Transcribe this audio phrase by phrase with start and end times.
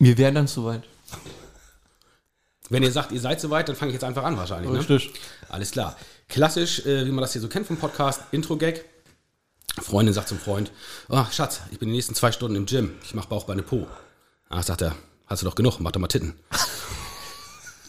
[0.00, 0.82] Wir wären dann soweit.
[2.70, 4.70] Wenn ihr sagt, ihr seid soweit, dann fange ich jetzt einfach an wahrscheinlich.
[4.70, 4.78] Ne?
[4.78, 5.12] Richtig.
[5.50, 5.94] Alles klar.
[6.28, 8.84] Klassisch, äh, wie man das hier so kennt vom Podcast, Intro-Gag.
[9.78, 10.72] Freundin sagt zum Freund,
[11.10, 12.94] oh, Schatz, ich bin die nächsten zwei Stunden im Gym.
[13.04, 13.86] Ich mache Bauchbeine Po.
[14.48, 16.34] Ah, sagt er, hast du doch genug, mach doch mal Titten.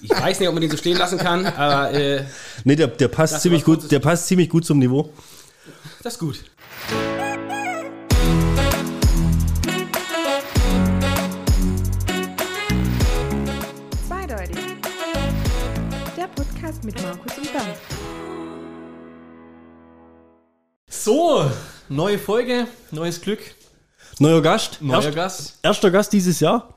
[0.01, 2.25] Ich weiß nicht, ob man den so stehen lassen kann, aber äh,
[2.65, 5.13] Nee, der, der passt ziemlich gut, der passt ziemlich gut zum Niveau.
[6.03, 6.43] das ist gut.
[16.83, 17.75] Mit Markus und Bernd.
[20.89, 21.49] So,
[21.89, 23.39] neue Folge, neues Glück,
[24.19, 24.81] Neuer Gast.
[24.81, 25.59] neuer Erst, Gast.
[25.63, 26.73] erster Gast dieses Jahr.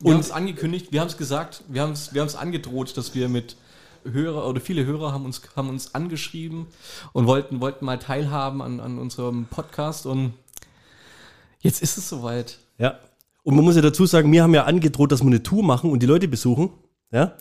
[0.00, 2.96] Wir Und- haben es angekündigt, wir haben es gesagt, wir haben es wir haben's angedroht,
[2.96, 3.56] dass wir mit
[4.04, 6.66] Hörer oder viele Hörer haben uns, haben uns angeschrieben
[7.12, 10.34] und wollten, wollten mal teilhaben an, an unserem Podcast und
[11.60, 12.58] jetzt ist es soweit.
[12.78, 12.98] Ja.
[13.44, 15.90] Und man muss ja dazu sagen, wir haben ja angedroht, dass wir eine Tour machen
[15.90, 16.70] und die Leute besuchen.
[17.12, 17.36] Ja.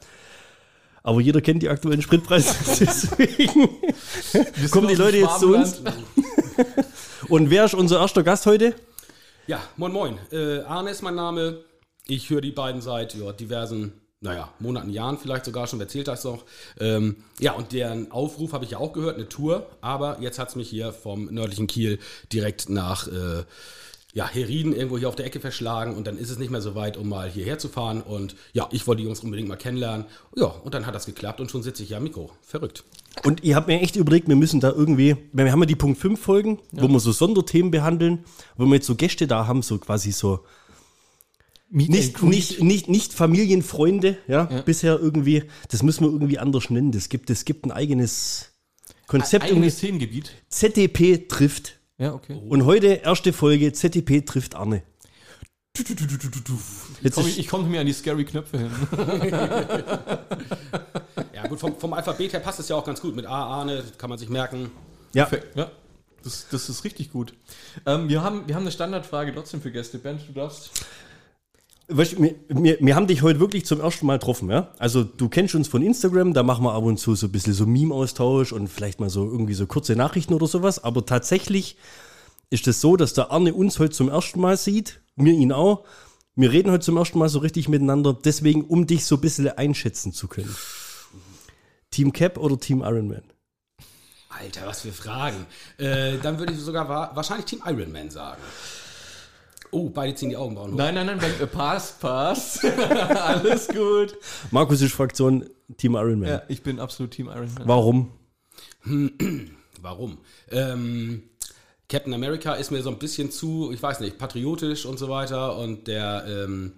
[1.04, 2.56] Aber jeder kennt die aktuellen Spritpreise.
[2.80, 3.70] Deswegen
[4.70, 5.82] kommen die Leute jetzt zu uns.
[7.28, 8.76] Und wer ist unser erster Gast heute?
[9.48, 10.18] Ja, moin moin.
[10.32, 11.64] Äh, Arne ist mein Name.
[12.06, 16.08] Ich höre die beiden seit ja, diversen, naja, Monaten, Jahren vielleicht sogar schon, wer erzählt
[16.08, 16.46] das noch.
[16.80, 19.68] Ähm, ja, und deren Aufruf habe ich ja auch gehört, eine Tour.
[19.82, 22.00] Aber jetzt hat es mich hier vom nördlichen Kiel
[22.32, 23.44] direkt nach äh,
[24.14, 25.96] ja, Herrieden irgendwo hier auf der Ecke verschlagen.
[25.96, 28.02] Und dann ist es nicht mehr so weit, um mal hierher zu fahren.
[28.02, 30.06] Und ja, ich wollte die Jungs unbedingt mal kennenlernen.
[30.36, 32.32] Ja, und dann hat das geklappt und schon sitze ich hier am Mikro.
[32.42, 32.84] Verrückt.
[33.24, 35.76] Und ich habe mir echt überlegt, wir müssen da irgendwie, weil wir haben ja die
[35.76, 38.24] Punkt 5 Folgen, wo wir so Sonderthemen behandeln,
[38.58, 40.40] wo wir jetzt so Gäste da haben, so quasi so
[41.70, 44.62] nicht, nicht, nicht, nicht Familienfreunde, ja, Ja.
[44.62, 46.92] bisher irgendwie, das müssen wir irgendwie anders nennen.
[46.92, 48.52] Das gibt, es gibt ein eigenes
[49.08, 50.32] Konzept, irgendwie eigenes Themengebiet.
[50.50, 51.80] ZDP trifft.
[52.02, 52.42] Ja, okay.
[52.50, 54.82] Und heute erste Folge ZDP trifft Arne.
[57.02, 58.72] Jetzt ich, ich komme mir an die scary Knöpfe hin.
[61.34, 63.16] Ja, gut, vom, vom Alphabet her passt es ja auch ganz gut.
[63.16, 64.72] Mit A, Arne, kann man sich merken.
[65.14, 65.72] ja, Perfekt, ja.
[66.24, 67.34] Das, das ist richtig gut.
[67.86, 69.98] Ähm, wir, haben, wir haben eine Standardfrage trotzdem für Gäste.
[69.98, 70.86] Bernd, du darfst.
[71.88, 74.74] Weißt, wir, wir, wir haben dich heute wirklich zum ersten Mal getroffen, ja?
[74.78, 77.54] Also du kennst uns von Instagram, da machen wir ab und zu so ein bisschen
[77.54, 80.84] so Meme-Austausch und vielleicht mal so irgendwie so kurze Nachrichten oder sowas.
[80.84, 81.78] Aber tatsächlich
[82.50, 85.86] ist es so, dass der Arne uns heute zum ersten Mal sieht, mir ihn auch.
[86.36, 89.50] Wir reden heute zum ersten Mal so richtig miteinander, deswegen, um dich so ein bisschen
[89.50, 90.56] einschätzen zu können.
[91.92, 93.24] Team Cap oder Team Ironman?
[94.30, 95.46] Alter, was für Fragen.
[95.78, 98.42] Äh, dann würde ich sogar wa wahrscheinlich Team Ironman sagen.
[99.72, 100.78] Oh, beide ziehen die Augenbrauen hoch.
[100.78, 102.66] Nein, nein, nein, wenn, äh, passt, passt.
[102.90, 104.18] Alles gut.
[104.52, 106.30] Markus ist Fraktion Team Ironman.
[106.30, 107.68] Ja, ich bin absolut Team Iron Man.
[107.68, 108.12] Warum?
[109.82, 110.18] Warum?
[110.50, 111.24] Ähm,
[111.88, 115.58] Captain America ist mir so ein bisschen zu, ich weiß nicht, patriotisch und so weiter.
[115.58, 116.74] Und der, ähm,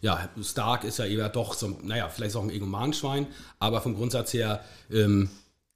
[0.00, 3.26] ja, Stark ist ja eher doch so, naja, vielleicht ist auch ein Egomanschwein,
[3.58, 5.30] aber vom Grundsatz her ähm,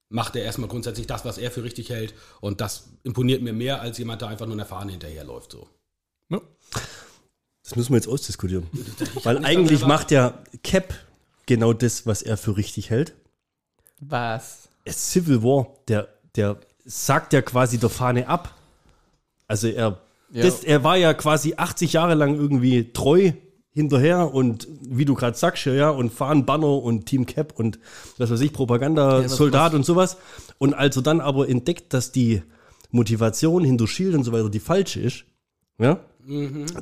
[0.09, 2.15] macht er erstmal grundsätzlich das, was er für richtig hält.
[2.41, 5.53] Und das imponiert mir mehr als jemand, der einfach nur einer Fahne hinterherläuft.
[5.53, 5.69] So.
[7.71, 8.67] Das müssen wir jetzt ausdiskutieren.
[9.23, 10.93] Weil eigentlich macht ja Cap
[11.47, 13.15] genau das, was er für richtig hält.
[14.01, 14.69] Was?
[14.85, 18.55] Es Civil War, der, der sagt ja quasi der Fahne ab.
[19.47, 20.01] Also er,
[20.33, 20.43] Ja.
[20.45, 23.33] das, er war ja quasi 80 Jahre lang irgendwie treu
[23.73, 27.79] hinterher und wie du gerade sagst, ja, ja, und fahren Banner und Team Cap und
[28.19, 30.17] was weiß ich, Propaganda, was- Soldat was- und sowas.
[30.59, 32.43] Und als er dann aber entdeckt, dass die
[32.91, 35.25] Motivation hinter Shield und so weiter die falsche ist,
[35.79, 36.01] ja,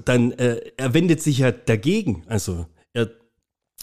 [0.05, 2.25] dann äh, er wendet sich ja dagegen.
[2.27, 3.11] Also er,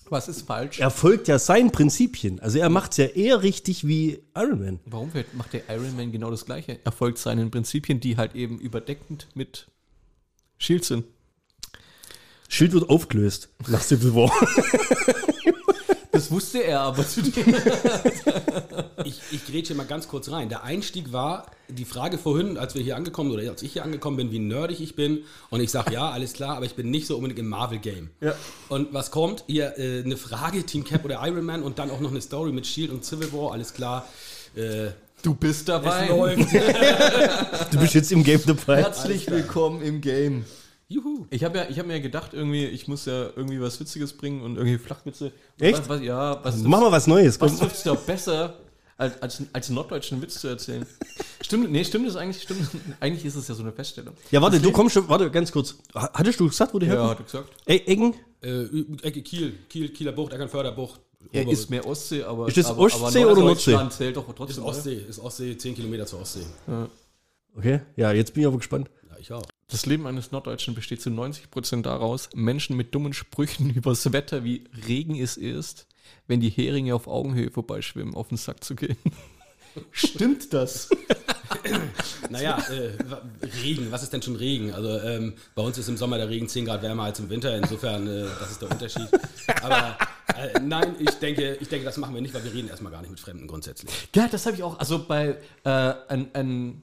[0.09, 0.79] Was ist falsch?
[0.79, 2.39] er folgt ja seinen Prinzipien.
[2.39, 4.79] Also er macht es ja eher richtig wie Iron Man.
[4.85, 6.79] Warum macht der Iron Man genau das Gleiche?
[6.83, 9.67] Er folgt seinen Prinzipien, die halt eben überdeckend mit
[10.57, 11.05] Shield sind.
[12.47, 14.31] Schild wird aufgelöst nach Civil War.
[16.16, 17.34] Das wusste er aber zu dem.
[19.03, 20.50] Ich, ich grätsche mal ganz kurz rein.
[20.50, 24.18] Der Einstieg war die Frage vorhin, als wir hier angekommen oder als ich hier angekommen
[24.18, 25.26] bin, wie nerdig ich bin.
[25.52, 28.09] Und ich sage, ja, alles klar, aber ich bin nicht so unbedingt im Marvel-Game.
[28.22, 28.34] Ja.
[28.70, 29.44] Und was kommt?
[29.46, 32.52] Hier äh, eine Frage, Team Cap oder Iron Man und dann auch noch eine Story
[32.52, 34.08] mit Shield und Civil War, alles klar.
[34.56, 34.88] Äh,
[35.22, 36.08] Du bist es dabei.
[36.08, 36.52] läuft.
[37.72, 38.78] Du bist jetzt im Game dabei.
[38.82, 40.46] Herzlich willkommen im Game.
[40.87, 41.26] Juhu.
[41.32, 44.41] Ich habe ja, ich hab mir gedacht, irgendwie, ich muss ja irgendwie was Witziges bringen
[44.41, 45.32] und irgendwie Flachwitze.
[45.59, 45.79] Echt?
[45.79, 47.40] Was, was, ja, was, Mach mal was Neues.
[47.41, 47.59] was Komm.
[47.61, 48.59] trifft es doch besser,
[48.97, 50.85] als, als, als einen norddeutschen Witz zu erzählen?
[51.41, 52.41] Stimmt, nee, stimmt das eigentlich?
[52.43, 52.67] Stimmt,
[52.99, 54.14] eigentlich ist es ja so eine Feststellung.
[54.32, 55.76] Ja, warte, du kommst schon, warte, ganz kurz.
[55.93, 57.11] Ha- Hattest du gesagt, wo du Ja, herkommst?
[57.11, 57.49] hat er gesagt.
[57.66, 58.14] Ey, Eggen?
[58.41, 60.99] Äh, Ecke Kiel, Kiel, Kieler Bucht, Eckernförder Bucht.
[61.32, 62.47] Er Ober- ist mehr Ostsee, aber.
[62.47, 63.78] Ist das aber, Ostsee aber oder Nordsee?
[63.90, 64.64] zählt doch ist trotzdem.
[64.64, 66.46] Ostsee, ist Ostsee, 10 Kilometer zur Ostsee.
[67.58, 68.90] Okay, ja, jetzt bin ich aber gespannt.
[69.09, 69.43] Ja, ich auch.
[69.75, 74.63] Das Leben eines Norddeutschen besteht zu 90% daraus, Menschen mit dummen Sprüchen übers Wetter, wie
[74.87, 75.85] Regen es ist,
[76.27, 78.95] wenn die Heringe auf Augenhöhe vorbeischwimmen, auf den Sack zu gehen.
[79.91, 80.89] Stimmt das?
[82.29, 82.91] Naja, äh,
[83.63, 84.73] Regen, was ist denn schon Regen?
[84.73, 87.55] Also ähm, bei uns ist im Sommer der Regen 10 Grad wärmer als im Winter,
[87.55, 89.07] insofern, äh, das ist der Unterschied.
[89.61, 89.97] Aber
[90.35, 93.01] äh, nein, ich denke, ich denke, das machen wir nicht, weil wir reden erstmal gar
[93.01, 93.91] nicht mit Fremden grundsätzlich.
[94.16, 94.79] Ja, das habe ich auch.
[94.79, 96.81] Also bei äh, ein, ein,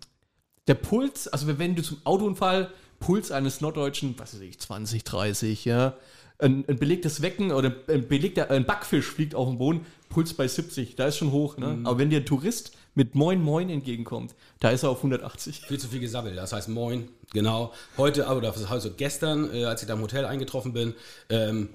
[0.68, 5.64] der Puls, also wenn du zum Autounfall, Puls eines Norddeutschen, was weiß ich, 20, 30,
[5.64, 5.96] ja,
[6.38, 10.46] ein, ein belegtes Wecken oder ein belegter ein Backfisch fliegt auf den Boden, Puls bei
[10.46, 11.56] 70, da ist schon hoch.
[11.56, 11.80] Ne?
[11.84, 15.62] Aber wenn dir ein Tourist mit Moin Moin entgegenkommt, da ist er auf 180.
[15.66, 17.72] Viel zu viel gesabbelt, das heißt Moin, genau.
[17.96, 20.94] Heute, aber das heißt also gestern, äh, als ich da im Hotel eingetroffen bin,
[21.28, 21.70] ähm,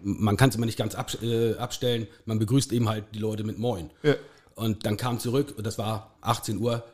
[0.00, 3.44] man kann es immer nicht ganz abs äh, abstellen, man begrüßt eben halt die Leute
[3.44, 3.90] mit Moin.
[4.02, 4.14] Ja.
[4.54, 6.84] Und dann kam zurück, und das war 18 Uhr,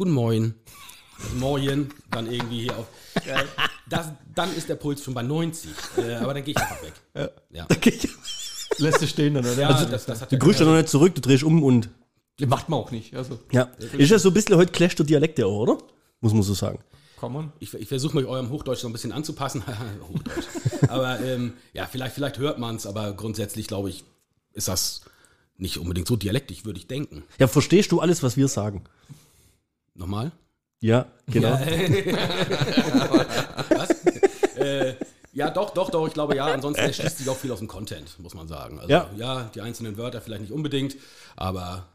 [0.00, 0.54] Guten Moin.
[1.38, 2.86] Moin, dann irgendwie hier auf.
[3.86, 5.70] Das, dann ist der Puls schon bei 90.
[5.98, 6.94] Äh, aber dann gehe ich einfach weg.
[7.50, 7.66] Ja.
[8.78, 9.60] Lässt es stehen dann, oder?
[9.60, 11.62] Ja, Also, das, das hat Du ja grüßt ja noch nicht zurück, du drehst um
[11.62, 11.90] und.
[12.46, 13.14] macht man auch nicht.
[13.14, 13.64] Also, Ja.
[13.98, 15.76] Ist ja so ein bisschen heute clasht der Dialekt ja auch, oder?
[16.22, 16.78] Muss man so sagen.
[17.58, 19.62] Ich, ich versuche mich eurem Hochdeutsch noch ein bisschen anzupassen.
[20.08, 20.46] Hochdeutsch.
[20.88, 24.04] Aber ähm, ja, vielleicht, vielleicht hört man es, aber grundsätzlich glaube ich,
[24.54, 25.02] ist das
[25.58, 27.22] nicht unbedingt so dialektisch, würde ich denken.
[27.38, 28.84] Ja, verstehst du alles, was wir sagen?
[29.94, 30.32] Nochmal?
[30.80, 31.50] Ja, genau.
[33.70, 33.90] Was?
[34.56, 34.94] äh,
[35.32, 36.46] ja, doch, doch, doch, ich glaube ja.
[36.46, 38.78] Ansonsten erschließt sich auch viel aus dem Content, muss man sagen.
[38.78, 39.10] Also, Ja.
[39.16, 40.96] ja, die einzelnen Wörter vielleicht nicht unbedingt,
[41.36, 41.86] aber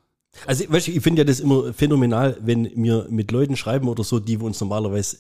[0.46, 4.04] Also, weißt du, ich finde ja das immer phänomenal, wenn wir mit Leuten schreiben oder
[4.04, 5.18] so, die wir uns normalerweise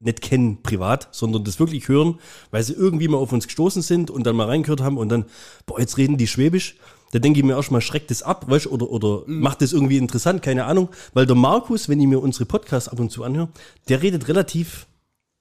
[0.00, 2.18] nicht kennen privat, sondern das wirklich hören,
[2.50, 5.24] weil sie irgendwie mal auf uns gestoßen sind und dann mal reingehört haben und dann,
[5.66, 6.76] boah, jetzt reden die Schwäbisch.
[7.14, 10.42] Da denke ich mir erstmal, schreckt das ab, weißt oder, oder macht das irgendwie interessant,
[10.42, 10.88] keine Ahnung.
[11.12, 13.50] Weil der Markus, wenn ich mir unsere Podcasts ab und zu anhöre,
[13.88, 14.88] der redet relativ,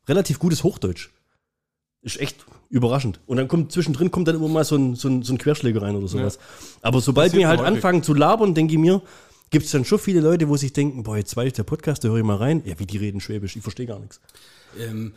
[0.07, 1.09] relativ gutes Hochdeutsch.
[2.03, 3.21] Ist echt überraschend.
[3.25, 5.81] Und dann kommt zwischendrin kommt dann immer mal so ein, so ein, so ein Querschläger
[5.81, 6.37] rein oder sowas.
[6.83, 7.73] Aber sobald wir halt häufig.
[7.73, 9.01] anfangen zu labern, denke ich mir,
[9.49, 12.03] gibt es dann schon viele Leute, wo sich denken, boah, jetzt weiß ich der Podcast,
[12.03, 12.61] da höre ich mal rein.
[12.65, 14.21] Ja, wie die reden Schwäbisch, ich verstehe gar nichts.
[14.79, 15.13] Ähm,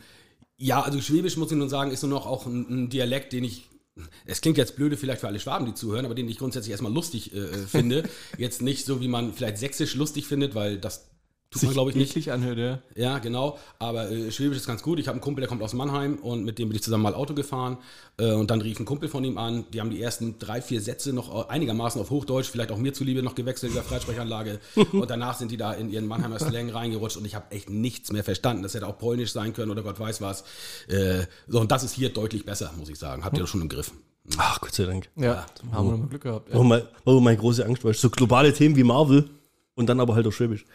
[0.57, 3.43] ja, also Schwäbisch muss ich nun sagen, ist nur noch auch ein, ein Dialekt, den
[3.43, 3.69] ich.
[4.25, 6.93] Es klingt jetzt blöde vielleicht für alle Schwaben, die zuhören, aber den ich grundsätzlich erstmal
[6.93, 8.03] lustig äh, äh, finde.
[8.37, 11.09] jetzt nicht so, wie man vielleicht Sächsisch lustig findet, weil das
[11.51, 12.11] tut man, glaube ich, nicht.
[12.11, 12.79] eklig anhört, ja.
[12.95, 13.57] Ja, genau.
[13.79, 14.99] Aber äh, Schwäbisch ist ganz gut.
[14.99, 17.13] Ich habe einen Kumpel, der kommt aus Mannheim und mit dem bin ich zusammen mal
[17.13, 17.77] Auto gefahren.
[18.17, 19.65] Äh, und dann rief ein Kumpel von ihm an.
[19.71, 23.23] Die haben die ersten drei, vier Sätze noch einigermaßen auf Hochdeutsch, vielleicht auch mir zuliebe
[23.23, 24.59] noch gewechselt in der Freisprechanlage.
[24.91, 28.11] und danach sind die da in ihren Mannheimer Slang reingerutscht und ich habe echt nichts
[28.11, 28.63] mehr verstanden.
[28.63, 30.43] Das hätte auch Polnisch sein können oder Gott weiß was.
[30.87, 33.23] Äh, so, und das ist hier deutlich besser, muss ich sagen.
[33.23, 33.91] Habt ihr das schon im Griff?
[34.37, 35.09] Ach, Gott sei Dank.
[35.15, 36.53] Ja, haben wir nochmal Glück gehabt.
[36.53, 39.29] War, mal, war meine große Angst, du, so globale Themen wie Marvel
[39.75, 40.65] und dann aber halt auch Schwäbisch.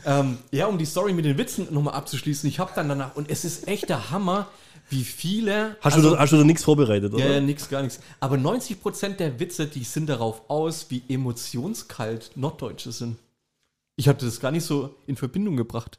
[0.05, 3.31] Ähm, ja, um die Story mit den Witzen nochmal abzuschließen, ich habe dann danach, und
[3.31, 4.49] es ist echt der Hammer,
[4.91, 5.77] wie viele.
[5.81, 7.25] Hast, also, du, da, hast du da nichts vorbereitet, oder?
[7.25, 8.01] Ja, ja, nix, gar nichts.
[8.21, 13.17] Aber 90% der Witze, die sind darauf aus, wie emotionskalt Norddeutsche sind.
[13.97, 15.99] Ich habe das gar nicht so in Verbindung gebracht.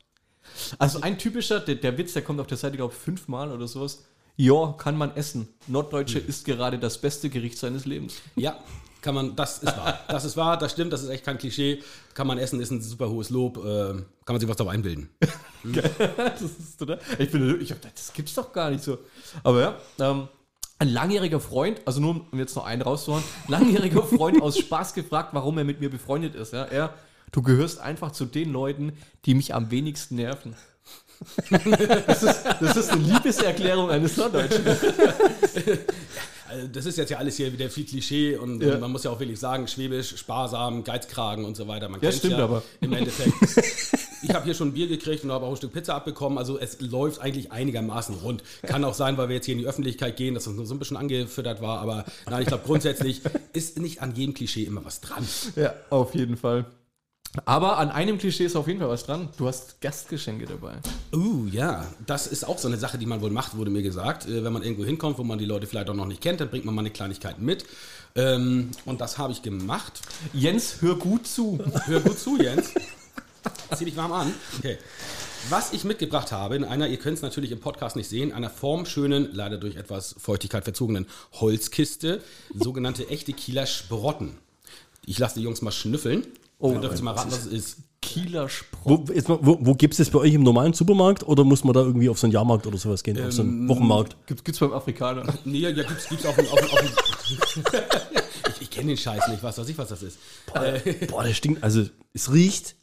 [0.78, 3.68] Also ein typischer, der, der Witz, der kommt auf der Seite, glaube ich, fünfmal oder
[3.68, 4.04] sowas.
[4.36, 5.48] Ja, kann man essen.
[5.68, 8.16] Norddeutsche ist gerade das beste Gericht seines Lebens.
[8.36, 8.60] Ja,
[9.04, 10.00] kann man, das ist wahr.
[10.08, 11.84] Das ist wahr, das stimmt, das ist echt kein Klischee.
[12.14, 13.58] Kann man essen, ist ein super hohes Lob.
[13.58, 13.94] Äh,
[14.26, 15.10] kann man sich was dabei einbilden.
[15.64, 17.00] das ist total.
[17.20, 18.98] Ich bin, ich hab, das gibt's doch gar nicht so.
[19.44, 20.28] Aber ja, ähm,
[20.80, 25.30] ein langjähriger Freund, also nur um jetzt noch einen rauszuhauen, langjähriger Freund aus Spaß gefragt,
[25.34, 26.54] warum er mit mir befreundet ist.
[26.54, 26.94] Ja, er,
[27.32, 28.94] du gehörst einfach zu den Leuten,
[29.26, 30.56] die mich am wenigsten nerven.
[31.50, 34.66] das, ist, das ist eine Liebeserklärung eines Norddeutschen.
[36.54, 38.76] Also das ist jetzt ja alles hier wieder viel Klischee und, Ja.
[38.76, 41.90] und man muss ja auch wirklich sagen, Schwäbisch, sparsam, Geizkragen und so weiter.
[41.90, 42.62] Man Ja, stimmt aber.
[42.82, 43.34] Im Endeffekt.
[44.24, 46.38] ich habe hier schon ein Bier gekriegt und habe auch ein Stück Pizza abbekommen.
[46.38, 48.44] Also es läuft eigentlich einigermaßen rund.
[48.62, 50.76] Kann auch sein, weil wir jetzt hier in die Öffentlichkeit gehen, dass das nur so
[50.76, 51.80] ein bisschen angefüttert war.
[51.80, 53.22] Aber nein, ich glaube grundsätzlich
[53.54, 55.28] ist nicht an jedem Klischee immer was dran.
[55.56, 56.66] Ja, auf jeden Fall.
[57.46, 59.30] Aber an einem Klischee ist auf jeden Fall was dran.
[59.38, 60.76] Du hast Gastgeschenke dabei.
[61.14, 64.28] Uh, ja, das ist auch so eine Sache, die man wohl macht, wurde mir gesagt.
[64.28, 66.50] Äh, wenn man irgendwo hinkommt, wo man die Leute vielleicht auch noch nicht kennt, dann
[66.50, 67.66] bringt man mal eine Kleinigkeit mit.
[68.16, 70.02] Ähm, und das habe ich gemacht.
[70.32, 71.60] Jens, hör gut zu.
[71.86, 72.72] Hör gut zu, Jens.
[73.76, 74.34] Zieh dich warm an.
[74.60, 74.78] Okay.
[75.50, 78.50] Was ich mitgebracht habe, in einer, ihr könnt es natürlich im Podcast nicht sehen, einer
[78.50, 82.22] formschönen, leider durch etwas Feuchtigkeit verzogenen Holzkiste,
[82.54, 84.38] sogenannte echte Kieler Sprotten.
[85.06, 86.26] Ich lasse die Jungs mal schnüffeln.
[86.60, 87.78] Oh, dürft ihr mal raten, was es ist.
[88.02, 89.08] Kieler Sprung.
[89.08, 91.64] Wo, jetzt mal, wo, wo gibt es das bei euch im normalen Supermarkt oder muss
[91.64, 93.24] man da irgendwie auf so einen Jahrmarkt oder sowas gehen?
[93.24, 94.18] auf so einen Wochenmarkt?
[94.28, 95.24] Gibt, gibt's beim Afrikaner.
[95.46, 96.48] Nee, ja, gibt's, gibt's auf dem.
[96.48, 96.84] Auf, auf
[98.50, 100.18] ich ich kenne den Scheiß nicht, was weiß ich, was das ist.
[100.54, 101.64] Äh, Boah, das stinkt.
[101.64, 102.76] Also, es riecht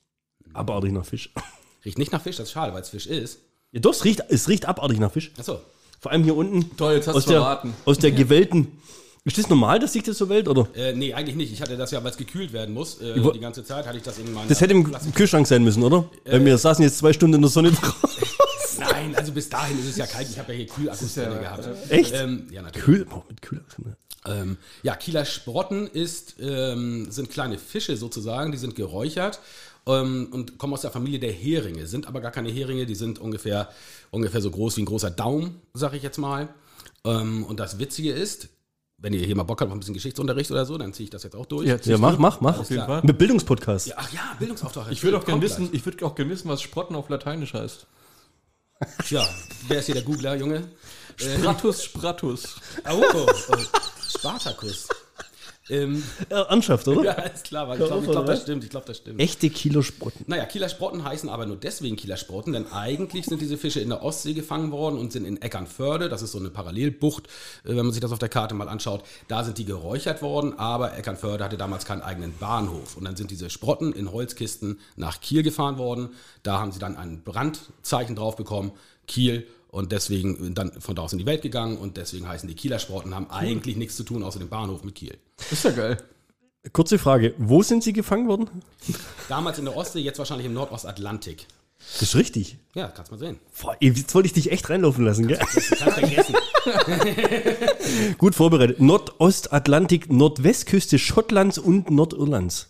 [0.54, 1.32] abartig nach Fisch.
[1.84, 3.38] Riecht nicht nach Fisch, das ist schade, weil es Fisch ist.
[3.72, 5.32] Ja, doch, es riecht, es riecht abartig nach Fisch.
[5.38, 5.60] Achso.
[5.98, 6.76] Vor allem hier unten.
[6.76, 7.74] Toll, jetzt hast aus du der, verraten.
[7.86, 8.78] Aus der gewellten.
[9.30, 10.68] Ist das normal, dass sich das so wählt, oder?
[10.74, 11.52] Äh, nee, eigentlich nicht.
[11.52, 13.00] Ich hatte das ja, weil es gekühlt werden muss.
[13.00, 15.84] Äh, die ganze Zeit hatte ich das in meiner Das hätte im Kühlschrank sein müssen,
[15.84, 16.04] oder?
[16.24, 17.94] Weil wir saßen jetzt zwei Stunden in der Sonne drauf.
[18.80, 20.28] Nein, also bis dahin ist es ja kalt.
[20.28, 21.68] Ich habe ja hier Kühlakkus ja- gehabt.
[21.90, 22.12] Echt?
[22.14, 22.84] Ähm, ja, natürlich.
[22.84, 23.62] Kühl, oh, mit Kühler.
[24.26, 29.40] Ähm, ja, Kieler Sprotten ist, ähm, sind kleine Fische sozusagen, die sind geräuchert
[29.86, 33.18] ähm, und kommen aus der Familie der Heringe, sind aber gar keine Heringe, die sind
[33.18, 33.70] ungefähr,
[34.10, 36.48] ungefähr so groß wie ein großer Daumen, sag ich jetzt mal.
[37.04, 38.48] Ähm, und das Witzige ist,
[39.00, 41.10] wenn ihr hier mal Bock habt auf ein bisschen Geschichtsunterricht oder so, dann ziehe ich
[41.10, 41.66] das jetzt auch durch.
[41.66, 42.58] Ja, Ja, mach, mach, mach.
[42.58, 43.00] Auf jeden Fall.
[43.02, 43.86] Mit Bildungspodcast.
[43.88, 44.90] Ja, ach ja, Bildungsauftrag.
[44.90, 47.86] Ich würde auch gerne wissen, ich würde auch gerne wissen, was Sprotten auf Lateinisch heißt.
[48.78, 49.06] gleich.
[49.06, 49.28] Tja,
[49.68, 50.68] wer ist hier der Googler, Junge?
[51.16, 52.56] Spratus, Spratus.
[52.88, 53.56] Oh, oh, oh.
[54.08, 54.88] Spartacus.
[55.68, 57.04] Ähm, Äh, Anschaft, oder?
[57.04, 58.64] ja, ist klar, weil ich glaube, glaub, das stimmt.
[58.64, 59.20] Ich glaube, das stimmt.
[59.20, 60.24] Echte Kilo Sprotten.
[60.26, 63.90] Naja, Kieler Sprotten heißen aber nur deswegen Kieler Sprotten, denn eigentlich sind diese Fische in
[63.90, 67.26] der Ostsee gefangen worden und sind in Eckernförde, das ist so eine Parallelbucht,
[67.64, 70.58] äh, wenn man sich das auf der Karte mal anschaut, da sind die geräuchert worden,
[70.58, 75.20] aber Eckernförde hatte damals keinen eigenen Bahnhof und dann sind diese Sprotten in Holzkisten nach
[75.20, 76.10] Kiel gefahren worden,
[76.42, 78.72] da haben sie dann ein Brandzeichen drauf bekommen,
[79.06, 82.54] Kiel und deswegen dann von da aus in die Welt gegangen und deswegen heißen die
[82.54, 85.16] Kieler Sprotten, haben eigentlich nichts zu tun außer dem Bahnhof mit Kiel.
[85.50, 85.96] Ist ja geil.
[86.72, 87.34] Kurze Frage.
[87.38, 88.48] Wo sind sie gefangen worden?
[89.28, 91.46] Damals in der Ostsee, jetzt wahrscheinlich im Nordostatlantik.
[91.78, 92.58] Das ist richtig.
[92.74, 93.38] Ja, kannst mal sehen.
[93.62, 95.38] Boah, jetzt wollte ich dich echt reinlaufen lassen, gell?
[95.38, 96.34] Das kannst vergessen.
[98.18, 98.80] Gut vorbereitet.
[98.80, 102.68] Nordostatlantik, Nordwestküste Schottlands und Nordirlands.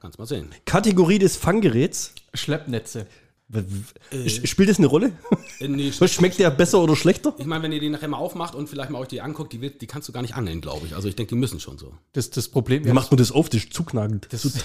[0.00, 0.50] Kannst mal sehen.
[0.64, 2.14] Kategorie des Fanggeräts.
[2.32, 3.06] Schleppnetze.
[3.52, 5.12] W- Spielt das eine Rolle?
[5.60, 7.34] Äh, nee, Was schmeckt der besser oder schlechter?
[7.38, 9.60] Ich meine, wenn ihr den nachher mal aufmacht und vielleicht mal euch die anguckt, die,
[9.60, 10.94] wird, die kannst du gar nicht angeln, glaube ich.
[10.94, 11.92] Also ich denke, die müssen schon so.
[12.14, 13.50] Das, das Problem, Wie macht man das auf?
[13.50, 14.26] Das ist zugnagend.
[14.30, 14.64] Das ist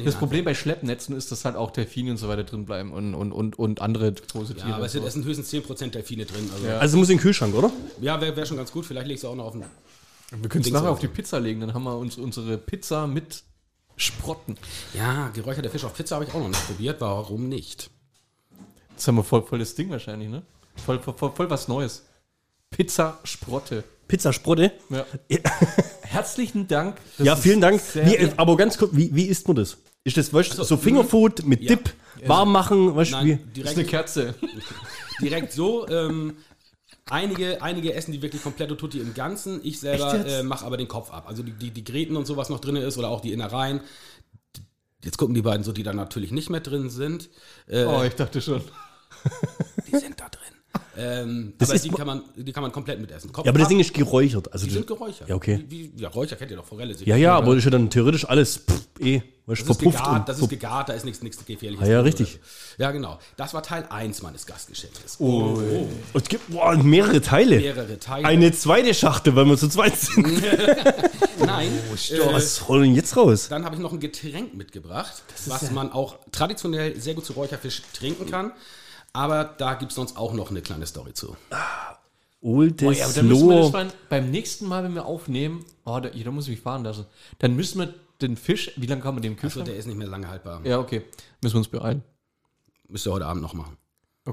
[0.00, 2.92] hier das Problem bei Schleppnetzen ist, dass halt auch Delfine und so weiter drin bleiben
[2.92, 4.68] und, und, und, und andere große Tiere.
[4.70, 6.48] Ja, aber es es sind höchstens 10% Delfine drin.
[6.54, 7.70] Also, ja, Also muss in den Kühlschrank, oder?
[8.00, 8.86] wäre wär schon ganz gut.
[8.86, 9.64] Vielleicht legst du auch noch auf den.
[10.40, 13.42] Wir können es nachher auf die Pizza legen, dann haben wir uns unsere Pizza mit
[14.00, 14.56] Sprotten.
[14.94, 17.00] Ja, geräucherter Fisch auf Pizza habe ich auch noch nicht probiert.
[17.00, 17.90] Warum nicht?
[18.96, 20.42] Das haben wir voll, voll das Ding wahrscheinlich, ne?
[20.84, 22.04] Voll, voll, voll, voll was Neues.
[22.70, 23.84] Pizza Sprotte.
[24.10, 24.72] Pizzasprotte.
[24.88, 25.04] Ja.
[26.02, 26.96] Herzlichen Dank.
[27.16, 27.80] Das Ja, vielen Dank.
[27.94, 29.76] Wie, aber ganz kurz, wie, wie isst man das?
[30.02, 31.76] Ist das weißt, du, so Fingerfood mit Ja.
[31.76, 31.94] Dip,
[32.26, 33.60] warm machen, weißt du, Nein, wie?
[33.62, 34.34] Das ist eine direkt, Kerze.
[35.20, 35.86] direkt so.
[35.88, 36.36] Ähm,
[37.10, 39.60] einige, einige essen die wirklich komplett Tutti im Ganzen.
[39.64, 41.26] Ich selber äh, mache aber den Kopf ab.
[41.28, 43.80] Also die, die, die Gräten und so, was noch drin ist oder auch die Innereien.
[45.02, 47.30] Jetzt gucken die beiden so, die da natürlich nicht mehr drin sind.
[47.66, 48.62] Äh, Oh, ich dachte schon.
[49.86, 50.54] Die sind da drin.
[50.96, 53.32] Ähm, Das aber ist die kann, man, die kann man komplett mitessen.
[53.32, 54.52] Kopf Ja, aber das Ding ist geräuchert.
[54.52, 55.28] Also die sind geräuchert.
[55.28, 55.64] Ja, okay.
[55.68, 56.94] Wie, wie, ja, Räucher kennt ihr doch, Forelle.
[57.04, 60.28] Ja, ja, aber das ist ja dann theoretisch alles pff, eh, weißt, Das ist, gegart,
[60.28, 61.86] das ist gegart, da ist nichts, nichts Gefährliches.
[61.86, 62.34] Ah, ja, drin richtig.
[62.34, 62.84] oder.
[62.84, 63.18] Ja, genau.
[63.36, 65.16] Das war Teil 1 meines Gastgeschenkes.
[65.16, 67.56] Und es gibt boah, mehrere Teile.
[67.58, 68.26] Mehrere Teile.
[68.26, 70.26] Eine zweite Schachtel, weil wir zu zweit sind.
[71.44, 71.70] Nein.
[71.92, 73.48] äh, Was holen wir denn jetzt raus?
[73.48, 77.82] dann habe ich noch ein Getränk mitgebracht, was man auch traditionell sehr gut zu Räucherfisch
[77.94, 78.52] trinken kann.
[79.12, 81.36] Aber da gibt es sonst auch noch eine kleine Story zu.
[82.42, 85.64] Old Oh, ja, aber dann müssen wir das beim, beim nächsten Mal, wenn wir aufnehmen,
[85.84, 87.04] oh, da, da muss ich mich fahren lassen.
[87.38, 89.66] Dann müssen wir den Fisch, wie lange kann man den Also Kühlschrank?
[89.66, 90.60] der ist nicht mehr lange haltbar.
[90.64, 91.02] ja, okay.
[91.42, 92.02] Müssen wir uns beeilen.
[92.88, 93.76] Müsst ihr heute Abend noch machen.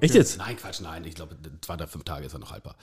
[0.02, 0.38] Echt jetzt?
[0.38, 1.04] Nein, Quatsch, nein.
[1.06, 2.76] Ich glaube, zwei oder fünf Tage ist er noch haltbar.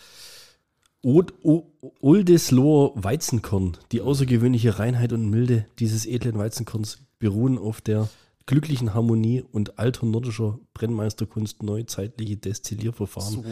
[1.02, 1.66] Old, o,
[2.00, 3.76] Oldesloher Weizenkorn.
[3.92, 8.08] Die außergewöhnliche Reinheit und Milde dieses edlen Weizenkorns beruhen auf der
[8.46, 13.44] glücklichen Harmonie und alter nordischer Brennmeisterkunst neuzeitliche Destillierverfahren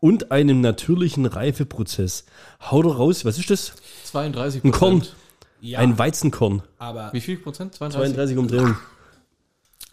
[0.00, 2.24] und einem natürlichen Reifeprozess.
[2.60, 3.72] Hau doch raus, was ist das?
[4.04, 5.06] 32 Ein Korn.
[5.60, 6.62] Ja, Ein Weizenkorn.
[6.78, 7.74] aber Wie viel Prozent?
[7.74, 8.14] 32?
[8.14, 8.76] 32 Umdrehungen.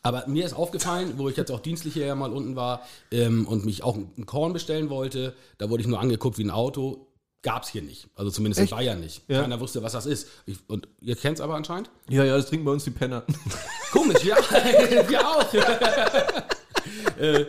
[0.01, 3.45] Aber mir ist aufgefallen, wo ich jetzt auch dienstlich hier ja mal unten war ähm,
[3.45, 7.06] und mich auch ein Korn bestellen wollte, da wurde ich nur angeguckt wie ein Auto.
[7.43, 8.07] Gab es hier nicht.
[8.15, 9.21] Also zumindest in Bayern nicht.
[9.27, 9.41] Ja.
[9.41, 10.27] Keiner wusste, was das ist.
[10.45, 11.89] Ich, und ihr kennt es aber anscheinend?
[12.09, 13.23] Ja, ja, das trinken bei uns die Penner.
[13.91, 14.37] Komisch, ja.
[15.07, 15.45] Wir auch.
[17.19, 17.45] äh,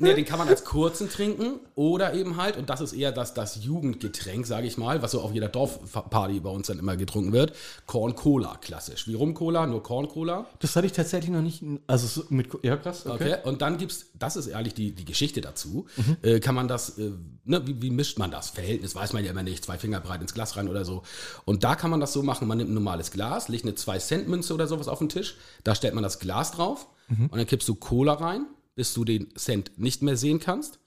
[0.00, 3.34] ne, den kann man als kurzen trinken oder eben halt, und das ist eher das,
[3.34, 7.32] das Jugendgetränk, sage ich mal, was so auf jeder Dorfparty bei uns dann immer getrunken
[7.32, 7.54] wird.
[7.86, 9.06] Korn Cola, klassisch.
[9.06, 10.46] Wie Rum Cola, nur Korn Cola.
[10.60, 11.62] Das hatte ich tatsächlich noch nicht.
[11.86, 12.48] Also so mit.
[12.62, 13.06] Ja, krass.
[13.06, 13.36] Okay.
[13.44, 15.86] Und dann gibt's, das ist ehrlich die, die Geschichte dazu,
[16.22, 17.12] äh, kann man das, äh,
[17.44, 18.50] ne, wie, wie mischt man das?
[18.50, 21.02] Verhältnis weiß man ja immer nicht, zwei Finger breit ins Glas rein oder so.
[21.44, 24.54] Und da kann man das so machen, man nimmt ein normales Glas, legt eine 2-Cent-Münze
[24.54, 27.74] oder sowas auf den Tisch, da stellt man das Glas drauf und dann kippst du
[27.74, 28.46] Cola rein,
[28.80, 30.78] bis du den Cent nicht mehr sehen kannst.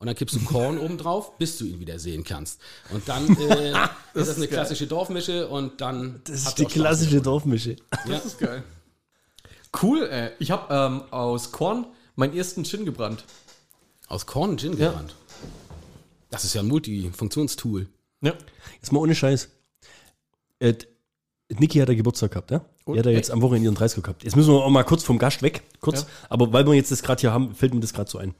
[0.00, 2.60] Und dann kippst du Korn oben drauf, bis du ihn wieder sehen kannst.
[2.90, 3.70] Und dann äh,
[4.14, 7.76] ist das eine klassische Dorfmische und dann Das ist die auch Spaß klassische Dorfmische.
[7.92, 7.98] Ja.
[8.08, 8.64] Das ist geil.
[9.80, 10.32] Cool, ey.
[10.40, 11.86] Ich habe ähm, aus Korn
[12.16, 13.22] meinen ersten Gin gebrannt.
[14.08, 14.88] Aus Korn Gin Ja.
[14.88, 15.14] gebrannt.
[16.30, 17.86] Das ist ja ein Multifunktionstool.
[18.22, 18.34] Ja.
[18.80, 19.50] Jetzt mal ohne Scheiß.
[20.58, 20.74] Äh,
[21.48, 22.64] Niki hat ja Geburtstag gehabt, ja?
[22.84, 22.96] Und?
[22.96, 24.24] Ja jetzt am Wochenende ihren 30 gehabt.
[24.24, 26.02] Jetzt müssen wir auch mal kurz vom Gast weg, kurz.
[26.02, 26.06] Ja.
[26.30, 28.34] Aber weil wir jetzt das gerade hier haben, fällt mir das gerade so ein.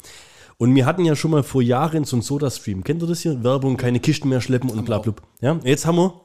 [0.59, 2.85] Und wir hatten ja schon mal vor Jahren so einen Soda-Stream.
[2.85, 3.43] Kennt ihr das hier?
[3.43, 5.15] Werbung, keine Kisten mehr schleppen und bla bla.
[5.41, 5.59] Ja?
[5.65, 6.21] Jetzt haben wir,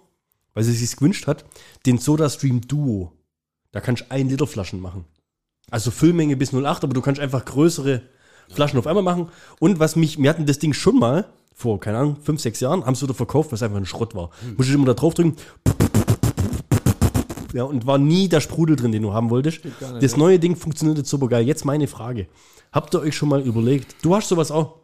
[0.54, 1.46] weil sie sich gewünscht hat,
[1.86, 3.14] den Soda-Stream Duo.
[3.72, 5.06] Da kannst du 1 Liter Flaschen machen.
[5.72, 8.02] Also Füllmenge bis 0,8, aber du kannst einfach größere
[8.50, 9.30] Flaschen auf einmal machen.
[9.60, 12.86] Und was mich, wir hatten das Ding schon mal vor, keine Ahnung, 5, 6 Jahren,
[12.86, 14.30] haben es wieder verkauft, was einfach ein Schrott war.
[14.56, 15.36] Musst du immer da drauf drücken.
[17.54, 19.64] Ja, und war nie der Sprudel drin, den du haben wolltest.
[19.66, 21.46] nicht, Das neue Ding funktioniert jetzt super geil.
[21.46, 22.28] Jetzt meine Frage.
[22.72, 24.80] Habt ihr euch schon mal überlegt, du hast sowas auch,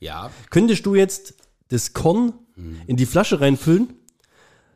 [0.00, 1.34] Ja, könntest du jetzt
[1.68, 2.32] das Korn
[2.86, 3.94] in die Flasche reinfüllen,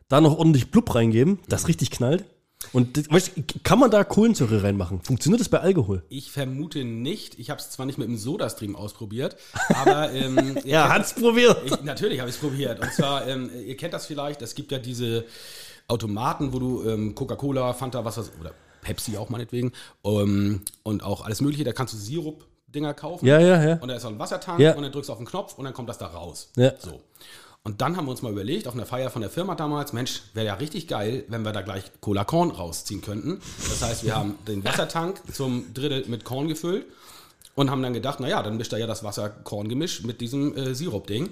[0.09, 2.25] da noch ordentlich Blub reingeben, das richtig knallt?
[2.73, 3.33] Und das, weißt,
[3.65, 5.01] kann man da Kohlensäure reinmachen?
[5.03, 6.03] Funktioniert das bei Alkohol?
[6.09, 7.39] ich vermute nicht.
[7.39, 9.37] Ich habe es zwar nicht mit dem Soda-Stream ausprobiert,
[9.69, 11.59] aber ähm, Ja, kennt- hat's probiert.
[11.67, 12.81] Ich, natürlich habe ich es probiert.
[12.81, 15.27] Und zwar, ähm, ihr kennt das vielleicht, es gibt ja diese
[15.89, 18.53] Automaten, wo du ähm, Coca-Cola, Fanta, was weiß oder
[18.83, 19.73] Pepsi auch meinetwegen,
[20.05, 23.27] ähm, und auch alles mögliche, da kannst du Sirup-Dinger kaufen.
[23.27, 23.77] Ja, ja, ja.
[23.81, 24.75] Und da ist auch ein Wassertank Ja.
[24.75, 26.51] und dann drückst du auf den Knopf und dann kommt das da raus.
[26.57, 26.73] Ja.
[26.79, 27.01] So.
[27.65, 30.23] Und dann haben wir uns mal überlegt, auf einer Feier von der Firma damals, Mensch,
[30.35, 33.41] wäre ja richtig geil, wenn wir da gleich Cola Korn rausziehen könnten.
[33.69, 36.87] Das heißt, wir haben den Wassertank zum Drittel mit Korn gefüllt
[37.57, 41.29] und haben dann gedacht, naja, dann mischt er ja das Wasser-Korn-Gemisch mit diesem äh, Sirup-Ding.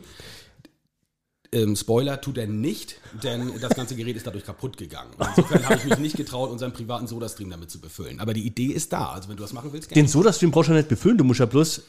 [1.54, 5.10] Ähm, Spoiler tut er nicht, denn das ganze Gerät ist dadurch kaputt gegangen.
[5.18, 8.18] Insofern habe ich mich nicht getraut, unseren privaten Sodastream damit zu befüllen.
[8.20, 9.10] Aber die Idee ist da.
[9.10, 10.02] Also wenn du das machen willst, gerne.
[10.02, 11.82] Den Soda-Stream brauchst du ja nicht befüllen, du musst ja bloß.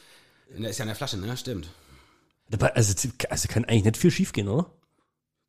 [0.58, 1.36] Der ist ja in der Flasche, ne?
[1.36, 1.68] Stimmt.
[2.76, 4.70] Also, also kann eigentlich nicht viel schief gehen, oder?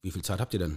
[0.02, 0.76] Wie viel Zeit habt ihr denn?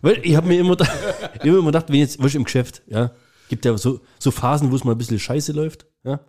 [0.00, 2.82] Weil ich habe mir immer, da- hab immer gedacht, wenn jetzt, weißt du, im Geschäft,
[2.86, 3.10] ja,
[3.48, 6.20] gibt ja so, so Phasen, wo es mal ein bisschen scheiße läuft, ja.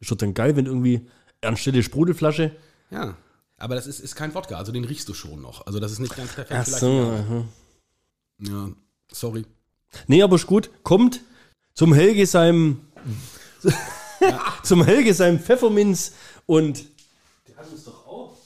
[0.00, 1.08] Ist doch dann geil, wenn irgendwie
[1.40, 2.54] anstelle Sprudelflasche.
[2.90, 3.16] Ja.
[3.64, 5.66] Aber das ist, ist kein Wodka, also den riechst du schon noch.
[5.66, 6.52] Also das ist nicht ganz perfekt.
[6.52, 7.46] Ach so.
[8.40, 8.68] Ja,
[9.10, 9.46] sorry.
[10.06, 10.68] Nee, aber ist gut.
[10.82, 11.22] Kommt
[11.72, 12.82] zum Helge seinem,
[14.62, 16.12] zum Helge seinem Pfefferminz
[16.44, 16.84] und.
[17.48, 18.36] Der hat uns doch auch.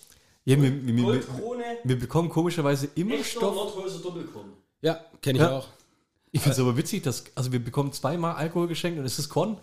[0.44, 3.54] Ja, wir, wir, wir, Goldkrone, wir bekommen komischerweise immer echter Stoff.
[3.56, 4.52] Nordhäuser Doppelkorn.
[4.82, 5.58] Ja, kenne ich Ja.
[5.58, 5.66] auch.
[6.30, 9.28] Ich finde es aber witzig, dass, also wir bekommen zweimal Alkohol geschenkt und es ist
[9.30, 9.58] Korn.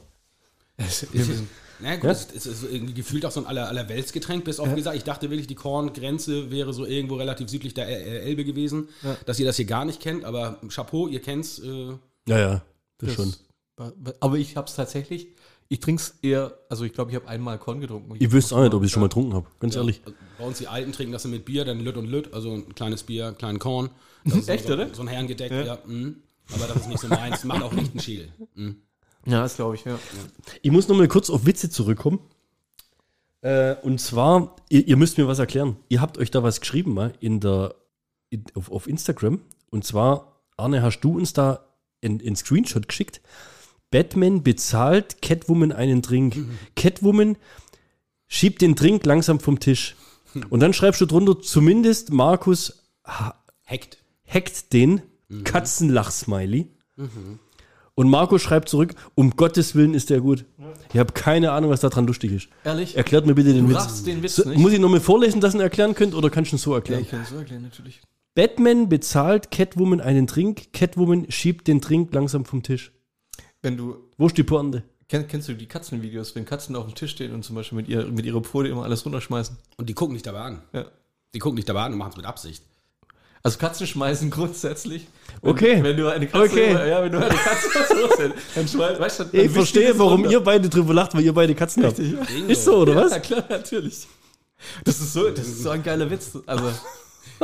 [0.77, 1.47] Müssen-
[1.79, 4.95] Na gut, es es ist irgendwie gefühlt auch so ein aller, Allerweltsgetränk, bis auf gesagt,
[4.97, 8.89] ich dachte wirklich, die Korngrenze wäre so irgendwo relativ südlich der El- Elbe gewesen,
[9.25, 11.59] dass ihr das hier gar nicht kennt, aber Chapeau, ihr kennt's.
[11.59, 11.93] Äh,
[12.27, 12.61] Ja, ja,
[12.99, 13.33] das, das- schon.
[14.21, 15.27] Aber ich habe es tatsächlich,
[15.67, 18.15] ich trinke es eher, also ich glaube, ich habe einmal Korn getrunken.
[18.19, 20.01] Ich wüsste auch nicht, ob ich es schon mal getrunken habe, ganz ja, ehrlich.
[20.05, 22.53] also Bei uns die Alten trinken das dann mit Bier, dann Lütt und Lütt, also
[22.53, 23.89] ein kleines Bier, kleinen Korn.
[24.23, 24.93] Das ist Echt, so, oder?
[24.93, 25.75] So ein Herrengedeck, ja.
[25.85, 26.15] mm.
[26.53, 28.29] Aber das ist nicht so meins, macht auch nicht einen Schädel.
[28.53, 28.69] Mm.
[29.25, 29.97] Ja, das glaube ich, ja.
[30.61, 32.19] Ich muss noch mal kurz auf Witze zurückkommen.
[33.41, 35.77] Äh, und zwar, ihr, ihr müsst mir was erklären.
[35.89, 37.75] Ihr habt euch da was geschrieben mal in der,
[38.29, 39.41] in, auf, auf Instagram.
[39.69, 41.65] Und zwar, Arne, hast du uns da
[42.03, 43.21] einen Screenshot geschickt?
[43.91, 46.38] Batman bezahlt Catwoman einen Drink.
[46.75, 47.38] Catwoman
[48.27, 49.95] schiebt den Drink langsam vom Tisch.
[50.49, 53.97] Und dann schreibst du drunter, zumindest Markus Hackt.
[54.27, 55.01] hackt den
[55.43, 56.67] Katzenlach-Smiley.
[57.97, 60.43] Und Marco schreibt zurück, um Gottes Willen ist der gut.
[60.93, 62.49] Ich habe keine Ahnung, was da dran lustig ist.
[62.65, 62.95] Ehrlich?
[62.97, 64.03] Erklärt mir bitte den Du Witz.
[64.03, 64.60] den Witz So, nicht.
[64.60, 66.77] muss ich nochmal vorlesen, dass ihr ihn erklären könnt, oder kannst du ihn so ja,
[66.77, 67.01] erklären?
[67.03, 68.01] ich kann es so erklären, natürlich.
[68.36, 72.91] Batman bezahlt Catwoman einen Drink, Catwoman schiebt den Drink langsam vom Tisch.
[73.62, 74.84] Wenn du, Wo ist die Pointe?
[75.08, 77.88] kenn, kennst du die Katzenvideos, wenn Katzen auf dem Tisch stehen und zum Beispiel mit,
[77.88, 79.55] ihr, mit ihrer Pfote immer alles runterschmeißen?
[79.77, 80.62] Und die gucken dich dabei an.
[80.73, 80.86] Ja.
[81.34, 82.63] Die gucken dich dabei an und machen es mit Absicht.
[83.45, 85.08] Also Katzen schmeißen grundsätzlich.
[85.43, 85.84] Wenn, Okay.
[85.84, 86.71] Wenn du eine Katze, Okay.
[86.89, 90.31] ja, wenn du eine Katze so dann schmeißt, weißt du, dann Ich verstehe, warum runter.
[90.31, 91.99] ihr beide drüber lacht, weil ihr beide Katzen habt.
[91.99, 92.25] Richtig, ja.
[92.25, 92.51] Bingo.
[92.51, 93.12] Ist so, oder was?
[93.12, 94.08] Ja, klar, natürlich.
[94.84, 96.31] Das ist so, das ist so ein geiler Witz.
[96.47, 96.71] Also,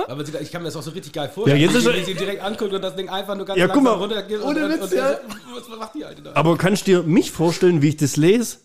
[0.07, 1.59] Aber ich kann mir das auch so richtig geil vorstellen.
[1.61, 3.67] Ja, jetzt ist er- wie sie direkt anguckt und das Ding einfach nur ganz Ja,
[3.67, 3.91] guck mal.
[3.91, 4.41] runtergeht.
[4.41, 5.19] Ohne und, Witz, und, und, ja.
[5.53, 6.31] was macht die Alte da?
[6.33, 8.57] Aber kannst du dir mich vorstellen, wie ich das lese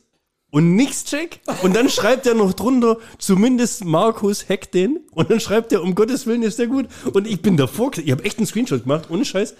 [0.57, 1.41] und nix check?
[1.63, 5.01] Und dann schreibt er noch drunter, zumindest Markus hackt den.
[5.13, 6.87] Und dann schreibt er, um Gottes Willen ist der gut.
[7.13, 9.55] Und ich bin davor, ich habe echt einen Screenshot gemacht, ohne Scheiß.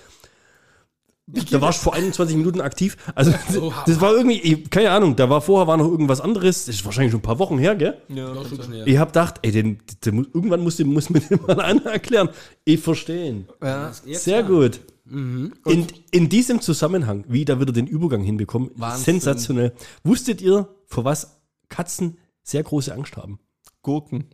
[1.51, 2.97] Da warst du vor 21 Minuten aktiv.
[3.17, 3.33] Also,
[3.87, 6.67] das war irgendwie, keine Ahnung, da war vorher war noch irgendwas anderes.
[6.67, 7.97] Das ist wahrscheinlich schon ein paar Wochen her, gell?
[8.09, 8.89] ja, Doch, schon schnell.
[8.89, 11.85] Ich hab gedacht, ey, den, den, muss- irgendwann muss, den, muss mir den mal einer
[11.87, 12.29] erklären.
[12.65, 13.49] Ich verstehe ihn.
[13.63, 14.47] ja, Sehr ja.
[14.47, 14.81] gut.
[15.09, 19.05] In, in diesem Zusammenhang, wie da wieder den Übergang hinbekommen, Wahnsinn.
[19.21, 19.73] sensationell.
[20.03, 23.39] Wusstet ihr, vor was Katzen sehr große Angst haben?
[23.83, 24.25] Gurken.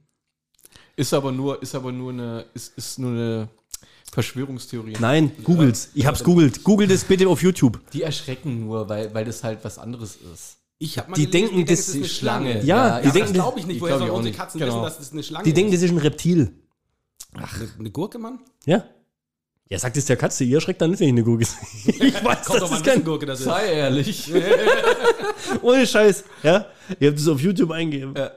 [0.96, 3.48] Ist aber nur, ist aber nur eine, ist, ist nur eine
[4.12, 4.96] Verschwörungstheorien.
[5.00, 5.90] Nein, googelt's.
[5.94, 6.64] Ich hab's googelt.
[6.64, 7.80] Googelt es bitte auf YouTube.
[7.92, 10.58] Die erschrecken nur, weil, weil das halt was anderes ist.
[10.78, 12.64] Ich habe mal Die gelesen, denken, das es ist eine die Schlange.
[12.64, 13.76] Ja, die Ja, denken, das glaube ich nicht.
[13.76, 14.34] die Woher sollen unsere.
[14.34, 14.72] Katzen Genau.
[14.72, 15.82] wissen, dass es eine Schlange Die denken, ist?
[15.82, 16.52] das ist ein Reptil.
[17.34, 17.46] Eine,
[17.78, 18.40] eine Gurke, Mann?
[18.66, 18.84] Ja?
[19.72, 20.44] Ja, sagt es der Katze.
[20.44, 21.94] Ihr schreckt dann nicht, wenn ich eine Gurke sehe.
[22.08, 22.82] Ich weiß, Kommt dass doch mal das ein kann.
[22.82, 23.46] bisschen Gurke das ist.
[23.46, 24.30] Sei ehrlich.
[25.62, 26.24] Ohne Scheiß.
[26.42, 26.66] Ja?
[27.00, 28.14] Ihr habt es auf YouTube eingegeben.
[28.14, 28.32] Ja.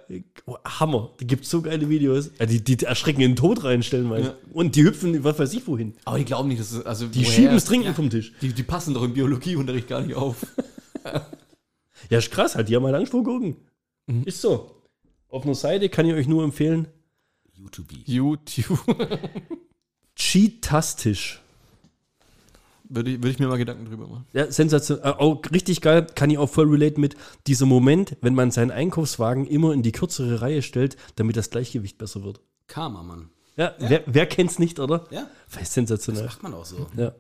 [0.45, 1.11] Oh, Hammer.
[1.19, 2.31] Da gibt's so geile Videos.
[2.39, 4.23] Ja, die, die erschrecken in den Tod reinstellen, weil.
[4.23, 4.33] Ja.
[4.53, 5.93] Und die hüpfen, was weiß ich wohin.
[6.05, 8.31] Aber die glauben nicht, dass es, also Die woher- schieben das Trinken vom Tisch.
[8.41, 10.37] Die, die passen doch im Biologieunterricht gar nicht auf.
[12.09, 12.69] Ja, ist krass halt.
[12.69, 13.57] Die haben halt Angst vor Gurken.
[14.23, 14.71] Ist so.
[15.27, 16.87] Auf einer Seite kann ich euch nur empfehlen.
[17.53, 17.87] YouTube.
[18.05, 18.79] YouTube.
[20.15, 21.41] Cheatastisch.
[22.87, 24.25] Würde ich, würde ich mir mal Gedanken drüber machen.
[24.33, 25.05] Ja, sensationell.
[25.05, 27.15] Äh, auch richtig geil, kann ich auch voll relate mit.
[27.47, 31.97] Dieser Moment, wenn man seinen Einkaufswagen immer in die kürzere Reihe stellt, damit das Gleichgewicht
[31.97, 32.41] besser wird.
[32.67, 33.29] Karma, Mann.
[33.57, 35.07] Ja, Wer, wer kennt's nicht, oder?
[35.11, 36.25] Ja, Das sensationell.
[36.25, 36.87] macht man auch so.
[36.97, 37.15] Ja.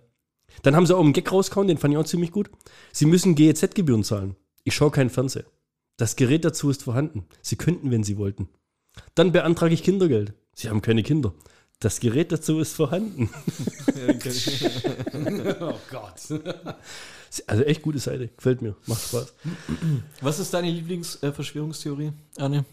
[0.63, 2.49] Dann haben sie auch einen Gag rausgehauen, den fand ich auch ziemlich gut.
[2.91, 4.35] Sie müssen GEZ-Gebühren zahlen.
[4.63, 5.45] Ich schaue keinen Fernseher.
[5.97, 7.25] Das Gerät dazu ist vorhanden.
[7.41, 8.49] Sie könnten, wenn Sie wollten.
[9.15, 10.33] Dann beantrage ich Kindergeld.
[10.53, 11.33] Sie haben keine Kinder.
[11.79, 13.29] Das Gerät dazu ist vorhanden.
[15.59, 16.41] Oh Gott.
[17.47, 18.27] Also echt gute Seite.
[18.29, 18.75] Gefällt mir.
[18.85, 19.33] Macht Spaß.
[20.21, 22.65] Was ist deine Lieblingsverschwörungstheorie, Arne?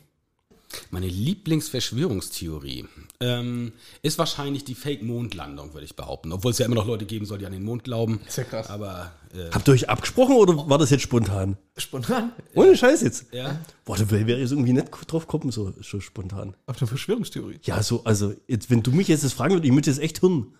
[0.91, 2.87] Meine Lieblingsverschwörungstheorie
[3.21, 6.33] ähm, ist wahrscheinlich die Fake-Mondlandung, würde ich behaupten.
[6.33, 8.21] Obwohl es ja immer noch Leute geben soll, die an den Mond glauben.
[8.27, 8.71] Ist ja krass.
[8.71, 11.57] Aber äh, Habt ihr euch abgesprochen oder war das jetzt spontan?
[11.77, 12.33] Spontan?
[12.55, 13.33] Ohne Scheiß jetzt.
[13.33, 13.61] ja.
[13.85, 16.55] Boah, da wäre jetzt irgendwie nicht drauf kommen, so, so spontan.
[16.67, 17.59] Auf eine Verschwörungstheorie.
[17.65, 20.23] Ja, so, also, jetzt, wenn du mich jetzt das fragen würdest, ich müsste jetzt echt
[20.23, 20.55] hören.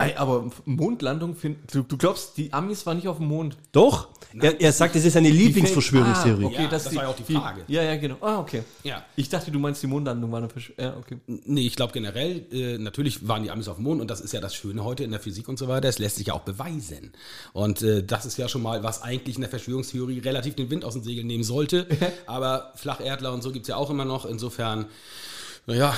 [0.00, 3.56] Ey, aber Mondlandung, find, du, du glaubst, die Amis waren nicht auf dem Mond?
[3.72, 4.06] Doch?
[4.40, 6.44] Er, er sagt, es ist seine Lieblingsverschwörungstheorie.
[6.44, 7.64] Ah, okay, Ja, das, das die, war ja auch die Frage.
[7.66, 8.16] ja, ja, genau.
[8.20, 8.62] Ah, okay.
[8.84, 9.04] Ja.
[9.16, 10.84] Ich dachte, du meinst, die Mondlandung war eine Verschwörung.
[10.92, 11.18] Ja, okay.
[11.26, 14.32] Nee, ich glaube generell, äh, natürlich waren die Amis auf dem Mond und das ist
[14.32, 15.88] ja das Schöne heute in der Physik und so weiter.
[15.88, 17.10] Es lässt sich ja auch beweisen.
[17.52, 20.84] Und äh, das ist ja schon mal, was eigentlich in der Verschwörungstheorie relativ den Wind
[20.84, 21.88] aus den Segeln nehmen sollte.
[22.26, 24.26] Aber Flacherdler und so gibt's ja auch immer noch.
[24.26, 24.86] Insofern,
[25.68, 25.94] naja,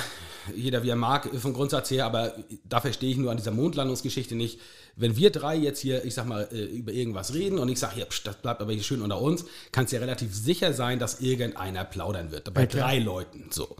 [0.53, 2.35] jeder wie er mag, vom Grundsatz her, aber
[2.67, 4.59] da verstehe ich nur an dieser Mondlandungsgeschichte nicht.
[4.97, 7.99] Wenn wir drei jetzt hier, ich sag mal, äh, über irgendwas reden und ich sage,
[7.99, 11.21] ja, pst, das bleibt aber hier schön unter uns, kannst ja relativ sicher sein, dass
[11.21, 12.53] irgendeiner plaudern wird.
[12.53, 13.47] Bei drei Leuten.
[13.49, 13.77] So.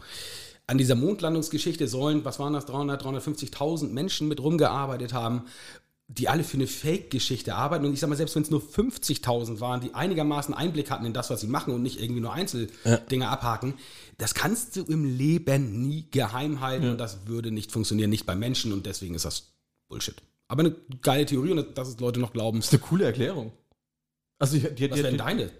[0.66, 5.44] An dieser Mondlandungsgeschichte sollen, was waren das, 300, 350.000 Menschen mit rumgearbeitet haben,
[6.18, 7.86] die alle für eine Fake-Geschichte arbeiten.
[7.86, 11.14] Und ich sag mal, selbst wenn es nur 50.000 waren, die einigermaßen Einblick hatten in
[11.14, 13.74] das, was sie machen und nicht irgendwie nur Einzeldinge abhaken,
[14.18, 18.36] das kannst du im Leben nie geheim halten und das würde nicht funktionieren, nicht bei
[18.36, 19.52] Menschen und deswegen ist das
[19.88, 20.16] Bullshit.
[20.48, 22.58] Aber eine geile Theorie und dass es Leute noch glauben.
[22.58, 23.52] Das ist eine coole Erklärung.
[24.38, 25.50] Also, die, Was die, wären die, deine?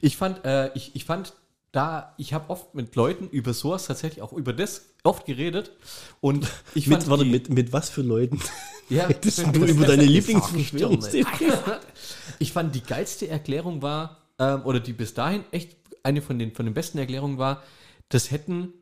[0.00, 1.32] ich fand, äh, ich, ich fand
[1.76, 5.72] da, ich habe oft mit Leuten über sowas tatsächlich auch über das oft geredet
[6.20, 8.40] und ich Mit, warte, die- mit, mit was für Leuten?
[8.88, 11.52] ja, Das nur über deine Lieblingsverschwörungstheorie.
[12.38, 16.52] Ich fand die geilste Erklärung war, ähm, oder die bis dahin echt eine von den,
[16.54, 17.62] von den besten Erklärungen war,
[18.08, 18.72] das hätten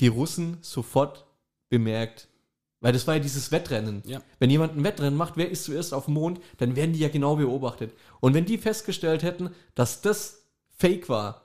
[0.00, 1.24] die Russen sofort
[1.68, 2.28] bemerkt.
[2.80, 4.02] Weil das war ja dieses Wettrennen.
[4.04, 4.20] Ja.
[4.38, 7.08] Wenn jemand ein Wettrennen macht, wer ist zuerst auf dem Mond, dann werden die ja
[7.08, 7.92] genau beobachtet.
[8.20, 10.42] Und wenn die festgestellt hätten, dass das
[10.76, 11.43] fake war,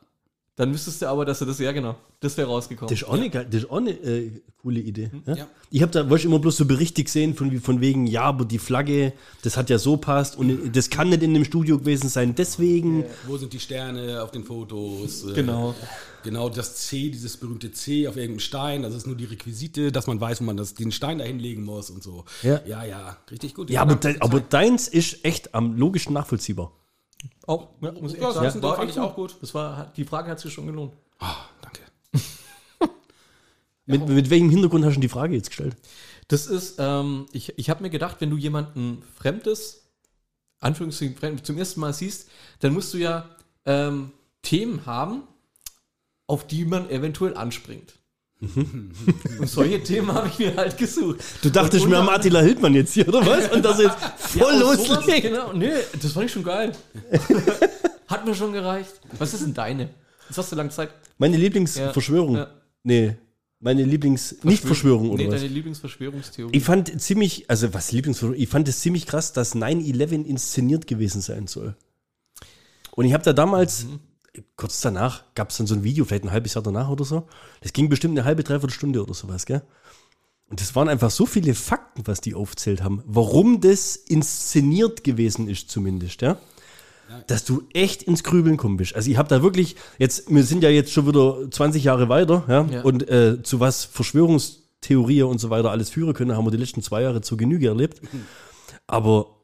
[0.59, 2.89] dann wüsstest du aber, dass sie das, ja genau, das wäre rausgekommen.
[2.93, 4.29] Das ist auch eine, das ist auch eine äh,
[4.61, 5.09] coole Idee.
[5.25, 5.35] Ja?
[5.35, 5.47] Ja.
[5.71, 8.23] Ich habe da wollte ich immer bloß so Berichte gesehen von, wie- von wegen, ja,
[8.23, 11.79] aber die Flagge, das hat ja so passt und das kann nicht in dem Studio
[11.79, 13.05] gewesen sein, deswegen.
[13.25, 15.25] Wo sind die Sterne auf den Fotos?
[15.25, 15.73] Äh, Genau.
[16.21, 20.05] Genau, das C, dieses berühmte C auf irgendeinem Stein, das ist nur die Requisite, dass
[20.05, 22.25] man weiß, wo man das, den Stein da hinlegen muss und so.
[22.43, 22.59] Ja.
[22.67, 23.69] ja, ja richtig gut.
[23.69, 26.73] Ja, aber, de, aber deins ist echt am logisch nachvollziehbar.
[27.47, 28.45] Auch, ja, muss ich Ja, echt sagen.
[28.45, 29.35] das War fand ich auch gut.
[29.41, 30.93] Das war, die Frage hat sich schon gelohnt.
[31.19, 31.81] Ah, danke.
[33.85, 35.75] Mit, mit welchem Hintergrund hast du die Frage jetzt gestellt?
[36.27, 39.89] Das ist, ähm, ich, ich habe mir gedacht, wenn du jemanden Fremdes,
[40.59, 42.29] Anführungszeichen fremd, zum ersten Mal siehst,
[42.59, 43.27] dann musst du ja
[43.65, 44.11] ähm,
[44.43, 45.23] Themen haben,
[46.27, 47.98] auf die man eventuell anspringt.
[48.41, 51.19] Und solche Themen habe ich mir halt gesucht.
[51.41, 53.51] Du dachtest mir unter- Attila Hildmann jetzt hier, oder was?
[53.51, 55.23] Und das jetzt voll Ja, loslegt.
[55.23, 55.71] Genau, nee,
[56.01, 56.71] das fand ich schon geil.
[58.07, 58.93] Hat mir schon gereicht.
[59.17, 59.89] Was ist denn deine?
[60.29, 60.89] Jetzt hast du lange Zeit.
[61.17, 62.35] Meine Lieblingsverschwörung.
[62.37, 62.47] Ja.
[62.83, 63.15] Nee,
[63.59, 65.41] meine Lieblings-Nicht-Verschwörung oder nee, was?
[65.41, 66.55] deine Lieblingsverschwörungstheorie.
[66.55, 71.21] Ich fand ziemlich, also was Lieblingsverschwörung, ich fand es ziemlich krass, dass 9-11 inszeniert gewesen
[71.21, 71.75] sein soll.
[72.91, 73.85] Und ich habe da damals,
[74.55, 77.27] kurz danach, gab es dann so ein Video, vielleicht ein halbes Jahr danach oder so.
[77.61, 79.61] Das ging bestimmt eine halbe, dreiviertel Stunde oder sowas, gell?
[80.49, 85.47] Und das waren einfach so viele Fakten, was die aufzählt haben, warum das inszeniert gewesen
[85.47, 86.37] ist, zumindest, ja?
[87.27, 88.95] Dass du echt ins Grübeln kommen bist.
[88.95, 92.43] Also ich habe da wirklich, jetzt, wir sind ja jetzt schon wieder 20 Jahre weiter,
[92.47, 92.81] ja, Ja.
[92.83, 96.81] und äh, zu was Verschwörungstheorie und so weiter alles führen können, haben wir die letzten
[96.83, 98.01] zwei Jahre zur Genüge erlebt.
[98.87, 99.38] Aber äh,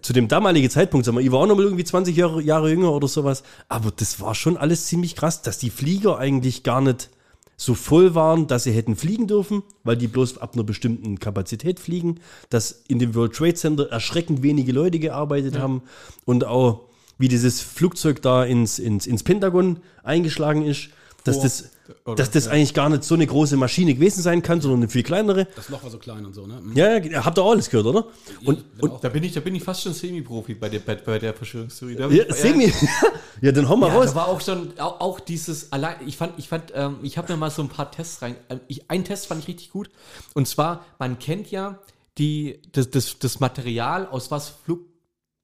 [0.00, 2.70] zu dem damaligen Zeitpunkt, sagen wir, ich war auch noch mal irgendwie 20 Jahre, Jahre
[2.70, 6.80] jünger oder sowas, aber das war schon alles ziemlich krass, dass die Flieger eigentlich gar
[6.80, 7.10] nicht
[7.56, 11.78] so voll waren, dass sie hätten fliegen dürfen, weil die bloß ab einer bestimmten Kapazität
[11.78, 12.16] fliegen,
[12.50, 15.82] dass in dem World Trade Center erschreckend wenige Leute gearbeitet haben
[16.24, 16.80] und auch
[17.18, 20.88] wie dieses Flugzeug da ins, ins, ins Pentagon eingeschlagen ist,
[21.22, 21.70] dass Vor- das,
[22.04, 24.88] oder- dass das eigentlich gar nicht so eine große Maschine gewesen sein kann, sondern eine
[24.88, 25.46] viel kleinere.
[25.56, 26.60] Das Loch war so klein und so, ne?
[26.62, 26.76] Mhm.
[26.76, 28.06] Ja, ja, habt ihr auch alles gehört, oder?
[28.44, 31.18] Und, bin auch- Da bin ich, da bin ich fast schon Semi-Profi bei der, bei,
[31.18, 31.96] der Verschwörungstheorie.
[31.96, 32.72] Da ja, Semi.
[33.40, 34.06] ja, dann hau mal Ja, raus.
[34.10, 35.96] da war auch schon auch, auch dieses allein.
[36.06, 38.36] Ich fand, ich fand, ähm, ich habe mir mal so ein paar Tests rein.
[38.48, 39.90] Ähm, ich, einen Test fand ich richtig gut.
[40.34, 41.78] Und zwar, man kennt ja
[42.18, 44.54] die das, das, das Material, aus was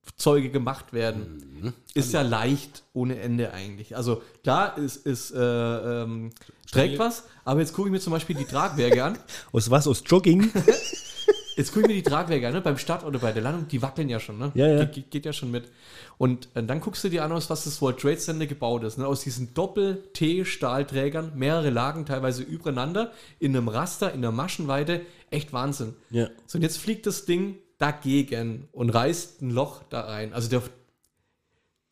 [0.08, 3.96] Flugzeuge gemacht werden, ist ja leicht ohne Ende eigentlich.
[3.96, 5.38] Also klar, es ist äh,
[6.02, 6.30] ähm,
[6.70, 7.24] trägt was.
[7.44, 9.18] Aber jetzt gucke ich mir zum Beispiel die Tragwerke an.
[9.52, 9.86] Aus was?
[9.86, 10.50] Aus Jogging?
[11.56, 12.60] Jetzt gucke ich mir die Tragwerke an, ne?
[12.60, 14.52] beim Start oder bei der Landung, die wackeln ja schon, ne?
[14.54, 14.78] Ja, ja.
[14.84, 15.68] Geht, geht, geht ja schon mit.
[16.16, 18.96] Und äh, dann guckst du dir an, aus was das World Trade Center gebaut ist.
[18.96, 19.04] Ne?
[19.04, 25.00] Aus diesen Doppel-T-Stahlträgern, mehrere Lagen, teilweise übereinander, in einem Raster, in einer Maschenweite.
[25.30, 25.96] Echt Wahnsinn.
[26.10, 26.28] Ja.
[26.46, 30.32] So, und jetzt fliegt das Ding dagegen und reißt ein Loch da rein.
[30.32, 30.62] Also der,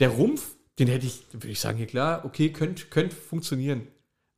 [0.01, 3.87] der Rumpf, den hätte ich, würde ich sagen, hier klar, okay, könnte könnt funktionieren.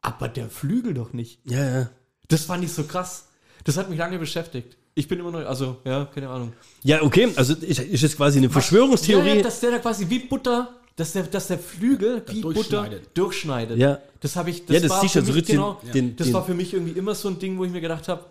[0.01, 1.41] Aber der Flügel doch nicht.
[1.45, 1.91] ja, ja.
[2.31, 3.29] Das fand ich so krass.
[3.65, 4.77] Das hat mich lange beschäftigt.
[4.95, 6.53] Ich bin immer noch, also, ja, keine Ahnung.
[6.83, 9.29] Ja, okay, also ist, ist jetzt quasi eine Verschwörungstheorie.
[9.29, 12.55] Ja, ja, dass der da quasi wie Butter, dass der, dass der Flügel wie Butter
[12.55, 13.17] durchschneidet.
[13.17, 13.79] durchschneidet.
[13.79, 13.99] Ja.
[14.21, 16.53] Das habe ich, Ja, das war für mich, den- genau, den- das den- war für
[16.55, 18.27] mich irgendwie immer so ein Ding, wo ich mir gedacht habe,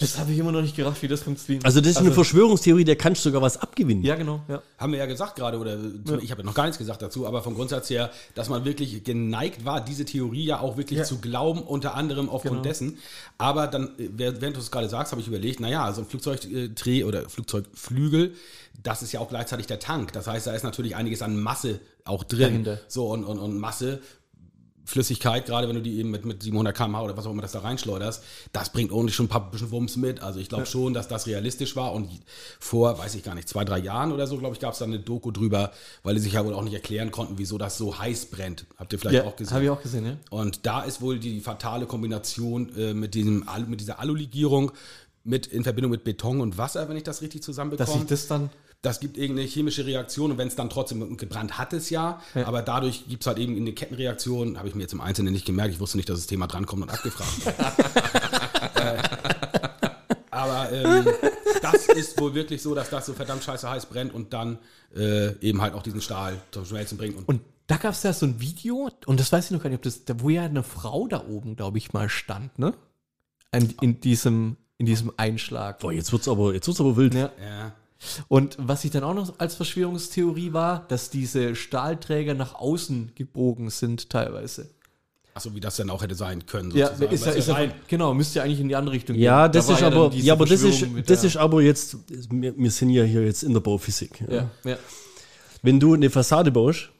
[0.00, 1.64] das habe ich immer noch nicht gerafft, wie das funktioniert.
[1.64, 4.02] also das ist eine Verschwörungstheorie, der kannst du sogar was abgewinnen.
[4.02, 4.62] Ja, genau, ja.
[4.78, 5.78] Haben wir ja gesagt gerade, oder
[6.20, 9.04] ich habe ja noch gar nichts gesagt dazu, aber vom Grundsatz her, dass man wirklich
[9.04, 12.62] geneigt war, diese Theorie ja auch wirklich zu glauben, unter anderem aufgrund Genau.
[12.62, 12.98] dessen.
[13.38, 16.06] Aber dann, äh, während während du es gerade sagst, habe ich überlegt, naja, so ein
[16.06, 18.34] Flugzeugdreh oder Flugzeugflügel,
[18.82, 20.12] das ist ja auch gleichzeitig der Tank.
[20.12, 22.40] Das heißt, da ist natürlich einiges an Masse auch drin.
[22.64, 22.80] Dahinter.
[22.88, 24.00] So, und, und, und Masse,
[24.84, 27.52] Flüssigkeit, gerade wenn du die eben mit, mit 700 km/h oder was auch immer das
[27.52, 30.20] da reinschleuderst, das bringt ordentlich schon ein paar bisschen Wumms mit.
[30.20, 32.08] Also ich glaube schon, dass das realistisch war und
[32.58, 34.84] vor, weiß ich gar nicht, zwei, drei Jahren oder so, glaube ich, gab es da
[34.84, 37.98] eine Doku drüber, weil die sich ja wohl auch nicht erklären konnten, wieso das so
[37.98, 38.66] heiß brennt.
[38.76, 39.54] Habt ihr vielleicht ja auch gesehen?
[39.54, 40.16] habe ich auch gesehen, ja.
[40.30, 44.72] Und da ist wohl die fatale Kombination äh, mit, diesem, mit dieser Alulegierung
[45.24, 48.02] mit, in Verbindung mit Beton und Wasser, wenn ich das richtig Dass zusammenbekomme.
[48.02, 48.50] ich das dann,
[48.82, 52.62] Das gibt irgendeine chemische Reaktion und wenn es dann trotzdem gebrannt hat es ja, aber
[52.62, 55.74] dadurch gibt es halt eben eine Kettenreaktion, habe ich mir jetzt im Einzelnen nicht gemerkt,
[55.74, 57.56] ich wusste nicht, dass das Thema drankommt und abgefragt wird.
[58.80, 59.02] Äh,
[60.30, 61.06] aber ähm,
[61.60, 64.58] das ist wohl wirklich so, dass das so verdammt scheiße heiß brennt und dann
[64.94, 67.16] äh, eben halt auch diesen Stahl zum Schmelzen bringt.
[67.16, 69.70] Und, und da gab es ja so ein Video, und das weiß ich noch gar
[69.70, 72.74] nicht, ob das, da, wo ja eine Frau da oben, glaube ich, mal stand, ne?
[73.52, 75.80] In, in diesem, in diesem Einschlag.
[75.80, 77.14] Boah, jetzt wird's aber, jetzt wird's aber wild.
[77.14, 77.30] Ja.
[77.40, 77.72] ja,
[78.28, 83.70] Und was ich dann auch noch als Verschwörungstheorie war, dass diese Stahlträger nach außen gebogen
[83.70, 84.70] sind teilweise.
[85.34, 86.70] achso, wie das dann auch hätte sein können.
[86.72, 87.12] Ja, sozusagen.
[87.14, 89.16] ist ja, Weil es ist ja rein- genau, müsste ja eigentlich in die andere Richtung
[89.16, 89.52] Ja, gehen.
[89.52, 91.96] das Da ist ja aber, ja, aber das ist, das ist aber jetzt,
[92.30, 94.20] wir, wir sind ja hier jetzt in der Bauphysik.
[94.28, 94.34] Ja.
[94.34, 94.76] Ja, ja.
[95.62, 96.90] Wenn du eine Fassade baust,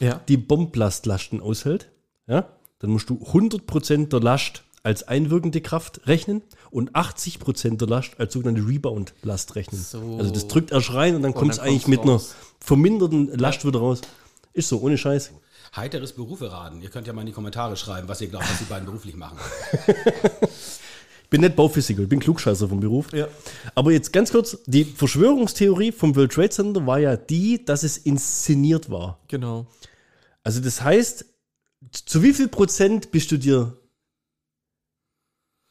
[0.00, 0.20] ja.
[0.28, 1.88] die Bomblastlasten aushält,
[2.26, 2.48] ja,
[2.80, 8.32] dann musst du 100% der Last als einwirkende Kraft rechnen und 80% der Last als
[8.32, 9.80] sogenannte Rebound-Last rechnen.
[9.80, 10.16] So.
[10.18, 12.34] Also das drückt erst rein und dann kommt es eigentlich mit einer raus.
[12.60, 14.00] verminderten Last wieder raus.
[14.52, 15.32] Ist so, ohne Scheiß.
[15.76, 16.82] Heiteres Berufe raten.
[16.82, 19.14] Ihr könnt ja mal in die Kommentare schreiben, was ihr glaubt, was die beiden beruflich
[19.14, 19.38] machen.
[19.86, 23.12] Ich bin nicht Bauphysiker, ich bin Klugscheißer vom Beruf.
[23.12, 23.28] Ja.
[23.76, 27.98] Aber jetzt ganz kurz, die Verschwörungstheorie vom World Trade Center war ja die, dass es
[27.98, 29.20] inszeniert war.
[29.28, 29.66] Genau.
[30.42, 31.24] Also das heißt,
[31.92, 33.76] zu wie viel Prozent bist du dir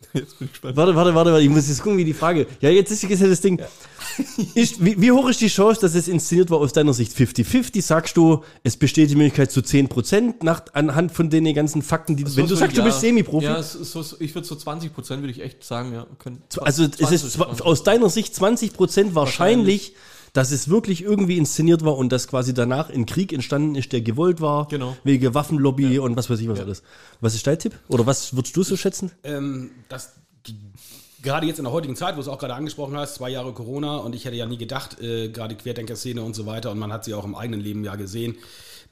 [0.14, 0.76] Jetzt bin ich gespannt.
[0.76, 2.48] Warte, warte, warte, warte, ich muss jetzt gucken, wie die Frage.
[2.62, 3.62] Ja, jetzt ist ja das Ding.
[4.56, 7.16] Ist, wie, wie hoch ist die Chance, dass es inszeniert war aus deiner Sicht?
[7.16, 7.82] 50-50?
[7.82, 12.26] Sagst du, es besteht die Möglichkeit zu 10% nach, anhand von den ganzen Fakten, die
[12.26, 12.36] du.
[12.36, 13.46] Wenn du sagst, du bist Semi-Profi.
[13.46, 16.06] Ja, so, ich würde so 20 Prozent, würde ich echt sagen, ja.
[16.18, 17.66] Können, also es ist zwa- 20.
[17.66, 19.94] aus deiner Sicht 20% wahrscheinlich,
[20.34, 24.02] dass es wirklich irgendwie inszeniert war und dass quasi danach ein Krieg entstanden ist, der
[24.02, 24.68] gewollt war.
[24.68, 24.98] Genau.
[25.04, 26.84] Wegen Waffenlobby und was weiß ich was alles.
[27.22, 27.78] Was ist dein Tipp?
[27.88, 29.12] Oder was würdest du so schätzen?
[29.24, 30.14] ähm, dass
[30.48, 30.56] die,
[31.22, 33.54] gerade jetzt in der heutigen Zeit, wo du es auch gerade angesprochen hast, zwei Jahre
[33.54, 36.94] Corona und ich hätte ja nie gedacht, äh, gerade Querdenker-Szene und so weiter und man
[36.94, 38.38] hat sie auch im eigenen Leben ja gesehen,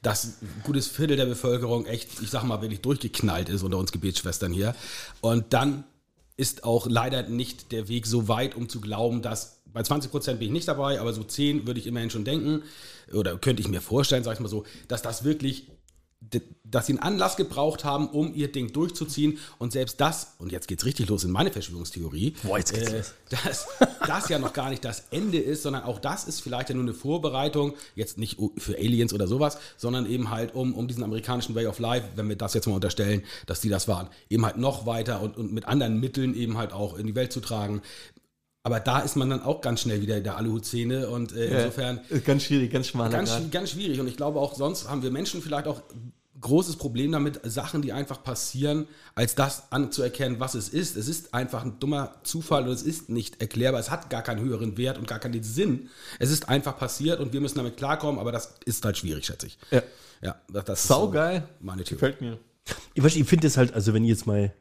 [0.02, 3.92] dass ein gutes Viertel der Bevölkerung echt, ich sag mal, wirklich durchgeknallt ist unter uns
[3.92, 4.74] Gebetsschwestern hier.
[5.20, 5.84] Und dann
[6.36, 10.38] ist auch leider nicht der Weg so weit, um zu glauben, dass bei 20 Prozent
[10.38, 12.62] bin ich nicht dabei, aber so 10 würde ich immerhin schon denken
[13.12, 15.68] oder könnte ich mir vorstellen, sag ich mal so, dass das wirklich
[16.64, 19.38] dass sie einen Anlass gebraucht haben, um ihr Ding durchzuziehen.
[19.58, 22.96] Und selbst das, und jetzt geht's richtig los in meine Verschwörungstheorie, Boah, jetzt geht's äh,
[22.98, 23.14] los.
[23.30, 23.66] dass
[24.06, 26.84] das ja noch gar nicht das Ende ist, sondern auch das ist vielleicht ja nur
[26.84, 31.54] eine Vorbereitung, jetzt nicht für Aliens oder sowas, sondern eben halt um, um diesen amerikanischen
[31.54, 34.58] Way of Life, wenn wir das jetzt mal unterstellen, dass die das waren, eben halt
[34.58, 37.80] noch weiter und, und mit anderen Mitteln eben halt auch in die Welt zu tragen.
[38.68, 42.00] Aber da ist man dann auch ganz schnell wieder in der Aluhut-Szene und äh, insofern
[42.10, 43.50] Ist ganz schwierig, ganz schmaler ganz, Grad.
[43.50, 43.98] ganz schwierig.
[43.98, 45.80] Und ich glaube auch, sonst haben wir Menschen vielleicht auch
[46.38, 50.98] großes Problem damit, Sachen, die einfach passieren, als das anzuerkennen, was es ist.
[50.98, 53.80] Es ist einfach ein dummer Zufall und es ist nicht erklärbar.
[53.80, 55.88] Es hat gar keinen höheren Wert und gar keinen Sinn.
[56.18, 59.46] Es ist einfach passiert und wir müssen damit klarkommen, aber das ist halt schwierig, schätze
[59.46, 59.58] ich.
[59.70, 59.82] Ja.
[60.20, 61.40] Ja, das, Saugeil.
[61.40, 62.00] so meine Theorie.
[62.00, 62.38] Gefällt mir.
[62.92, 64.52] Ich, ich finde es halt, also wenn ich jetzt mal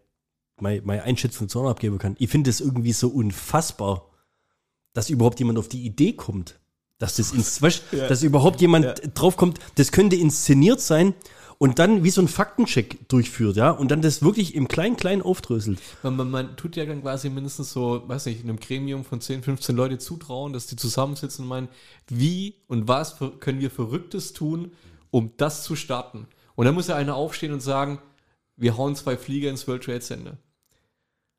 [0.62, 4.10] meine, meine Einschätzung zu abgeben kann, ich finde es irgendwie so unfassbar,
[4.94, 6.60] dass überhaupt jemand auf die Idee kommt,
[6.98, 11.14] dass das ins, weißt, dass überhaupt jemand drauf kommt, das könnte inszeniert sein
[11.58, 15.80] und dann wie so ein Faktencheck durchführt, ja, und dann das wirklich im Klein-Klein aufdröselt.
[16.04, 19.44] Man, man, man tut ja dann quasi mindestens so, weiß nicht, einem Gremium von 10,
[19.44, 21.70] 15 Leute zutrauen, dass die zusammensitzen und meinen,
[22.08, 24.72] wie und was für, können wir Verrücktes tun,
[25.10, 26.28] um das zu starten.
[26.56, 28.00] Und dann muss ja einer aufstehen und sagen,
[28.56, 30.38] wir hauen zwei Flieger ins World Trade Center.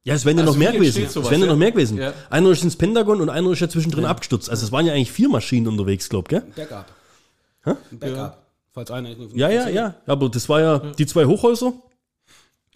[0.08, 0.86] Ja, es wären ja Also noch mehr gewesen.
[1.02, 1.52] entsteht Es sowas, wären ja ja?
[1.52, 1.98] noch mehr gewesen.
[1.98, 2.12] Ja.
[2.30, 4.50] Einer ist ins Pentagon und einer ist ja zwischendrin abgestürzt.
[4.50, 6.42] Also es waren ja eigentlich vier Maschinen unterwegs, glaub, gell?
[6.56, 6.86] Backup.
[7.64, 8.42] Ein Backup.
[8.72, 9.94] Falls einer nicht Ja, ja, ja.
[10.06, 11.72] Aber das war ja die zwei Hochhäuser.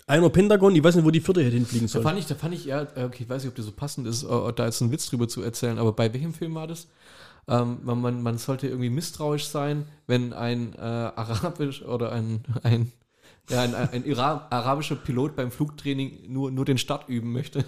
[0.07, 2.05] Einer Pentagon, ich weiß nicht, wo die vierte hätte hinfliegen Da sollen.
[2.05, 4.07] fand ich, da fand ich, ja, äh, okay, ich weiß nicht, ob das so passend
[4.07, 6.88] ist, äh, da jetzt einen Witz drüber zu erzählen, aber bei welchem Film war das?
[7.49, 12.92] Ähm, man, man, man sollte irgendwie misstrauisch sein, wenn ein äh, arabisch oder ein, ein,
[13.50, 17.64] ja, ein, ein Ira arabischer Pilot beim Flugtraining nur, nur den Start üben möchte.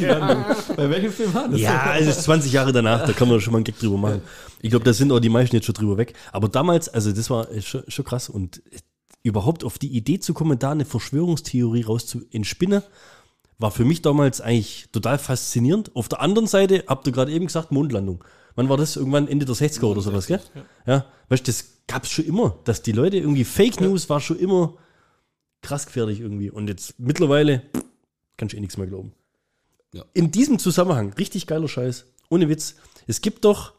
[0.00, 0.44] Landung.
[0.76, 1.60] Bei welchem Film war das?
[1.60, 4.22] Ja, es ist 20 Jahre danach, da kann man schon mal einen Gag drüber machen.
[4.60, 6.14] Ich glaube, da sind auch die meisten jetzt schon drüber weg.
[6.32, 8.28] Aber damals, also das war äh, schon, schon krass.
[8.28, 8.78] Und äh,
[9.22, 12.82] überhaupt auf die Idee zu kommen, da eine Verschwörungstheorie raus zu entspinnen,
[13.58, 15.94] war für mich damals eigentlich total faszinierend.
[15.94, 18.24] Auf der anderen Seite, habt ihr gerade eben gesagt, Mondlandung.
[18.54, 18.96] Wann war das?
[18.96, 20.40] Irgendwann Ende der 60er oder sowas, gell?
[20.86, 21.06] Ja.
[21.28, 24.38] Weißt du, das gab es schon immer, dass die Leute irgendwie Fake News war schon
[24.38, 24.76] immer
[25.62, 26.50] krass gefährlich irgendwie.
[26.50, 27.84] Und jetzt mittlerweile pff,
[28.36, 29.12] kannst du eh nichts mehr glauben.
[29.92, 30.04] Ja.
[30.14, 32.76] In diesem Zusammenhang, richtig geiler Scheiß, ohne Witz.
[33.06, 33.74] Es gibt doch,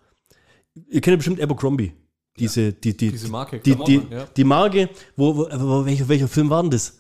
[0.76, 1.94] ihr kennt ja bestimmt Abercrombie.
[2.40, 4.26] Diese, die, die, Diese Marke, die, die, ja.
[4.26, 6.98] die Marke, wo, wo, wo welcher, welcher Film war denn das?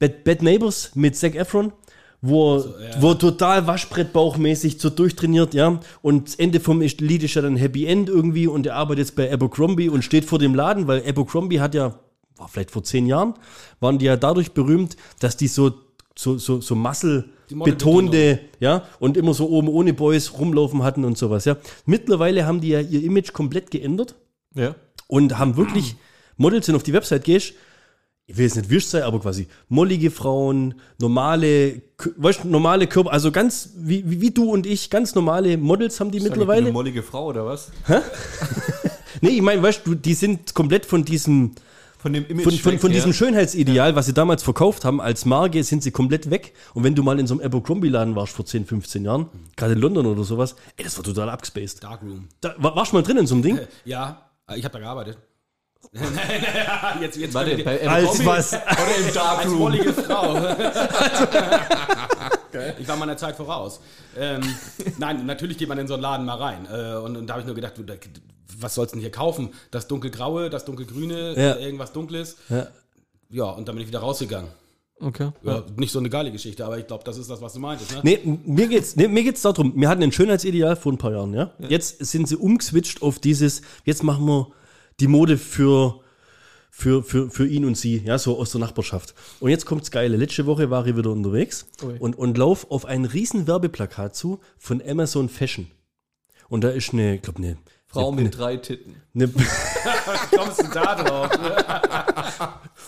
[0.00, 1.72] Bad, Bad Neighbors mit Zac Efron,
[2.24, 2.64] wo,
[3.00, 5.80] wo total Waschbrettbauchmäßig so durchtrainiert, ja.
[6.02, 9.16] Und das Ende vom Lied ist ja dann Happy End irgendwie und er arbeitet jetzt
[9.16, 11.98] bei Abercrombie und steht vor dem Laden, weil Abercrombie hat ja,
[12.36, 13.34] war vielleicht vor zehn Jahren,
[13.80, 15.72] waren die ja dadurch berühmt, dass die so,
[16.16, 17.24] so, so, so Muscle
[17.64, 21.56] betonte, ja, und immer so oben ohne Boys rumlaufen hatten und sowas, ja.
[21.86, 24.14] Mittlerweile haben die ja ihr Image komplett geändert
[24.54, 24.76] Ja.
[25.08, 25.96] und haben wirklich
[26.36, 27.54] Models, wenn auf die Website gehst,
[28.26, 31.82] ich will jetzt nicht Wisch sein, aber quasi mollige Frauen, normale,
[32.16, 35.98] weißt, du, normale Körper, also ganz wie, wie, wie du und ich, ganz normale Models
[36.00, 36.72] haben die Eine mittlerweile.
[36.72, 37.70] mollige Frau oder was?
[39.20, 41.52] Nee, ich meine, weißt du, die sind komplett von diesem,
[41.98, 43.16] Von dem Image von, von, von diesem ja.
[43.16, 46.54] Schönheitsideal, was sie damals verkauft haben, als Marke, sind sie komplett weg.
[46.74, 49.78] Und wenn du mal in so einem Abercrombie-Laden warst vor 10, 15 Jahren, gerade in
[49.80, 51.84] London oder sowas, ey, das war total abgespaced.
[51.84, 52.28] Darkroom.
[52.40, 53.60] Da, war- warst du mal drin in so einem Ding?
[53.84, 55.18] Ja, äh, ich habe da gearbeitet.
[57.00, 58.52] jetzt, jetzt Warte, bei Als Abercrombie was?
[58.52, 59.58] Oder im als Darkroom.
[59.58, 60.36] wollige Frau.
[62.78, 63.80] ich war meiner Zeit voraus.
[64.18, 64.40] Ähm,
[64.98, 66.66] nein, natürlich geht man in so einen Laden mal rein.
[66.72, 67.94] Äh, und, und da habe ich nur gedacht, du, da-
[68.58, 69.50] was sollst du denn hier kaufen?
[69.70, 71.56] Das dunkelgraue, das dunkelgrüne, Ja.
[71.56, 72.36] irgendwas dunkles.
[72.48, 72.66] Ja.
[73.30, 74.50] Ja, und dann bin ich wieder rausgegangen.
[75.00, 75.30] Okay.
[75.42, 77.90] Ja, Nicht so eine geile Geschichte, aber ich glaube, das ist das, was du meintest.
[77.92, 78.00] Ne?
[78.04, 81.34] Nee, mir geht's, nee, mir geht's darum, wir hatten ein Schönheitsideal vor ein paar Jahren,
[81.34, 81.50] ja?
[81.58, 84.46] Jetzt sind sie umgeswitcht auf dieses, jetzt machen wir
[85.00, 86.00] die Mode für,
[86.70, 89.14] für, für, für ihn und sie, ja, so aus der Nachbarschaft.
[89.40, 90.16] Und jetzt kommt's Geile.
[90.16, 91.96] Letzte Woche war ich wieder unterwegs Ui.
[91.98, 95.70] und, und lauf auf ein riesen Werbeplakat zu von Amazon Fashion.
[96.48, 98.96] Und da ist eine, ich glaube, eine, Frau eine, mit drei Titten.
[99.14, 99.28] eine,
[100.36, 101.30] Kommst du da drauf?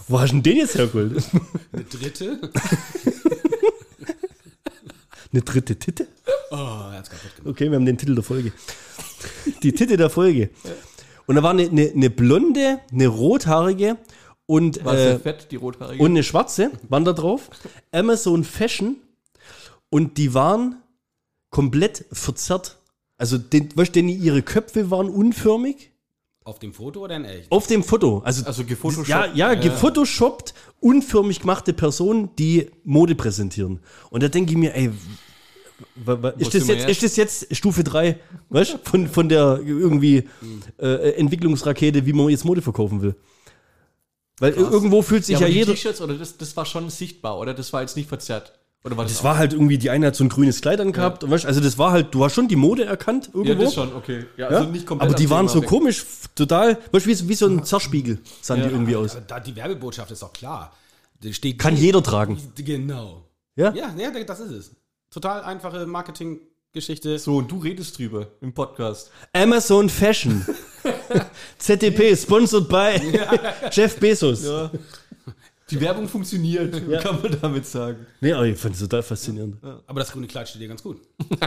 [0.09, 1.23] wo hast du denn den jetzt hergeholt?
[1.73, 2.41] Eine dritte?
[5.33, 6.07] Eine dritte Titte?
[6.53, 7.51] Oh, er hat's kaputt gemacht.
[7.51, 8.53] Okay, wir haben den Titel der Folge.
[9.65, 10.51] Die Titte der Folge.
[11.27, 13.97] Und da war eine, eine, eine blonde, eine rothaarige
[14.47, 16.03] und, War äh, sehr fett, die rothaarige.
[16.03, 17.49] und eine schwarze, waren da drauf.
[17.93, 18.97] Amazon Fashion.
[19.91, 20.83] Und die waren
[21.51, 22.79] komplett verzerrt.
[23.17, 25.93] Also, den, weißt du, denn ihre Köpfe waren unförmig.
[26.45, 27.51] Auf dem Foto oder in echt?
[27.51, 28.19] Auf dem Foto.
[28.25, 29.09] Also, Also gefotoshoppt.
[29.09, 33.81] Ja, ja, gefotoshoppt, unförmig gemachte Personen, die Mode präsentieren.
[34.11, 34.91] Und da denke ich mir, ey,
[36.39, 38.19] ist, das jetzt, ist das jetzt Stufe 3,
[38.51, 40.29] weißt von, von der irgendwie
[40.79, 43.15] äh, Entwicklungsrakete, wie man jetzt Mode verkaufen will?
[44.41, 45.73] Weil irgendwo fühlt sich ja, die jeder.
[45.73, 47.55] T-Shirts, oder das, das war schon sichtbar, oder?
[47.55, 48.59] Das war jetzt nicht verzerrt.
[48.85, 51.25] Oder war das, Das war halt irgendwie, die eine hat so ein grünes Kleid angehabt.
[51.25, 53.53] Und weißt, also das war halt, du hast schon die Mode erkannt irgendwo.
[53.53, 54.27] Ja, das schon, okay.
[54.37, 54.59] Ja, Ja?
[54.59, 55.69] also nicht komplett aber die waren so weg.
[55.69, 56.05] komisch,
[56.35, 59.17] total, weißt, wie, so- wie so ein Zerspiegel sahen die irgendwie aus.
[59.27, 60.75] Da, die Werbebotschaft ist doch klar.
[61.31, 62.39] Steht Kann jeder tragen.
[62.57, 63.25] Genau.
[63.57, 63.73] Ja?
[63.73, 64.73] Ja, ja, das ist es.
[65.15, 67.21] Total einfache Marketinggeschichte.
[67.21, 69.13] So, und du redest drüber im Podcast.
[69.33, 70.45] Amazon Fashion.
[71.59, 72.97] ZDP, sponsored by
[73.71, 74.45] Jeff Bezos.
[75.71, 78.05] Die Werbung funktioniert, kann man damit sagen.
[78.21, 79.59] Nee, aber ich fand es total faszinierend.
[79.87, 81.01] Aber das grüne Kleid steht dir ganz gut.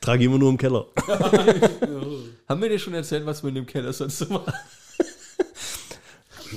[0.00, 0.86] Trage immer nur im Keller.
[2.48, 4.52] Haben wir dir schon erzählt, was wir in dem Keller sonst so machen?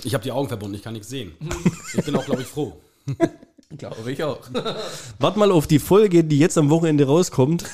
[0.03, 1.33] Ich habe die Augen verbunden, ich kann nichts sehen.
[1.95, 2.81] Ich bin auch, glaube ich, froh.
[3.77, 4.39] Glaube ich auch.
[5.19, 7.65] Wart mal auf die Folge, die jetzt am Wochenende rauskommt.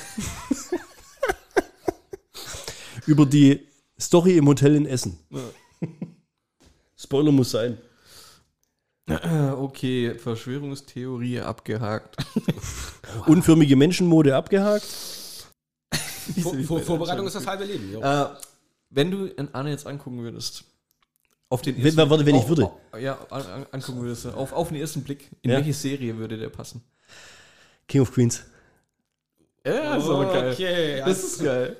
[3.06, 3.66] Über die
[3.98, 5.18] Story im Hotel in Essen.
[6.96, 7.78] Spoiler muss sein.
[9.10, 12.16] Okay, Verschwörungstheorie abgehakt.
[13.26, 14.86] Unförmige Menschenmode abgehakt.
[16.40, 18.00] Vor, vor, Vorbereitung ist das halbe Leben.
[18.00, 18.26] Äh,
[18.90, 20.64] wenn du in Arne jetzt angucken würdest,
[21.50, 22.64] auf den Wenn- warte, wenn ich würde.
[22.66, 25.58] auf- Ja, an, an, angucken würdest, auf, auf den ersten Blick, in Ja.
[25.58, 26.80] welche Serie würde der passen?
[27.86, 28.44] King of Queens.
[29.66, 30.52] Ja, ist aber geil.
[30.52, 31.76] Okay, Das als, ist geil.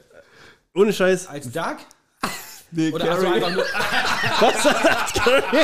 [0.75, 1.27] Ohne Scheiß.
[1.29, 1.79] als Dark?
[2.73, 3.43] Nee, Oder also Carrie.
[3.43, 3.65] einfach nur,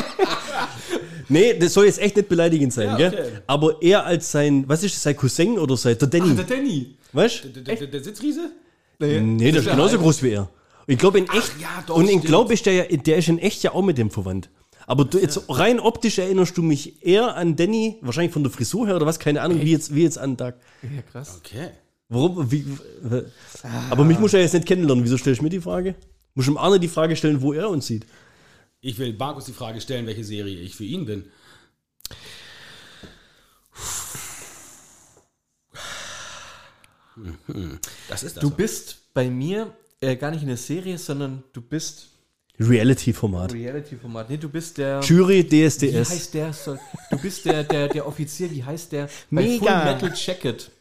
[1.29, 3.13] Nee, das soll jetzt echt nicht beleidigend sein, Ja, gell?
[3.13, 3.31] okay.
[3.47, 6.43] Aber er als sein, was ist das, sein Cousin oder sein, der Danny, Ah, der
[6.57, 6.95] Danny.
[7.13, 7.49] weißt du?
[7.49, 8.49] der, der, der Sitzriese?
[8.99, 10.49] Nee, der ist genauso groß wie er.
[10.87, 12.25] Und ich glaube in echt, ja, doch, und in stimmt.
[12.25, 14.49] glaube ist der ja, der ist in echt ja auch mit dem verwandt.
[14.85, 18.87] Aber du, jetzt rein optisch erinnerst du mich eher an Danny, wahrscheinlich von der Frisur
[18.87, 20.53] her oder was, keine Ahnung, wie jetzt, wie jetzt an Doug.
[20.81, 21.41] Ja, krass.
[21.43, 21.71] Okay.
[22.07, 22.65] Warum, wie,
[23.89, 25.03] aber mich muss er jetzt nicht kennenlernen.
[25.03, 25.95] Wieso stellst du mir die Frage?
[26.35, 28.05] Muss dem Arne die Frage stellen, wo er uns sieht.
[28.79, 31.25] Ich will Markus die Frage stellen, welche Serie ich für ihn bin.
[37.47, 37.79] Mhm.
[38.07, 38.41] Das ist das.
[38.41, 42.09] Du bist bei mir äh, gar nicht in der Serie, sondern du bist
[42.59, 43.53] Reality-Format.
[43.53, 44.29] Reality-Format.
[44.29, 44.99] Nee, du bist der.
[45.01, 46.09] Jury Wie DSDS.
[46.09, 46.51] heißt der?
[47.11, 49.05] Du bist der, der, der Offizier, wie heißt der?
[49.29, 49.81] Bei Mega.
[49.81, 50.71] Full Metal Jacket.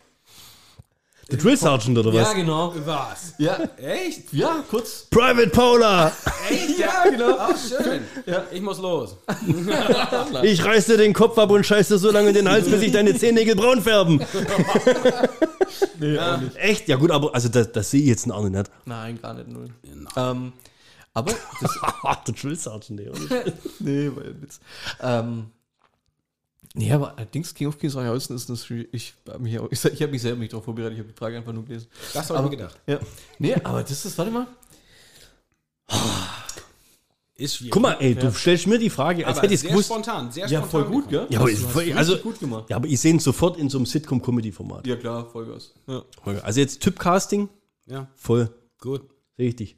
[1.28, 2.28] Der Drill Sergeant oder was?
[2.28, 2.72] Ja, genau.
[2.84, 3.34] Was?
[3.38, 4.32] Ja, Echt?
[4.32, 5.06] ja, kurz.
[5.10, 6.12] Private Paula!
[6.48, 6.78] Echt?
[6.78, 7.36] Ja, genau.
[7.36, 8.02] Ach, schön.
[8.52, 9.16] Ich muss los.
[10.42, 12.80] Ich reiß dir den Kopf ab und scheiß dir so lange in den Hals, bis
[12.80, 14.24] sich deine Zehennägel braun färben.
[15.98, 16.56] Nee, auch nicht.
[16.56, 16.88] Echt?
[16.88, 18.70] Ja gut, aber also das, das sehe ich jetzt in Arne nicht.
[18.84, 19.68] Nein, gar nicht null.
[20.16, 20.52] Ähm,
[21.12, 21.78] aber das,
[22.26, 23.10] der Drill Sergeant, ey.
[23.80, 24.60] nee, war ja ein Witz.
[25.00, 25.46] Ähm,
[26.76, 28.48] nee, aber allerdings King of Kings war ja ist das,
[28.92, 31.18] ich habe mich, auch- ich, ich hab mich selber nicht darauf vorbereitet, ich habe die
[31.18, 31.88] Frage einfach nur gelesen.
[32.14, 32.78] Das habe ich mir gedacht.
[32.86, 33.00] Ja.
[33.38, 34.46] Nee, aber das ist, warte mal.
[37.38, 37.70] Ist schwierig.
[37.72, 39.88] Guck mal, ey, du stellst mir die Frage, als aber hätte ich es gewusst.
[39.90, 40.70] spontan, sehr Ja, spontan.
[40.70, 41.26] voll gut, gell?
[41.28, 42.70] Ja, aber ich- voll- also- gut gemacht.
[42.70, 44.86] Ja, aber ich sehe ihn sofort in so einem Sitcom-Comedy-Format.
[44.86, 45.74] Ja, klar, Vollgas.
[45.86, 46.02] Ja,
[46.42, 47.48] Also jetzt Typcasting,
[47.86, 48.48] Ja, voll,
[48.80, 49.02] gut.
[49.38, 49.76] richtig.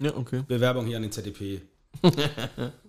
[0.00, 0.44] ja okay.
[0.46, 1.62] Bewerbung hier an den ZDP.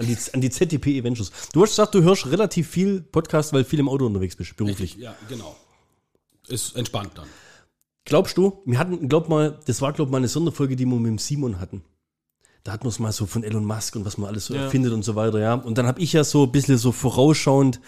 [0.00, 1.30] An die, an die ZDP Adventures.
[1.52, 4.96] Du hast gesagt, du hörst relativ viel Podcast, weil viel im Auto unterwegs bist, beruflich.
[4.96, 5.54] Ja, genau.
[6.48, 7.28] Ist entspannt dann.
[8.06, 11.06] Glaubst du, wir hatten, glaub mal, das war, glaub mal, eine Sonderfolge, die wir mit
[11.10, 11.82] dem Simon hatten.
[12.64, 14.62] Da hatten wir es mal so von Elon Musk und was man alles so Ja.
[14.62, 15.52] erfindet und so weiter, ja.
[15.52, 17.78] Und dann habe ich ja so ein bisschen so vorausschauend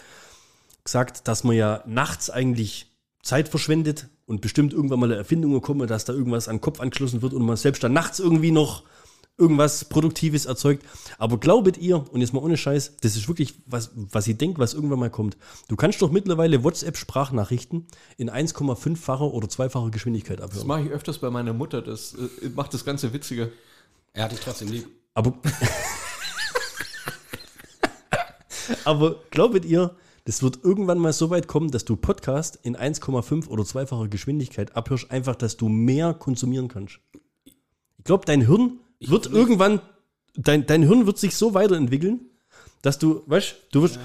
[0.84, 2.92] gesagt, dass man ja nachts eigentlich
[3.22, 6.80] Zeit verschwendet und bestimmt irgendwann mal eine Erfindung kommt, dass da irgendwas an den Kopf
[6.80, 8.82] angeschlossen wird und man selbst dann nachts irgendwie noch
[9.38, 10.84] irgendwas Produktives erzeugt.
[11.18, 14.58] Aber glaubet ihr, und jetzt mal ohne Scheiß, das ist wirklich was, was ihr denkt,
[14.58, 15.36] was irgendwann mal kommt.
[15.68, 17.86] Du kannst doch mittlerweile WhatsApp-Sprachnachrichten
[18.18, 20.66] in 1,5-facher oder zweifacher Geschwindigkeit Das abhören.
[20.68, 23.48] mache ich öfters bei meiner Mutter, das äh, macht das Ganze witziger.
[24.12, 24.86] Er hat dich trotzdem lieb.
[25.14, 25.34] Aber,
[28.84, 33.48] aber glaubet ihr, das wird irgendwann mal so weit kommen, dass du Podcast in 1,5
[33.48, 37.00] oder zweifacher Geschwindigkeit abhörst, einfach, dass du mehr konsumieren kannst.
[37.44, 38.78] Ich glaube, dein Hirn
[39.10, 39.80] wird irgendwann,
[40.34, 42.20] dein, dein Hirn wird sich so weiterentwickeln,
[42.82, 43.98] dass du, weißt du, wirst,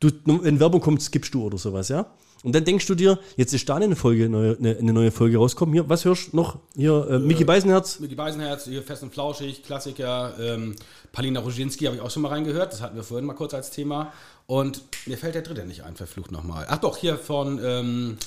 [0.00, 2.10] du, wenn Werbung kommt, skippst du oder sowas, ja?
[2.44, 5.38] Und dann denkst du dir, jetzt ist da eine Folge, neue, eine, eine neue Folge
[5.38, 5.72] rauskommen.
[5.72, 6.58] Hier, was hörst du noch?
[6.76, 8.00] Hier, äh, Mickey Beisenherz.
[8.00, 10.34] Micky Beisenherz, hier fest und flauschig, Klassiker.
[10.38, 10.76] Ähm,
[11.10, 12.74] Palina Roginski habe ich auch schon mal reingehört.
[12.74, 14.12] Das hatten wir vorhin mal kurz als Thema.
[14.44, 16.66] Und mir fällt der dritte nicht ein, verflucht nochmal.
[16.68, 18.18] Ach doch, hier von ähm,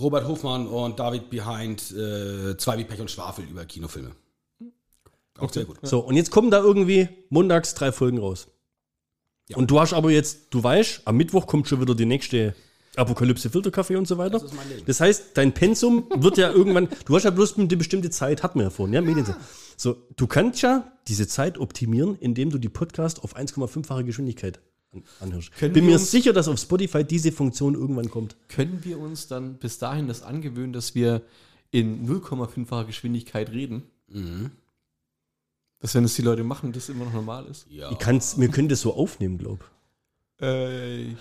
[0.00, 4.10] Robert Hofmann und David Behind, äh, zwei wie Pech und Schwafel über Kinofilme.
[5.38, 5.78] Auch sehr gut.
[5.82, 8.48] So, und jetzt kommen da irgendwie montags drei Folgen raus.
[9.48, 9.56] Ja.
[9.56, 12.54] Und du hast aber jetzt, du weißt, am Mittwoch kommt schon wieder die nächste
[12.96, 14.40] Apokalypse Filterkaffee und so weiter.
[14.40, 14.50] Das.
[14.86, 18.58] Das heißt, dein Pensum wird ja irgendwann, du hast ja bloß eine bestimmte Zeit, hatten
[18.58, 19.36] wir ja vorhin, ja, Medienzeit.
[19.76, 24.60] So, du kannst ja diese Zeit optimieren, indem du die Podcast auf 1,5-fache Geschwindigkeit
[24.92, 25.52] an- anhörst.
[25.52, 28.36] Können Bin mir sicher, dass auf Spotify diese Funktion irgendwann kommt.
[28.48, 31.20] Können wir uns dann bis dahin das angewöhnen, dass wir
[31.70, 33.82] in 0,5-facher Geschwindigkeit reden?
[35.86, 37.64] Dass wenn es die Leute machen, das immer noch normal ist?
[37.70, 37.92] Ja.
[37.92, 39.60] Ich kann's, wir können das so aufnehmen, glaub.
[40.40, 41.10] Äh,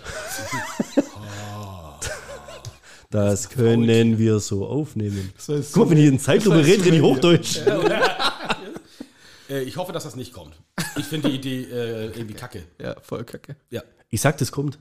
[3.12, 5.32] Das können wir so aufnehmen.
[5.36, 7.60] das heißt Guck mal, wenn ich in Zeitlupe das heißt rede, rede ich Hochdeutsch.
[9.48, 10.60] Äh, ich hoffe, dass das nicht kommt.
[10.98, 12.64] Ich finde die Idee äh, irgendwie kacke.
[12.82, 13.56] ja, voll kacke.
[13.70, 13.84] Ja.
[14.10, 14.80] Ich sag, das kommt.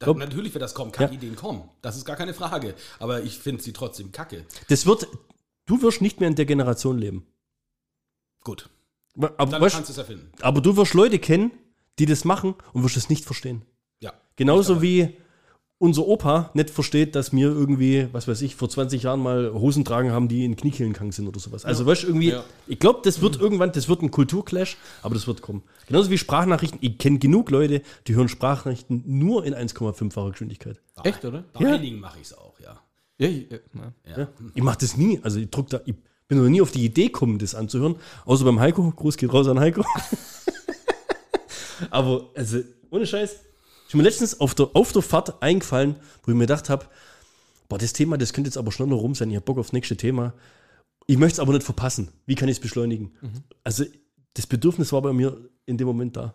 [0.00, 1.68] Da, natürlich wird das kommen, Kackideen kommen.
[1.82, 2.74] Das ist gar keine Frage.
[2.98, 4.44] Aber ich finde sie trotzdem kacke.
[4.68, 5.06] Das wird,
[5.66, 7.24] du wirst nicht mehr in der Generation leben.
[8.42, 8.68] Gut.
[9.16, 10.30] Aber, Dann weißt, kannst du es erfinden.
[10.40, 11.52] aber du wirst Leute kennen,
[11.98, 13.62] die das machen und wirst es nicht verstehen.
[14.00, 14.12] Ja.
[14.36, 15.16] Genauso wie
[15.78, 19.84] unser Opa nicht versteht, dass wir irgendwie, was weiß ich, vor 20 Jahren mal Hosen
[19.84, 21.64] tragen haben, die in Kniekehlen gegangen sind oder sowas.
[21.64, 22.44] Also, weißt du, irgendwie, Ja.
[22.66, 25.62] ich glaube, das wird irgendwann, das wird ein Kulturclash, aber das wird kommen.
[25.86, 26.78] Genauso wie Sprachnachrichten.
[26.80, 30.80] Ich kenne genug Leute, die hören Sprachnachrichten nur in 1,5-facher Geschwindigkeit.
[31.02, 31.44] Echt, oder?
[31.52, 31.74] Bei Ja.
[31.74, 32.80] einigen mache ich es auch, ja.
[33.18, 33.92] Ja, ja, na.
[34.16, 34.28] Ja.
[34.54, 35.20] Ich mache das nie.
[35.22, 35.94] Also, ich druck da, ich
[36.28, 37.96] bin noch nie auf die Idee gekommen, das anzuhören.
[38.24, 38.90] Außer beim Heiko.
[38.90, 39.84] Gruß geht raus an Heiko.
[41.90, 42.60] aber, also,
[42.90, 43.40] ohne Scheiß.
[43.86, 46.86] Ist mir letztens auf der, auf der Fahrt eingefallen, wo ich mir gedacht habe,
[47.68, 49.30] boah, das Thema, das könnte jetzt aber schneller rum sein.
[49.30, 50.32] Ich habe Bock aufs nächste Thema.
[51.06, 52.08] Ich möchte es aber nicht verpassen.
[52.26, 53.12] Wie kann ich es beschleunigen?
[53.62, 53.84] Also,
[54.32, 56.34] das Bedürfnis war bei mir in dem Moment da.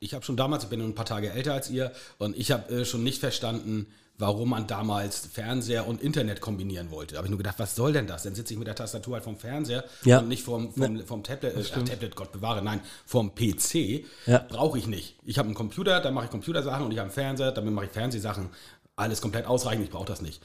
[0.00, 2.72] Ich habe schon damals, ich bin ein paar Tage älter als ihr, und ich habe
[2.74, 3.86] äh, schon nicht verstanden,
[4.18, 7.12] warum man damals Fernseher und Internet kombinieren wollte.
[7.14, 8.22] Da habe ich nur gedacht, was soll denn das?
[8.22, 10.20] Dann sitze ich mit der Tastatur halt vom Fernseher Ja.
[10.20, 14.04] und nicht vom, vom, vom Tablet, äh, ach, Tablet, Gott bewahre, nein, vom PC.
[14.26, 14.38] Ja.
[14.48, 15.16] Brauche ich nicht.
[15.24, 17.86] Ich habe einen Computer, da mache ich Computersachen und ich habe einen Fernseher, damit mache
[17.86, 18.48] ich Fernsehsachen.
[18.96, 20.42] Alles komplett ausreichend, ich brauche das nicht.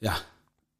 [0.00, 0.16] Ja,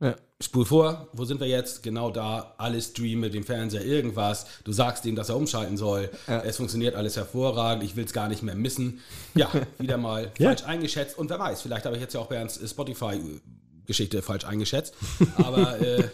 [0.01, 0.15] Ja.
[0.41, 1.83] Spul vor, wo sind wir jetzt?
[1.83, 4.47] Genau da, alles streamen mit dem Fernseher, irgendwas.
[4.63, 6.11] Du sagst ihm, dass er umschalten soll.
[6.27, 7.83] Es funktioniert alles hervorragend.
[7.83, 9.01] Ich will es gar nicht mehr missen.
[9.35, 10.51] Ja, wieder mal Ja.
[10.51, 11.19] falsch eingeschätzt.
[11.19, 14.95] Und wer weiß, vielleicht habe ich jetzt ja auch Bernds Spotify-Geschichte falsch eingeschätzt.
[15.37, 16.05] Aber äh,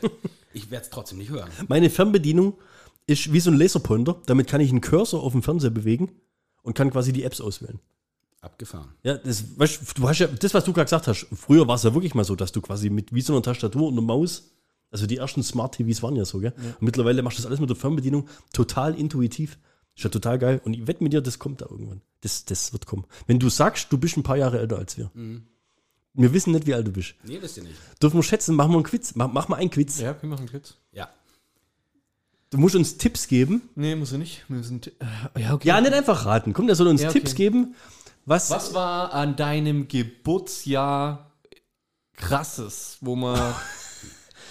[0.55, 1.51] ich werde es trotzdem nicht hören.
[1.69, 2.55] Meine Fernbedienung
[3.07, 4.17] ist wie so ein Laserpointer.
[4.25, 6.13] Damit kann ich einen Cursor auf dem Fernseher bewegen
[6.63, 7.79] und kann quasi die Apps auswählen.
[8.45, 8.95] Abgefahren.
[9.03, 11.83] Ja, das, weißt, du hast ja, das, was du gerade gesagt hast, früher war es
[11.83, 14.51] ja wirklich mal so, dass du quasi mit wie so einer Tastatur und einer Maus,
[14.91, 16.53] also die ersten Smart-TVs waren ja so, gell?
[16.57, 19.59] Und mittlerweile machst du das alles mit der Fernbedienung total intuitiv.
[19.97, 20.61] Ist ja total geil.
[20.65, 22.01] Und ich wette mit dir, das kommt da irgendwann.
[22.21, 23.05] Das, das wird kommen.
[23.27, 25.11] Wenn du sagst, du bist ein paar Jahre älter als wir.
[26.15, 27.15] Wir wissen nicht, wie alt du bist.
[27.25, 27.77] Nee, wisst ihr nicht.
[28.03, 29.15] Dürfen wir schätzen, machen wir einen Quiz.
[29.15, 30.01] Mach, mach mal einen Quiz.
[30.01, 30.75] Ja, wir machen Quiz.
[30.93, 31.09] Ja.
[32.51, 33.63] Du musst uns Tipps geben.
[33.75, 34.45] Nee, muss er nicht.
[34.49, 35.67] Wir sind, äh, ja, okay.
[35.67, 36.53] Ja, nicht einfach raten.
[36.53, 37.19] Komm, der soll uns Ja, okay.
[37.19, 37.75] Tipps geben.
[38.27, 41.31] Was, Was war an deinem Geburtsjahr
[42.17, 43.55] krasses, wo man.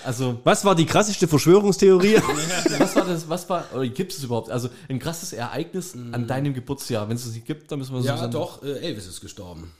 [0.05, 2.15] Also, was war die krasseste Verschwörungstheorie?
[2.77, 4.49] was war das, was war, oder gibt es überhaupt?
[4.49, 7.07] Also, ein krasses Ereignis an deinem Geburtsjahr.
[7.07, 8.33] Wenn es es nicht gibt, dann müssen wir so Ja, sagen.
[8.33, 9.71] doch, äh, Elvis ist gestorben.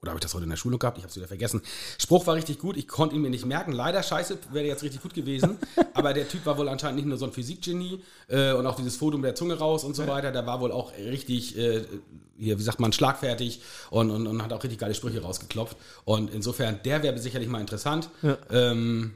[0.00, 0.98] Oder habe ich das heute in der Schule gehabt?
[0.98, 1.60] Ich habe es wieder vergessen.
[1.98, 3.72] Spruch war richtig gut, ich konnte ihn mir nicht merken.
[3.72, 5.58] Leider, scheiße, wäre jetzt richtig gut gewesen.
[5.94, 8.96] Aber der Typ war wohl anscheinend nicht nur so ein Physikgenie äh, und auch dieses
[8.96, 10.30] Foto mit der Zunge raus und so weiter.
[10.30, 11.84] Der war wohl auch richtig, äh,
[12.36, 15.76] hier, wie sagt man, schlagfertig und, und, und hat auch richtig geile Sprüche rausgeklopft.
[16.04, 18.08] Und insofern, der wäre sicherlich mal interessant.
[18.50, 19.14] Ähm,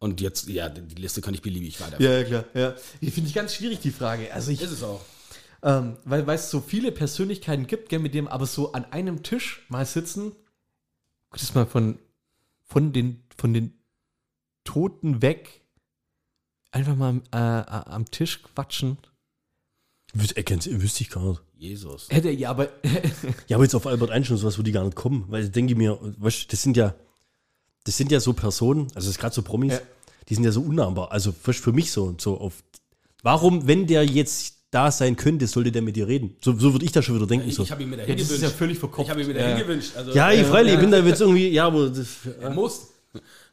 [0.00, 1.98] und jetzt, ja, die Liste kann ich beliebig weiter.
[1.98, 2.44] Ja, ja, klar.
[2.52, 2.74] Ja.
[3.00, 4.30] Die finde ich ganz schwierig, die Frage.
[4.34, 5.00] Also ich, Ist es auch.
[5.64, 9.22] Ähm, weil weil es so viele Persönlichkeiten gibt, gell, mit dem aber so an einem
[9.22, 10.32] Tisch mal sitzen,
[11.32, 11.98] das mal von,
[12.64, 13.72] von, den, von den
[14.64, 15.62] Toten weg
[16.70, 18.98] einfach mal äh, äh, am Tisch quatschen.
[20.12, 21.42] Wüs erkennst, wüsste ich gar nicht.
[21.56, 22.08] Jesus.
[22.10, 22.68] Hätte, ja, aber
[23.48, 25.50] Ja, aber jetzt auf Albert Einstein und sowas würde ich gar nicht kommen, weil ich
[25.50, 26.94] denke mir, weißt, das sind ja,
[27.84, 29.80] das sind ja so Personen, also das ist gerade so Promis, Ja.
[30.28, 31.10] die sind ja so unnahbar.
[31.10, 32.62] Also für mich so, so auf.
[33.22, 36.36] Warum, wenn der jetzt da sein könnte, sollte der mit dir reden?
[36.42, 37.48] So, so würde ich da schon wieder denken.
[37.48, 37.62] Ich, so.
[37.62, 38.52] ich habe ihn mir ja, dahin das ist gewünscht.
[38.52, 39.06] ja völlig verkopft.
[39.06, 39.42] ich habe ihn mir Ja.
[39.42, 39.92] dahin gewünscht.
[39.96, 42.08] Also, ja, ich äh, freilich, ich bin da jetzt irgendwie, ja, aber das,
[42.40, 42.88] Er muss.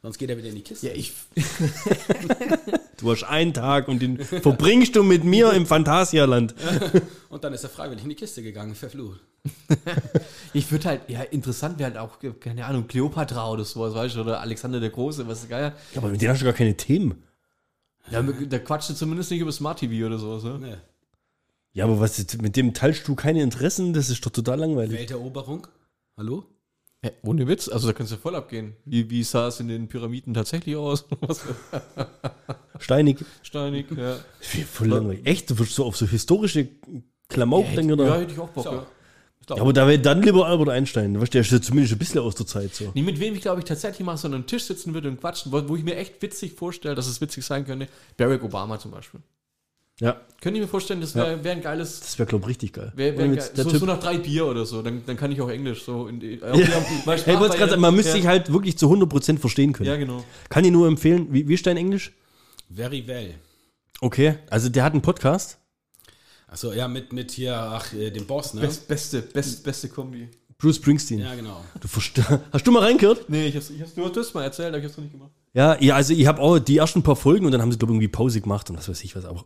[0.02, 0.88] Sonst geht er wieder in die Kiste.
[0.88, 1.12] Ja, ich,
[2.98, 6.54] du hast einen Tag und den verbringst du mit mir im Phantasialand.
[7.28, 9.20] Und dann ist er freiwillig in die Kiste gegangen, verflucht.
[10.52, 14.20] ich würde halt, ja, interessant wäre halt auch, keine Ahnung, Kleopatra oder sowas, weißt du,
[14.22, 15.72] oder Alexander der Große, was ist geil.
[15.94, 17.22] Ja, aber mit denen hast du gar keine Themen.
[18.10, 20.58] Ja, da quatscht du zumindest nicht über Smart TV oder sowas, ne?
[20.58, 20.80] Ne.
[21.74, 24.98] Ja, aber was, mit dem teilst du keine Interessen, das ist doch total langweilig.
[24.98, 25.66] Welteroberung?
[26.18, 26.44] Hallo?
[27.04, 28.76] Ja, ohne Witz, also da kannst du voll abgehen.
[28.84, 31.04] Wie, wie sah es in den Pyramiden tatsächlich aus?
[32.78, 33.18] Steinig.
[33.42, 34.16] steinig, ja.
[34.70, 35.26] Voll langweilig.
[35.26, 35.50] Echt?
[35.50, 36.68] Du würdest so auf so historische
[37.28, 38.20] Klamauk denken, Ja, oder?
[38.20, 38.86] hätte ich auch Bock, ja.
[39.48, 41.20] Ja, aber da wäre dann lieber Albert Einstein.
[41.20, 42.92] Weißt der ist ja zumindest ein bisschen aus der Zeit so.
[42.94, 45.18] Nee, mit wem ich glaube ich tatsächlich mal so an einem Tisch sitzen würde und
[45.20, 47.88] quatschen, wo, wo ich mir echt witzig vorstelle, dass es witzig sein könnte.
[48.16, 49.20] Barack Obama zum Beispiel.
[50.00, 52.00] Ja, Könnte ich mir vorstellen, das wäre wär ein geiles.
[52.00, 52.92] das wäre, glaube ich, richtig geil.
[52.96, 53.50] Wär, wär geil.
[53.54, 53.78] So, Typ.
[53.78, 56.40] so nach drei Bier oder so, dann, dann kann ich auch Englisch so in die.
[56.42, 56.52] Ja.
[56.52, 59.88] Hey, sagen, man müsste sich halt wirklich zu 100% verstehen können.
[59.88, 60.24] Ja, genau.
[60.48, 62.10] Kann ich nur empfehlen, wie, wie ist dein Englisch?
[62.68, 63.34] Very well.
[64.00, 65.58] Okay, also der hat einen Podcast.
[66.48, 68.62] Achso, ja, mit, mit hier, ach, äh, dem Boss, ne?
[68.62, 70.28] Best, beste, best, beste Kombi.
[70.58, 71.20] Bruce Springsteen.
[71.20, 71.62] Ja, genau.
[71.80, 71.88] Du
[72.52, 73.28] Hast du mal reingehört?
[73.28, 75.12] Nee, ich hab's, ich hab's, du hast das mal erzählt, aber ich hab's noch nicht
[75.12, 75.30] gemacht.
[75.54, 77.92] Ja, ja, also ich habe auch die ersten paar Folgen und dann haben sie, glaube
[77.92, 79.24] ich, irgendwie Pause gemacht und was weiß ich was.
[79.24, 79.44] Aber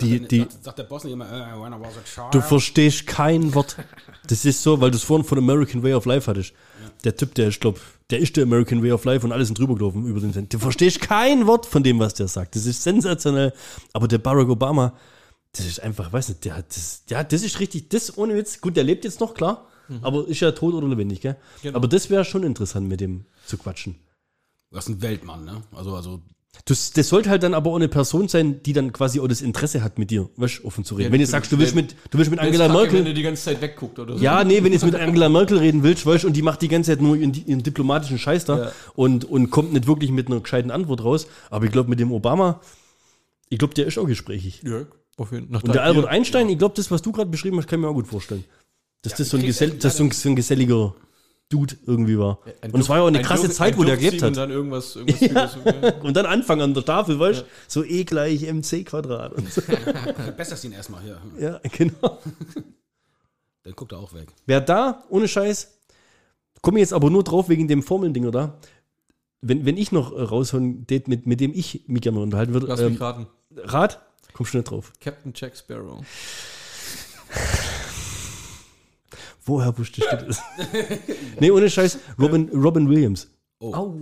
[0.00, 2.34] die, die, sagt, sagt der Boss nicht immer, äh, when I was a child.
[2.34, 3.76] du verstehst kein Wort.
[4.26, 6.52] Das ist so, weil du es vorhin von American Way of Life hattest.
[7.04, 7.80] Der Typ, der ist, glaub,
[8.10, 10.52] der ist der American Way of Life und alle sind drüber gelaufen über den Send.
[10.52, 12.56] Du verstehst kein Wort von dem, was der sagt.
[12.56, 13.52] Das ist sensationell.
[13.92, 14.92] Aber der Barack Obama,
[15.52, 18.60] das ist einfach, weiß nicht, der hat das, ja, das ist richtig, das ohne Witz.
[18.60, 19.66] Gut, der lebt jetzt noch, klar.
[20.02, 21.36] Aber ist ja tot oder lebendig, gell?
[21.62, 21.76] Genau.
[21.76, 23.96] Aber das wäre schon interessant, mit dem zu quatschen.
[24.70, 25.62] Das ist ein Weltmann, ne?
[25.72, 26.22] Also, also
[26.64, 29.40] Das, das sollte halt dann aber auch eine Person sein, die dann quasi auch das
[29.40, 31.08] Interesse hat, mit dir, weißt, offen zu reden.
[31.08, 33.12] Ja, wenn du sagst, du willst mit, du willst mit Angela kacke, Merkel, Wenn er
[33.14, 34.24] die ganze Zeit wegguckt oder so.
[34.24, 36.68] ja, nee, wenn du jetzt mit Angela Merkel reden willst, weißt, und die macht die
[36.68, 38.72] ganze Zeit nur ihren, ihren diplomatischen Scheiß da Ja.
[38.96, 41.28] und, und kommt nicht wirklich mit einer gescheiten Antwort raus.
[41.50, 42.60] Aber ich glaube, mit dem Obama,
[43.48, 44.62] ich glaube, der ist auch gesprächig.
[44.64, 44.86] Ja,
[45.18, 45.62] auf jeden Fall.
[45.62, 47.90] Und der Albert Einstein, ich glaube, das, was du gerade beschrieben hast, kann ich mir
[47.90, 48.44] auch gut vorstellen.
[49.02, 50.94] Dass das so ein, gesell, ein, so ein geselliger
[51.48, 52.40] Dude irgendwie war.
[52.72, 54.36] Und es war ja auch eine krasse Zeit, wo der gelebt Und hat.
[54.36, 56.00] dann irgendwas, irgendwas philosophieren.
[56.02, 59.32] Und dann Anfang an der Tafel, weißt du, so E gleich MC Quadrat.
[59.32, 59.62] Und so.
[60.36, 61.20] besser ihn erstmal hier.
[61.38, 62.18] Ja, genau.
[63.62, 64.28] Dann guckt er auch weg.
[64.46, 65.76] Wer da, ohne Scheiß,
[66.62, 68.58] komme jetzt aber nur drauf wegen dem Formeldinger da.
[69.40, 72.80] Wenn, wenn ich noch äh, raushauen, mit, mit dem ich mich gerne unterhalten würde, Lass
[72.80, 73.26] ähm, mich raten.
[73.56, 74.00] Rat,
[74.34, 74.92] komm schnell drauf.
[75.00, 76.04] Captain Jack Sparrow.
[79.46, 80.42] Woher wusstest du das?
[81.40, 83.28] nee, ohne Scheiß, Robin, Robin Williams.
[83.60, 83.94] Au.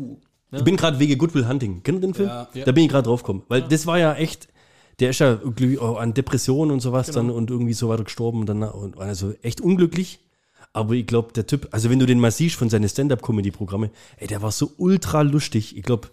[0.51, 1.83] Ich bin gerade wegen Good Will Hunting.
[1.83, 2.29] Kennt ihr den Film?
[2.29, 2.49] Ja.
[2.55, 2.65] Ja.
[2.65, 3.43] Da bin ich gerade drauf gekommen.
[3.49, 4.49] Weil das war ja echt,
[5.01, 5.39] der ist ja
[5.81, 8.41] auch an Depressionen und sowas dann und irgendwie so weiter gestorben.
[8.41, 10.21] Und dann, und also echt unglücklich.
[10.73, 14.27] Aber ich glaube, der Typ, also wenn du den mal siehst von seinen Stand-Up-Comedy-Programme, ey,
[14.27, 15.77] der war so ultra lustig.
[15.77, 16.09] Ich glaube,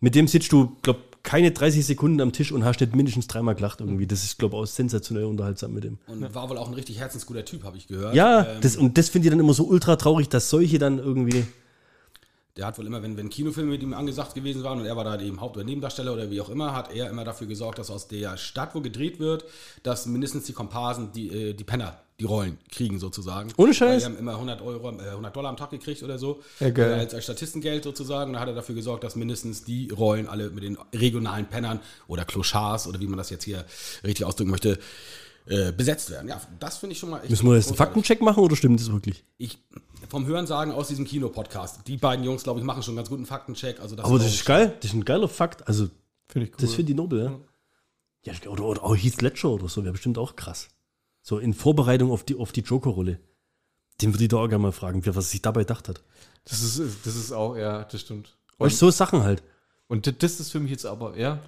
[0.00, 3.54] mit dem sitzt du, glaube keine 30 Sekunden am Tisch und hast nicht mindestens dreimal
[3.54, 4.06] gelacht irgendwie.
[4.06, 5.98] Das ist, glaube ich, auch sensationell unterhaltsam mit dem.
[6.06, 8.14] Und war wohl auch ein richtig herzensguter Typ, habe ich gehört.
[8.14, 10.98] Ja, Ähm, das, und das finde ich dann immer so ultra traurig, dass solche dann
[10.98, 11.44] irgendwie.
[12.58, 15.04] Der hat wohl immer, wenn, wenn Kinofilme mit ihm angesagt gewesen waren und er war
[15.04, 17.88] da eben Haupt- oder Nebendarsteller oder wie auch immer, hat er immer dafür gesorgt, dass
[17.88, 19.44] aus der Stadt, wo gedreht wird,
[19.84, 23.52] dass mindestens die Komparsen, die, äh, die Penner, die Rollen kriegen sozusagen.
[23.56, 23.90] Ohne Scheiß?
[23.90, 26.42] Weil Die haben immer 100 Euro, äh, 100 Dollar am Tag gekriegt oder so.
[26.58, 26.90] Ja, geil.
[26.90, 28.30] Äh, als, als Statistengeld sozusagen.
[28.30, 31.78] Und da hat er dafür gesorgt, dass mindestens die Rollen alle mit den regionalen Pennern
[32.08, 33.64] oder Clochards oder wie man das jetzt hier
[34.02, 34.80] richtig ausdrücken möchte,
[35.48, 36.28] äh, besetzt werden.
[36.28, 37.76] Ja, das finde ich schon mal echt Müssen wir jetzt einen.
[37.76, 39.24] Faktencheck machen oder stimmt das wirklich?
[39.36, 39.58] Ich,
[40.08, 41.80] vom Hörensagen aus diesem Kino-Podcast.
[41.86, 43.80] Die beiden Jungs, glaube ich, machen schon einen ganz guten Faktencheck.
[43.80, 44.76] Also das Aber das glaub ist geil.
[44.80, 45.66] Das ist ein geiler Fakt.
[45.66, 45.88] Also,
[46.28, 46.58] Finde ich cool.
[46.60, 48.32] das finde ich nobel, ja.
[48.32, 50.68] Ja, oder, oder auch Heath Ledger oder so, wäre bestimmt auch krass.
[51.22, 53.18] So in Vorbereitung auf die, auf die Joker-Rolle.
[54.02, 56.02] Den würde ich da auch gerne mal fragen, wer- was er sich dabei gedacht hat.
[56.44, 58.36] das, ist, das ist auch, ja, das stimmt.
[58.58, 59.42] Weißt du, so Sachen halt.
[59.86, 61.40] Und das ist für mich jetzt aber, ja.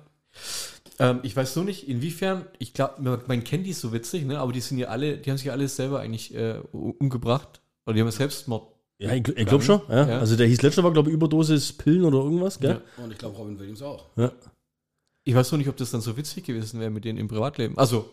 [0.99, 4.39] Ähm, ich weiß so nicht, inwiefern, ich glaube, man kennt die so witzig, ne?
[4.39, 7.61] aber die sind ja alle, die haben sich ja alle selber eigentlich äh, umgebracht.
[7.87, 8.71] Oder die haben ja Selbstmord.
[8.99, 9.81] Ja, ich, ich glaube schon.
[9.89, 10.07] Ja.
[10.07, 10.19] Ja.
[10.19, 12.83] Also der Heath Ledger war, glaube ich, Überdosis Pillen oder irgendwas, gell?
[12.99, 14.05] Und ich glaube, Robin Williams auch.
[14.17, 14.31] Ja.
[15.25, 17.79] Ich weiß so nicht, ob das dann so witzig gewesen wäre mit denen im Privatleben.
[17.79, 18.11] Also,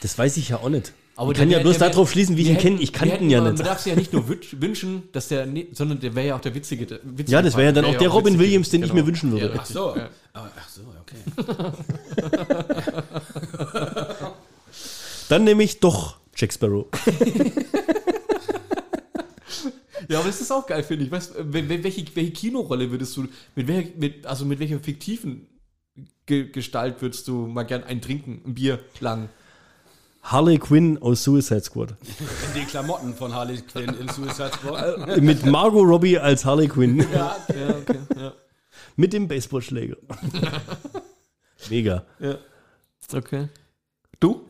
[0.00, 0.94] Das weiß ich ja auch nicht.
[1.20, 2.80] Aber Ich kann der ja wär- bloß der wär- darauf schließen, wie ich ihn kenne.
[2.80, 3.58] Ich kannte hätten ihn ja nicht.
[3.58, 6.36] Man darf sich ja nicht nur wünsch- wünschen, dass der, ne- sondern der wäre ja
[6.36, 6.86] auch der witzige.
[6.86, 7.96] der witzige Ja, das wäre ja dann Part.
[7.96, 9.02] auch der Robin witzige- Williams, den ich genau.
[9.02, 9.52] mir wünschen würde.
[9.58, 9.90] Ach so.
[10.32, 11.18] Aber, ach so, okay.
[15.28, 16.86] Dann nehme ich doch Jack Sparrow.
[20.08, 21.10] Ja, aber das ist auch geil, finde ich.
[21.10, 25.46] Weißt, wel- wel- welche, welche Kinorolle würdest du, mit, welcher, mit, also mit welcher fiktiven
[26.26, 29.28] Ge Gestalt würdest du mal gern ein Trinken, ein Bier lang?
[30.22, 31.92] Harley Quinn aus Suicide Squad.
[32.54, 35.20] In die Klamotten von Harley Quinn im Suicide Squad.
[35.20, 36.98] Mit Margot Robbie als Harley Quinn.
[37.12, 37.98] Ja, ja, okay.
[38.16, 38.32] Ja,
[38.96, 39.96] Mit dem Baseballschläger.
[41.68, 42.04] Mega.
[42.18, 42.38] ja.
[43.12, 43.48] Okay.
[44.20, 44.48] Du?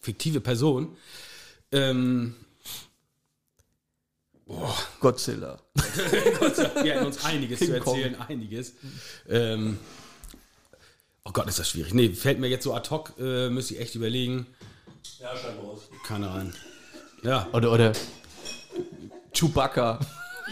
[0.00, 0.96] Fiktive Person.
[1.72, 2.34] Ähm,
[5.00, 5.58] Godzilla.
[5.74, 8.74] wir hätten uns einiges King zu erzählen, einiges.
[9.28, 9.78] Ähm,
[11.24, 11.94] oh Gott, ist das schwierig.
[11.94, 14.46] Nee, fällt mir jetzt so ad hoc, äh, müsste ich echt überlegen.
[15.20, 15.82] Ja, scheinbar aus.
[16.06, 16.52] Keine Ahnung.
[17.22, 17.48] Ja.
[17.52, 17.92] Oder, oder
[19.32, 19.98] Chewbacca.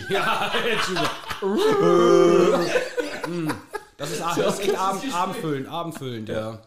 [0.09, 1.07] Ja, Entschuldigung.
[3.99, 6.63] das ist, das ist echt Abend, abendfüllend, abendfüllend, ja.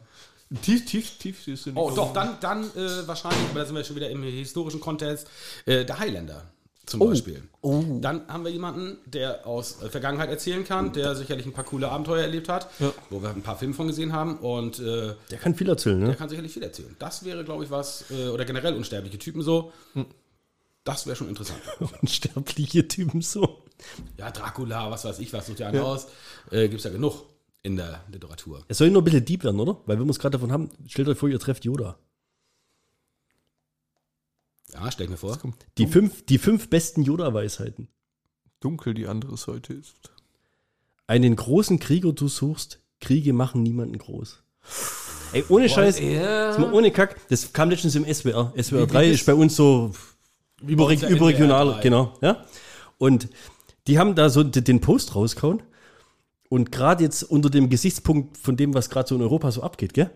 [0.62, 1.70] Tief, tief, tief süß.
[1.74, 5.28] Oh, doch, dann, dann äh, wahrscheinlich, aber da sind wir schon wieder im historischen Kontext,
[5.66, 6.44] äh, der Highlander
[6.86, 7.44] zum Beispiel.
[7.62, 11.90] Dann haben wir jemanden, der aus äh, Vergangenheit erzählen kann, der sicherlich ein paar coole
[11.90, 12.70] Abenteuer erlebt hat,
[13.10, 16.10] wo wir ein paar Filme von gesehen haben und äh, Der kann viel erzählen, der
[16.10, 16.16] ne?
[16.16, 16.96] kann sicherlich viel erzählen.
[17.00, 19.72] Das wäre, glaube ich, was, äh, oder generell unsterbliche Typen so,
[20.84, 21.60] das wäre schon interessant.
[22.02, 23.64] Unsterbliche Typen so.
[24.18, 26.08] Ja, Dracula, was weiß ich, was sucht ihr einen aus,
[26.52, 27.24] äh, gibt es ja genug
[27.64, 28.64] in der Literatur.
[28.68, 29.78] Es soll nur ein bisschen deep werden, oder?
[29.88, 31.98] Weil wir uns gerade davon haben, stellt euch vor, ihr trefft Yoda.
[34.76, 35.38] Ja, stell ich mir vor.
[35.78, 37.88] Die fünf, die fünf besten Yoda-Weisheiten.
[38.60, 39.96] Dunkel die andere Seite ist.
[41.08, 44.42] Einen großen Krieger du suchst, Kriege machen niemanden groß.
[45.34, 46.72] Ey, ohne Scheiß, jetzt mal Ja.
[46.72, 48.54] ohne Kack, das kam letztens im SWR.
[48.56, 49.92] SWR Wie- wie 3 bist- ist bei uns so
[50.62, 51.82] über, uns ja überregional, NDR 3.
[51.84, 52.18] genau.
[52.22, 52.46] Ja?
[52.98, 53.30] Und
[53.88, 55.62] die haben da so den Post rausgehauen.
[56.50, 59.94] Und gerade jetzt unter dem Gesichtspunkt von dem, was gerade so in Europa so abgeht,
[59.94, 60.10] gell?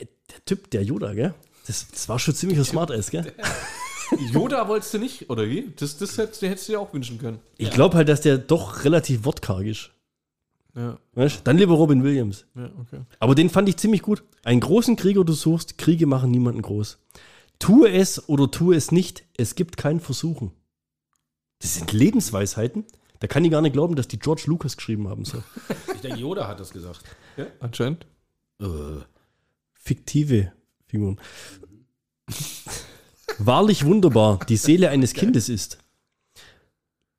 [0.00, 1.34] Der Typ, der Yoda, gell?
[1.66, 3.32] Das, das war schon ziemlich smart ass, gell?
[4.32, 5.72] Yoda wolltest du nicht, oder wie?
[5.76, 7.40] Das, das hättest, den hättest du dir auch wünschen können.
[7.56, 9.90] Ich glaube halt, dass der doch relativ wortkarg ist.
[10.74, 11.40] Ja, Weißt?
[11.44, 12.46] Dann lieber Robin Williams.
[12.54, 13.00] ja, okay.
[13.18, 14.22] Aber den fand ich ziemlich gut.
[14.44, 16.98] Einen großen Krieger du suchst, Kriege machen niemanden groß.
[17.58, 20.52] Tue es oder tue es nicht, es gibt kein Versuchen.
[21.60, 22.84] Das sind Lebensweisheiten.
[23.18, 25.24] Da kann ich gar nicht glauben, dass die George Lucas geschrieben haben.
[25.24, 25.42] So.
[25.94, 27.00] Ich denke, Yoda hat das gesagt.
[27.36, 28.06] Ja, anscheinend.
[28.60, 28.66] Äh,
[29.72, 30.52] Fiktive
[30.86, 31.18] Figuren.
[33.38, 35.78] Wahrlich wunderbar, die Seele eines Kindes ist.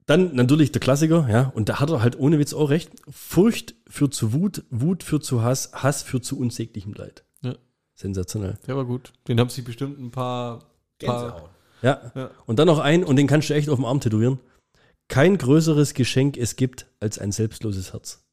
[0.06, 2.92] Dann natürlich der Klassiker, ja, und da hat er halt ohne Witz auch recht.
[3.10, 7.24] Furcht führt zu Wut, Wut führt zu Hass, Hass führt zu unsäglichem Leid.
[7.42, 7.54] Ja.
[7.94, 8.58] Sensationell.
[8.66, 9.14] Der war gut.
[9.28, 10.60] Den haben sich bestimmt ein paar.
[10.60, 11.50] paar Gänsehaut.
[11.84, 12.12] Ja.
[12.16, 12.32] Ja.
[12.48, 14.40] Und dann noch ein, und den kannst du echt auf dem Arm tätowieren.
[15.10, 18.24] Kein größeres Geschenk es gibt als ein selbstloses Herz.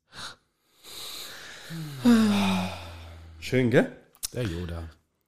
[3.38, 3.92] Schön, gell?
[4.32, 4.82] Der Yoda.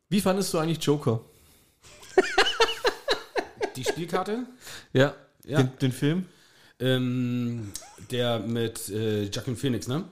[0.09, 1.20] Wie fandest du eigentlich Joker?
[3.77, 4.47] Die Spielkarte?
[4.93, 5.14] Ja.
[5.45, 5.62] Ja.
[5.62, 6.27] Den, den Film?
[6.81, 7.73] Ähm,
[8.11, 10.05] der mit äh, Joaquin Phoenix, ne?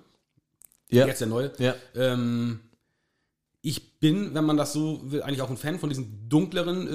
[0.90, 1.06] Ja.
[1.06, 1.52] Jetzt der neue.
[1.58, 1.74] Ja.
[1.94, 2.60] Ähm,
[3.62, 6.86] ich bin, wenn man das so will, eigentlich auch ein Fan von diesen dunkleren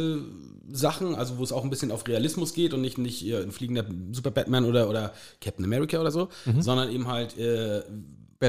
[0.72, 3.44] äh, Sachen, also wo es auch ein bisschen auf Realismus geht und nicht, nicht äh,
[3.44, 7.84] ein fliegender Super Batman oder, oder Captain America oder so, sondern eben halt äh,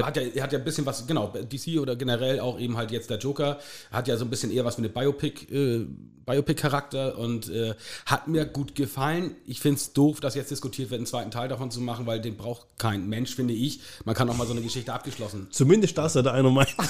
[0.01, 2.91] Bat- hat ja, hat ja ein bisschen was, genau, DC oder generell auch eben halt
[2.91, 3.59] jetzt der Joker,
[3.91, 5.85] hat ja so ein bisschen eher was wie eine Biopic, äh,
[6.25, 7.75] Biopic-Charakter und äh,
[8.05, 9.35] hat mir gut gefallen.
[9.45, 12.21] Ich finde es doof, dass jetzt diskutiert wird, einen zweiten Teil davon zu machen, weil
[12.21, 13.81] den braucht kein Mensch, finde ich.
[14.05, 16.75] Man kann auch mal so eine Geschichte abgeschlossen Zumindest das hat der einer meint.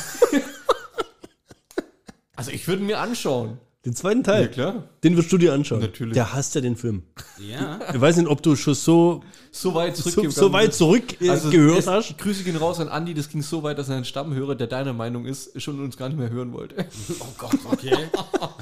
[2.36, 3.60] Also ich würde mir anschauen.
[3.86, 4.44] Den zweiten Teil.
[4.44, 4.84] Ja, klar.
[5.04, 5.82] Den wirst du dir anschauen.
[5.82, 6.14] Natürlich.
[6.14, 7.04] Der hasst ja den Film.
[7.38, 7.82] Ja.
[7.94, 9.22] Ich weiß nicht, ob du schon so,
[9.52, 10.32] So weit so, zurück.
[10.32, 12.18] so weit zurück äh, also gehört es, hast.
[12.18, 15.26] Grüße gehen raus an Andi, das ging so weit, dass ein Stammhörer, der deiner Meinung
[15.26, 16.86] ist, schon uns gar nicht mehr hören wollte.
[17.20, 17.96] Oh Gott, okay.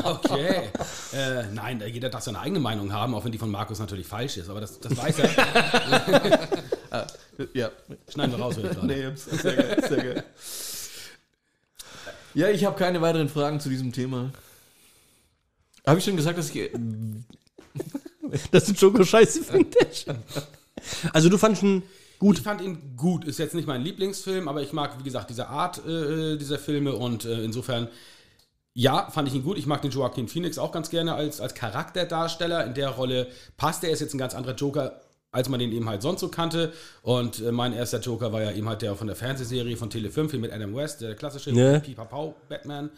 [0.03, 0.69] Okay.
[1.13, 4.07] Äh, nein, da jeder darf seine eigene Meinung haben, auch wenn die von Markus natürlich
[4.07, 4.49] falsch ist.
[4.49, 6.47] Aber das, das weiß er.
[7.53, 7.69] ja.
[8.11, 8.87] Schneiden wir raus, würde ich gerade.
[8.87, 10.23] Nee, sehr geil, sehr geil.
[12.33, 14.31] Ja, ich habe keine weiteren Fragen zu diesem Thema.
[15.85, 16.71] Habe ich schon gesagt, dass ich.
[18.51, 20.05] Dass du Joker scheiße findest.
[21.11, 21.83] Also du fandest ihn
[22.17, 22.37] gut.
[22.37, 23.25] Ich fand ihn gut.
[23.25, 26.95] Ist jetzt nicht mein Lieblingsfilm, aber ich mag, wie gesagt, diese Art äh, dieser Filme
[26.95, 27.89] und äh, insofern,
[28.73, 29.57] ja, fand ich ihn gut.
[29.57, 32.65] Ich mag den Joaquin Phoenix auch ganz gerne als, als Charakterdarsteller.
[32.65, 33.27] In der Rolle
[33.57, 35.01] passt er, ist jetzt ein ganz anderer Joker.
[35.31, 36.73] Als man den eben halt sonst so kannte.
[37.01, 40.09] Und äh, mein erster Joker war ja eben halt der von der Fernsehserie von Tele
[40.09, 41.79] 5 hier mit Adam West, der klassische Ja.
[41.79, 42.89] Pipapau Batman.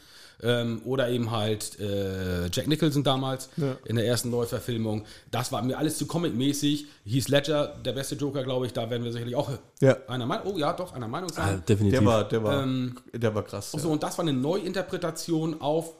[0.41, 3.49] Ähm, oder eben halt äh, Jack Nicholson damals
[3.85, 5.05] in der ersten Neuverfilmung.
[5.31, 6.87] Das war mir alles zu comic-mäßig.
[7.05, 9.95] Heath Ledger, der beste Joker, glaube ich, da werden wir sicherlich auch Ja.
[10.07, 10.47] einer Meinung.
[10.53, 11.63] Oh ja, doch, einer Meinung Ah, sein.
[11.69, 11.99] definitiv.
[11.99, 13.71] Der war, der war, Ähm, der war krass.
[13.71, 15.93] so, und das war eine Neuinterpretation auf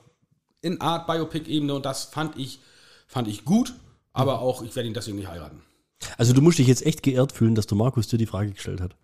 [0.62, 2.60] in Art Biopic-Ebene und das fand ich,
[3.08, 3.74] fand ich gut,
[4.14, 5.62] aber auch, ich werde ihn deswegen nicht heiraten.
[6.18, 8.82] Also du musst dich jetzt echt geehrt fühlen, dass der Markus dir die Frage gestellt
[8.82, 8.96] hat.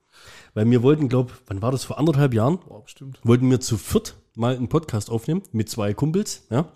[0.54, 3.20] Weil wir wollten, glaube wann war das, vor anderthalb Jahren, Boah, bestimmt.
[3.24, 6.72] wollten wir zu viert mal einen Podcast aufnehmen mit zwei Kumpels, ja,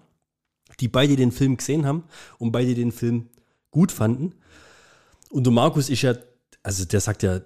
[0.79, 2.03] die beide den Film gesehen haben
[2.37, 3.29] und beide den Film
[3.71, 4.33] gut fanden.
[5.29, 6.15] Und der Markus ist ja,
[6.61, 7.41] also der sagt ja,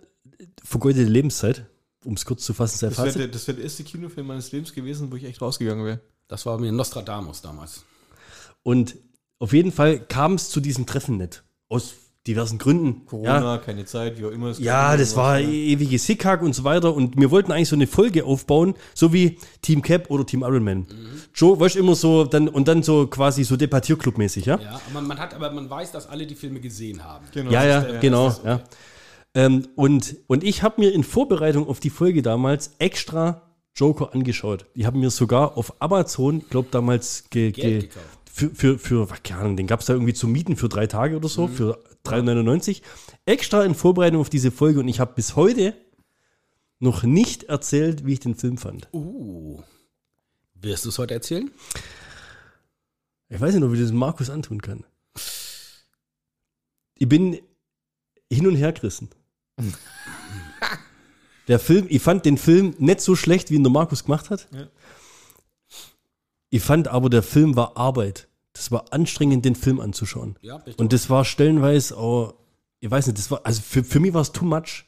[0.63, 1.65] vergeudete Lebenszeit,
[2.03, 3.21] um es kurz zu fassen, sein Das wäre Fazit.
[3.21, 6.01] der, das wär der erste Kinofilm meines Lebens gewesen, wo ich echt rausgegangen wäre.
[6.27, 7.85] Das war mir Nostradamus damals.
[8.63, 8.95] Und
[9.39, 11.43] auf jeden Fall kam es zu diesem Treffen nicht.
[11.69, 11.93] Aus
[12.27, 13.05] diversen Gründen.
[13.05, 14.51] Corona, Ja, keine Zeit, wie auch immer.
[14.59, 16.93] Ja, das war irgendwas, ewiges Hickhack und so weiter.
[16.93, 20.79] Und wir wollten eigentlich so eine Folge aufbauen, so wie Team Cap oder Team Ironman.
[20.79, 20.85] Mhm.
[21.33, 24.59] Joe, weißt du, immer so, dann, und dann so quasi so Debattierclub-mäßig, ja?
[24.59, 27.25] Ja, aber man hat, aber man weiß, dass alle die Filme gesehen haben.
[27.33, 28.27] Genau, Ja, ja, der- genau.
[28.27, 28.61] ist- ja.
[29.33, 33.43] Ähm, und, und ich habe mir in Vorbereitung auf die Folge damals extra
[33.75, 34.65] Joker angeschaut.
[34.75, 38.05] Die haben mir sogar auf Amazon, glaube damals, ge, ge, gekauft.
[38.33, 41.15] für, für, für, keine Ahnung, den gab es da irgendwie zu mieten für drei Tage
[41.17, 41.31] oder Mhm.
[41.31, 42.81] so, für 3,99.
[43.25, 45.75] Extra in Vorbereitung auf diese Folge und ich habe bis heute
[46.79, 48.87] noch nicht erzählt, wie ich den Film fand.
[48.93, 49.61] Uh.
[50.55, 51.51] Wirst du es heute erzählen?
[53.29, 54.85] Ich weiß nicht noch, wie das Markus antun kann.
[56.95, 57.39] Ich bin
[58.31, 59.09] hin und her gerissen.
[61.47, 64.49] Der Film, ich fand den Film nicht so schlecht, wie ihn der Markus gemacht hat.
[64.51, 64.67] Ja.
[66.49, 68.26] Ich fand aber, der Film war Arbeit.
[68.57, 70.35] Das war anstrengend, den Film anzuschauen.
[70.41, 72.33] Ja, Und das war stellenweise auch,
[72.79, 74.83] ich weiß nicht, das war, also für, für mich war es too much.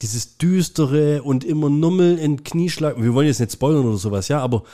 [0.00, 3.00] Dieses düstere und immer Nummel in Knieschlag.
[3.00, 4.64] Wir wollen jetzt nicht spoilern oder sowas, ja, aber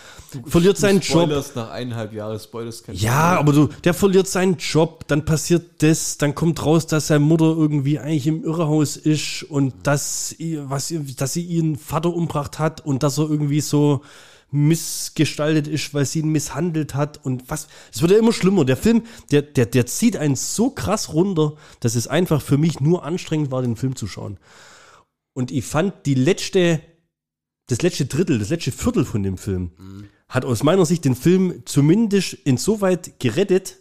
[0.47, 1.23] verliert seinen du Job.
[1.25, 5.83] Spoilers nach eineinhalb Jahren, Spoilers kein Ja, aber du, der verliert seinen Job, dann passiert
[5.83, 10.71] das, dann kommt raus, dass seine Mutter irgendwie eigentlich im Irrehaus ist und dass, ihr-
[10.71, 14.01] was, dass sie ihren Vater umgebracht hat und dass er irgendwie so
[14.51, 17.69] missgestaltet ist, weil sie ihn misshandelt hat und was.
[17.93, 18.65] Es wird ja immer schlimmer.
[18.65, 22.81] Der Film, der, der, der zieht einen so krass runter, dass es einfach für mich
[22.81, 24.39] nur anstrengend war, den Film zu schauen.
[25.35, 26.81] Und ich fand die letzte,
[27.67, 29.73] das letzte Drittel, das letzte Viertel von dem Film
[30.29, 33.78] hat aus meiner Sicht den Film zumindest insoweit gerettet,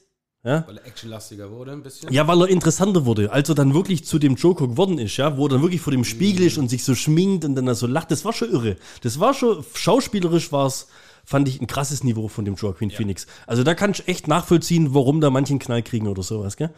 [0.47, 2.11] ja, Weil er actionlastiger wurde ein bisschen.
[2.11, 5.35] ja, weil er interessanter wurde, als er dann wirklich zu dem Joker geworden ist, ja,
[5.35, 7.75] wo er dann wirklich vor dem Spiegel ist und sich so schminkt und dann da
[7.75, 8.11] so lacht.
[8.11, 8.77] Das war schon irre.
[9.01, 10.87] Das war schon, schauspielerisch war es,
[11.25, 13.27] fand ich, ein krasses Niveau von dem Joaquin Phoenix.
[13.45, 16.69] Also da kann ich echt nachvollziehen, warum da manchen Knall kriegen oder sowas, gell?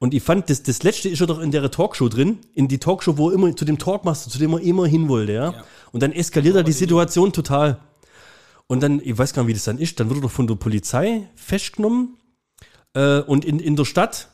[0.00, 2.78] Und ich fand, das, das letzte ist ja doch in der Talkshow drin, in die
[2.78, 5.50] Talkshow, wo er immer zu dem Talkmaster, zu dem er immer hin wollte, ja.
[5.52, 5.64] Ja.
[5.92, 7.78] Und dann eskaliert da die Situation total.
[8.66, 10.46] Und dann, ich weiß gar nicht, wie das dann ist, dann wird er doch von
[10.46, 12.17] der Polizei festgenommen
[12.94, 14.28] äh, und in, in der Stadt,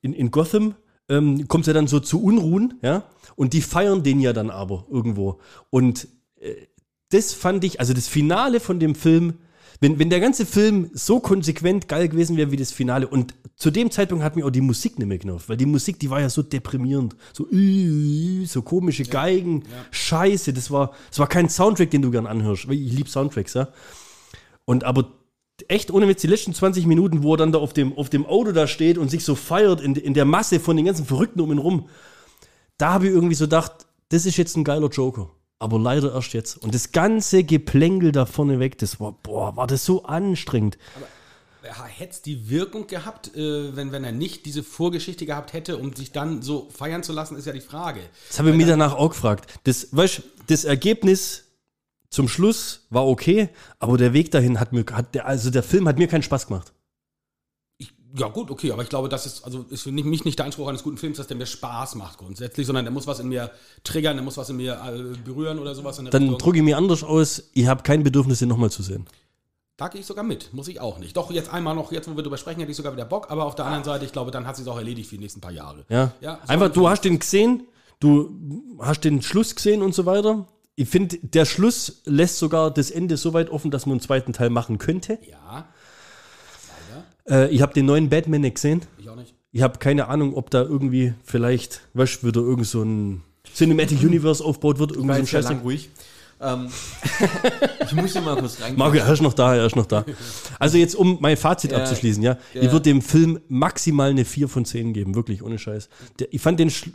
[0.00, 0.74] in, in Gotham,
[1.08, 3.04] ähm, kommt es ja dann so zu Unruhen, ja,
[3.36, 5.40] und die feiern den ja dann aber irgendwo.
[5.70, 6.08] Und
[6.40, 6.54] äh,
[7.10, 9.34] das fand ich, also das Finale von dem Film,
[9.80, 13.70] wenn, wenn der ganze Film so konsequent geil gewesen wäre wie das Finale, und zu
[13.70, 16.20] dem Zeitpunkt hat mir auch die Musik nicht mehr genervt, weil die Musik, die war
[16.20, 21.90] ja so deprimierend, so, äh, so komische Geigen, Scheiße, das war, das war kein Soundtrack,
[21.90, 23.68] den du gern anhörst, weil ich liebe Soundtracks, ja.
[24.64, 25.12] Und aber
[25.68, 28.26] echt ohne Witz, die letzten 20 Minuten, wo er dann da auf dem, auf dem
[28.26, 31.40] Auto da steht und sich so feiert in, in der Masse von den ganzen Verrückten
[31.40, 31.88] um ihn rum,
[32.76, 35.30] da habe ich irgendwie so gedacht, das ist jetzt ein geiler Joker.
[35.58, 36.56] Aber leider erst jetzt.
[36.56, 40.78] Und das ganze Geplänkel da vorne weg, das war, boah, war das so anstrengend.
[41.62, 45.94] Hätte es die Wirkung gehabt, äh, wenn, wenn er nicht diese Vorgeschichte gehabt hätte, um
[45.94, 48.00] sich dann so feiern zu lassen, ist ja die Frage.
[48.28, 49.52] Das habe ich mir danach auch gefragt.
[49.64, 51.47] Das, weißt, das Ergebnis
[52.10, 55.86] zum Schluss war okay, aber der Weg dahin hat mir, hat der, also der Film
[55.88, 56.72] hat mir keinen Spaß gemacht.
[57.76, 60.46] Ich, ja gut, okay, aber ich glaube, das ist, also ist für mich nicht, der
[60.46, 63.28] Anspruch eines guten Films, dass der mir Spaß macht grundsätzlich, sondern der muss was in
[63.28, 63.50] mir
[63.84, 67.04] triggern, der muss was in mir äh, berühren oder sowas Dann drücke ich mir anders
[67.04, 69.06] aus, ich habe kein Bedürfnis, den nochmal zu sehen.
[69.76, 71.16] Da gehe ich sogar mit, muss ich auch nicht.
[71.16, 73.44] Doch, jetzt einmal noch, jetzt wo wir drüber sprechen, hätte ich sogar wieder Bock, aber
[73.44, 75.40] auf der anderen Seite, ich glaube, dann hat sie es auch erledigt für die nächsten
[75.40, 75.84] paar Jahre.
[75.88, 76.12] Ja.
[76.20, 77.68] Ja, so Einfach, ein du hast den gesehen,
[78.00, 80.48] du hast den Schluss gesehen und so weiter.
[80.80, 84.32] Ich finde, der Schluss lässt sogar das Ende so weit offen, dass man einen zweiten
[84.32, 85.18] Teil machen könnte.
[85.28, 85.66] Ja.
[87.26, 87.46] Leider.
[87.46, 88.82] Äh, ich habe den neuen Batman nicht gesehen.
[88.96, 89.34] Ich auch nicht.
[89.50, 93.22] Ich habe keine Ahnung, ob da irgendwie vielleicht, du, wieder irgend so ein
[93.52, 95.44] Cinematic Universe aufgebaut wird, irgendwie War so ein Scheiß.
[95.46, 95.90] lang ruhig.
[96.40, 96.68] Ähm,
[97.84, 98.76] ich muss hier mal kurz rein.
[98.76, 100.04] Marco, er ist noch da, er ist noch da.
[100.60, 102.38] Also jetzt, um mein Fazit Ja, abzuschließen, ja.
[102.54, 102.62] ja.
[102.62, 105.88] Ich würde dem Film maximal eine 4 von 10 geben, wirklich, ohne Scheiß.
[106.20, 106.92] Der, ich fand den, Schl-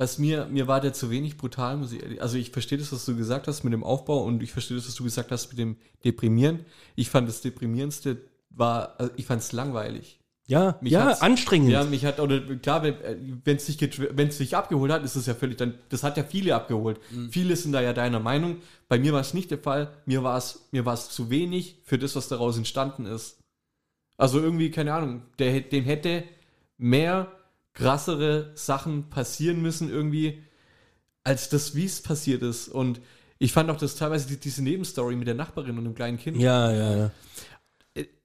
[0.00, 2.90] Was mir, mir war der zu wenig brutal, muss ich ehrlich, also ich verstehe das,
[2.90, 5.50] was du gesagt hast mit dem Aufbau und ich verstehe das, was du gesagt hast
[5.50, 5.76] mit dem
[6.06, 6.64] Deprimieren.
[6.96, 8.16] Ich fand das Deprimierendste
[8.48, 10.18] war, also ich fand es langweilig.
[10.46, 11.68] ja, Mich ja, anstrengend.
[11.68, 13.78] Ja, mich hat, oder klar, wenn es dich,
[14.16, 16.98] wenn's dich abgeholt hat, ist es ja völlig, dann, das hat ja viele abgeholt.
[17.30, 18.56] Viele sind da ja deiner Meinung.
[18.88, 19.92] Bei mir war es nicht der Fall.
[20.06, 23.38] Mir war es, mir war es zu wenig für das, was daraus entstanden ist.
[24.16, 26.24] Also irgendwie, keine Ahnung, der, dem hätte
[26.78, 27.30] mehr
[27.72, 30.42] krassere Sachen passieren müssen irgendwie,
[31.24, 32.68] als das, wie es passiert ist.
[32.68, 33.00] Und
[33.38, 36.36] ich fand auch das teilweise die, diese Nebenstory mit der Nachbarin und dem kleinen Kind.
[36.38, 37.10] ja, ja, ja.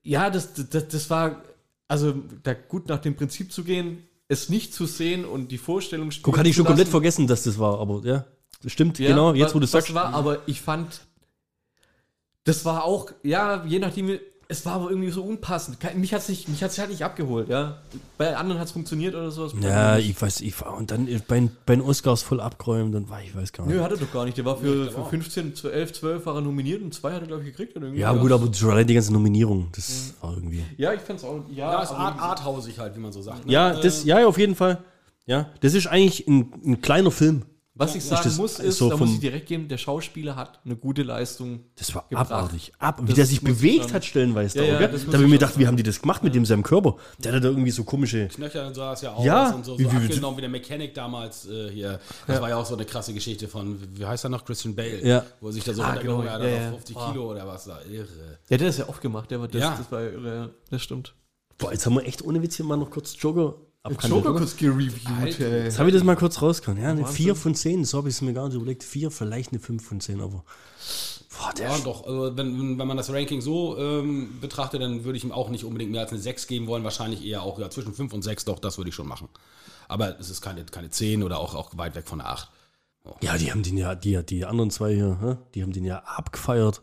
[0.04, 1.44] Ja, das, das, das war,
[1.88, 6.12] also da gut nach dem Prinzip zu gehen, es nicht zu sehen und die Vorstellung
[6.22, 8.26] Guck, hatte ich schon komplett vergessen, dass das war, aber ja,
[8.62, 9.90] das stimmt, Ja, genau, jetzt wo du sagst.
[9.90, 11.02] was war, aber ich fand,
[12.44, 15.78] das war auch, ja, je nachdem, es war aber irgendwie so unpassend.
[15.96, 17.80] Mich hat es nicht, mich hat's halt nicht abgeholt, ja.
[18.18, 19.54] Bei anderen hat es funktioniert oder sowas.
[19.62, 23.10] Ja, ich weiß, ich war, und dann bei, den- bei den Oscars voll abgeräumt und
[23.10, 23.76] war, ich weiß gar nicht.
[23.76, 24.38] Nö, hat er doch gar nicht.
[24.38, 27.44] Der war für, für 15, 11, 12 war er nominiert und zwei hat er, glaube
[27.44, 27.76] ich, gekriegt.
[27.76, 28.02] Oder irgendwie.
[28.02, 30.64] ja, gut, aber schon allein die ganze Nominierung, das war irgendwie.
[30.78, 31.72] Ja, ich fand's auch, ja.
[31.74, 33.46] Ja, ist art, arthausig halt, wie man so sagt.
[33.46, 33.52] ne?
[33.52, 34.80] Ja, Äh, das, ja, auf jeden Fall.
[35.26, 37.44] Ja, das ist eigentlich ein, ein kleiner Film.
[37.78, 40.62] Was ich sagen das muss, ist, so da muss ich direkt geben, der Schauspieler hat
[40.64, 41.60] eine gute Leistung.
[41.76, 42.32] Das war gebracht.
[42.32, 42.72] abartig.
[42.80, 44.64] Ab, wie Das der sich bewegt hat, stellenweise.
[44.66, 46.34] Ja, da, ja, das da habe ich mir gedacht, wie haben die das gemacht mit
[46.34, 46.96] dem seinem Körper?
[47.20, 48.30] Der hat da irgendwie so komische.
[48.30, 50.94] Knöchel sah es ja aus Ja, und so, wie- so wie- abgenommen wie der Mechanik
[50.94, 52.00] damals äh, hier.
[52.28, 55.06] Das war ja auch so eine krasse Geschichte von, wie heißt er noch, Christian Bale,
[55.06, 55.26] Ja.
[55.42, 56.70] wo er sich da so Ah, runtergehoben genau, hat, ja, auf ja.
[56.72, 57.12] 50 Ah.
[57.12, 58.08] Kilo oder was da, irre.
[58.48, 59.76] Ja, der ist ja oft gemacht, der war das, Ja.
[59.78, 61.14] das war irre, ja, das stimmt.
[61.58, 63.56] Boah, jetzt haben wir echt ohne Witz hier mal noch kurz Joker
[63.86, 64.12] abgehandelt.
[64.24, 64.40] Joker oder?
[64.40, 65.64] kurz gereviewt, ey.
[65.64, 66.82] Jetzt habe ich das mal kurz rausgehauen.
[66.82, 67.16] Ja, eine Wahnsinn.
[67.16, 68.84] 4 von 10, so habe ich es mir gar nicht überlegt.
[68.84, 70.44] 4, vielleicht eine 5 von 10, aber.
[71.38, 72.06] Boah, der Ja, doch.
[72.06, 75.64] Also wenn, wenn- man das Ranking so ähm, betrachtet, dann würde ich ihm auch nicht
[75.66, 76.84] unbedingt mehr als eine 6 geben wollen.
[76.84, 79.30] Wahrscheinlich eher auch ja, zwischen 5 und 6, doch, das würde ich schon machen.
[79.88, 82.50] Aber es ist keine, keine 10 oder auch, auch weit weg von der 8.
[83.22, 86.82] Ja, die haben den ja, die, die anderen zwei hier, die haben den ja abgefeiert.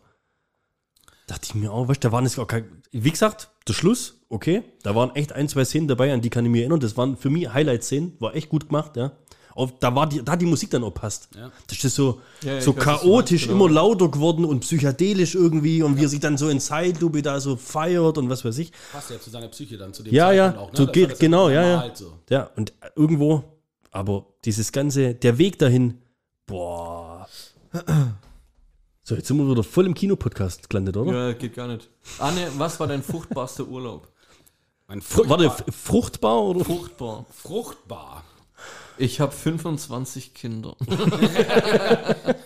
[1.26, 4.20] Dachte ich mir auch, weißt du, da waren es auch kein, wie gesagt, der Schluss,
[4.28, 6.80] okay, da waren echt ein, zwei Szenen dabei, an die kann ich mich erinnern.
[6.80, 9.12] Das waren für mich Highlight-Szenen, war echt gut gemacht, ja.
[9.55, 11.28] Auf, da war die, da die Musik dann auch passt.
[11.36, 11.53] Ja.
[11.68, 13.66] Das ist so, Ja, ja, so chaotisch, meinst, genau.
[13.66, 17.38] immer lauter geworden und psychedelisch irgendwie und wie er sich dann so in Zeitlupe da
[17.38, 18.72] so feiert und was weiß ich.
[18.93, 21.51] Passt ja zu seiner Psyche dann, zu dem Ja, ja, Zeitpunkt so Das geht- genau,
[21.51, 21.90] ja, ja.
[21.95, 22.14] So.
[22.30, 23.45] Ja, und irgendwo,
[23.90, 25.99] aber dieses ganze, der Weg dahin,
[26.47, 27.28] boah.
[29.12, 31.12] So, jetzt sind wir wieder voll im Kinopodcast gelandet, oder?
[31.12, 31.86] Ja, geht gar nicht.
[32.18, 34.08] Anne, was war dein fruchtbarster Urlaub?
[34.88, 36.64] Ein Fr warte, fruchtbar, f- fruchtbar oder?
[36.64, 37.26] Fruchtbar.
[37.30, 38.24] fruchtbar.
[38.96, 40.76] Ich habe 25 Kinder.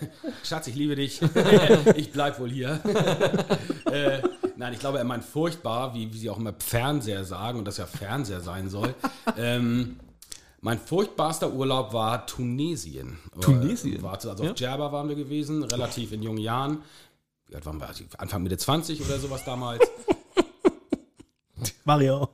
[0.42, 1.20] Schatz, ich liebe dich.
[1.96, 2.80] ich bleib wohl hier.
[3.92, 4.22] äh,
[4.56, 7.76] nein, ich glaube, er meint furchtbar, wie, wie sie auch immer Fernseher sagen und das
[7.76, 8.92] ja Fernseher sein soll.
[9.38, 10.00] ähm,
[10.66, 13.18] mein furchtbarster Urlaub war Tunesien.
[13.40, 14.00] Tunesien?
[14.00, 14.50] Äh, War, also Ja.
[14.50, 16.82] auf Djerba waren wir gewesen, relativ in jungen Jahren.
[17.46, 17.88] Wie alt waren wir?
[18.18, 19.88] Anfang Mitte 20 oder sowas damals.
[21.84, 22.30] Mario.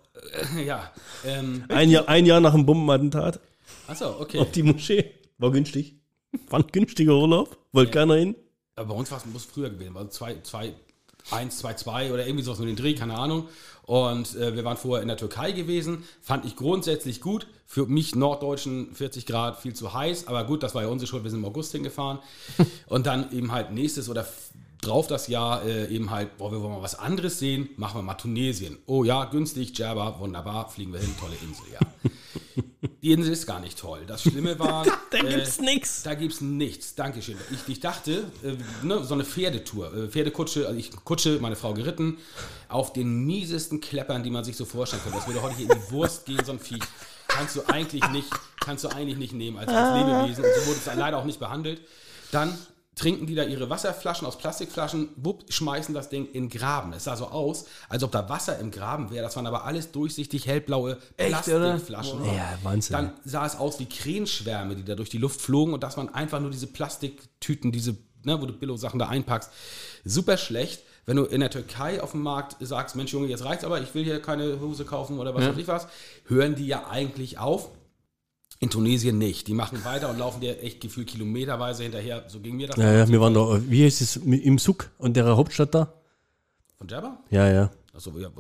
[0.65, 0.91] ja.
[1.27, 3.39] Ähm, Ein Jahr, ein Jahr nach dem Bombenattentat
[3.87, 4.39] achso, okay.
[4.39, 5.13] auf die Moschee.
[5.37, 5.97] War günstig.
[6.49, 7.59] War ein günstiger Urlaub.
[7.73, 8.35] Wollte keiner hin.
[8.77, 10.73] Aber bei uns war es früher gewesen, war 2, 2,
[11.31, 13.49] 1, 2, 2 oder irgendwie sowas mit den Dreh, keine Ahnung.
[13.85, 17.47] Und äh, wir waren vorher in der Türkei gewesen, fand ich grundsätzlich gut.
[17.67, 21.25] Für mich Norddeutschen 40 Grad viel zu heiß, aber gut, das war ja unsere Schuld,
[21.25, 22.19] wir sind im August hingefahren.
[22.87, 24.27] Und dann eben halt nächstes oder
[24.83, 28.03] drauf das Jahr äh, eben halt, boah, wir wollen mal was anderes sehen, machen wir
[28.03, 28.79] mal Tunesien.
[28.87, 31.81] Oh ja, günstig, Djerba, wunderbar, fliegen wir hin, tolle Insel, ja.
[33.03, 34.05] Die Insel ist gar nicht toll.
[34.07, 34.87] Das Schlimme war.
[35.11, 36.05] Da gibt's nix.
[36.05, 36.95] Da gibt's nichts.
[36.95, 37.37] Dankeschön.
[37.51, 41.75] Ich, ich dachte, äh, ne, so eine Pferdetour, äh, Pferdekutsche, also ich Kutsche, meine Frau
[41.75, 42.19] geritten,
[42.69, 45.13] auf den miesesten Kleppern, die man sich so vorstellen kann.
[45.13, 46.83] Das würde heute hier in die Wurst gehen, so ein Viech.
[47.27, 48.29] Kannst du eigentlich nicht,
[48.61, 50.45] kannst du eigentlich nicht nehmen als, als Lebewesen.
[50.45, 51.81] Und so wurde es leider auch nicht behandelt.
[52.31, 52.57] Dann
[52.95, 56.93] trinken die da ihre Wasserflaschen aus Plastikflaschen, wupp, schmeißen das Ding in den Graben.
[56.93, 59.23] Es sah so aus, als ob da Wasser im Graben wäre.
[59.25, 61.45] Das waren aber alles durchsichtig hellblaue Echt?
[61.45, 62.25] Plastikflaschen.
[62.27, 62.93] Ja, Wahnsinn.
[62.93, 66.15] Dann sah es aus wie Krähenschwärme, die da durch die Luft flogen und das waren
[66.15, 69.51] einfach nur diese Plastiktüten, diese, ne, wo du Billo-Sachen da einpackst.
[70.05, 70.83] Super schlecht.
[71.05, 73.93] Wenn du in der Türkei auf dem Markt sagst, Mensch Junge, jetzt reicht's aber, ich
[73.95, 75.51] will hier keine Hose kaufen oder was Ja.
[75.51, 75.89] weiß ich was,
[76.27, 77.71] hören die ja eigentlich auf.
[78.63, 79.49] In Tunesien nicht.
[79.49, 82.23] Die machen weiter und laufen dir echt gefühlt kilometerweise hinterher.
[82.29, 82.77] So ging mir das.
[82.77, 85.93] Ja, ja, wir waren da, wie heißt es, im Suk und der Hauptstadt da?
[86.79, 87.19] Von Djerba?
[87.31, 87.71] Ja, ja.
[87.93, 88.31] Achso, ja.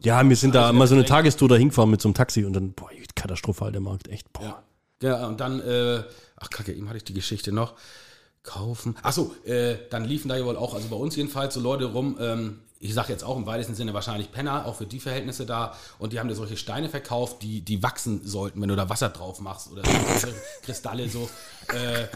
[0.00, 2.52] Ja, wir sind da mal so eine Tagestour da hingefahren mit so einem Taxi und
[2.52, 4.32] dann, boah, katastrophal der Markt, echt.
[4.32, 4.62] Boah.
[5.02, 5.08] Ja.
[5.08, 6.04] ja, und dann, äh,
[6.36, 7.74] ach kacke, eben hatte ich die Geschichte noch.
[8.44, 8.94] Kaufen.
[9.02, 12.16] Achso, äh, dann liefen da ja wohl auch, also bei uns jedenfalls, so Leute rum,
[12.20, 15.74] ähm, ich sag jetzt auch im weitesten Sinne wahrscheinlich Penner, auch für die Verhältnisse da.
[15.98, 19.08] Und die haben dir solche Steine verkauft, die, die wachsen sollten, wenn du da Wasser
[19.08, 20.28] drauf machst oder so,
[20.62, 21.30] Kristalle so.
[21.68, 22.08] Äh,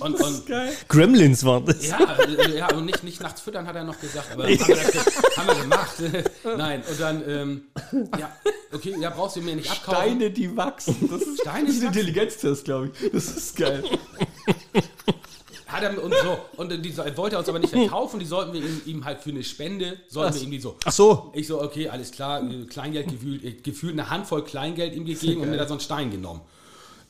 [0.00, 0.44] und, und
[0.88, 1.86] Gremlins waren das.
[1.86, 4.76] ja, äh, ja, und nicht, nicht nachts füttern, hat er noch gesagt, aber haben wir,
[4.76, 5.96] das, haben wir gemacht.
[6.56, 7.62] Nein, und dann, ähm,
[8.18, 8.32] ja,
[8.72, 10.00] okay, ja, brauchst du mir nicht abkaufen.
[10.00, 10.96] Steine, die wachsen.
[11.10, 11.88] Das ist, Steine, das ist ein.
[11.88, 13.10] Intelligenztest, glaube ich.
[13.12, 13.84] Das ist geil.
[15.68, 18.54] Hat er, und so, und die so- wollte er uns aber nicht verkaufen, die sollten
[18.54, 20.76] wir ihm, ihm halt für eine Spende, sollten wir ihm die so.
[20.84, 21.30] Ach so.
[21.34, 25.42] Ich so, okay, alles klar, äh, Kleingeld gefühlt, äh, gefühlt eine Handvoll Kleingeld ihm gegeben
[25.42, 26.40] und mir da so einen Stein genommen.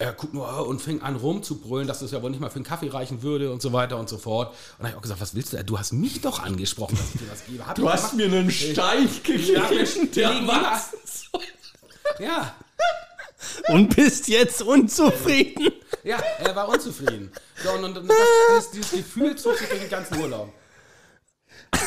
[0.00, 2.56] Er guckt nur äh, und fing an rumzubrüllen, dass das ja wohl nicht mal für
[2.56, 4.48] einen Kaffee reichen würde und so weiter und so fort.
[4.50, 5.64] Und dann habe ich auch gesagt, was willst du?
[5.64, 7.66] Du hast mich doch angesprochen, dass ich dir das gebe.
[7.66, 10.82] Hab Du hast mir einen Stein Ja, gegeben, der ja.
[11.04, 11.42] soll.
[12.20, 12.54] Ja,
[13.68, 15.72] Und bist jetzt unzufrieden.
[16.04, 17.30] ja, er war unzufrieden.
[17.62, 18.16] So, und, und, und das,
[18.50, 20.52] dieses, dieses Gefühl zog sich durch den ganzen Urlaub.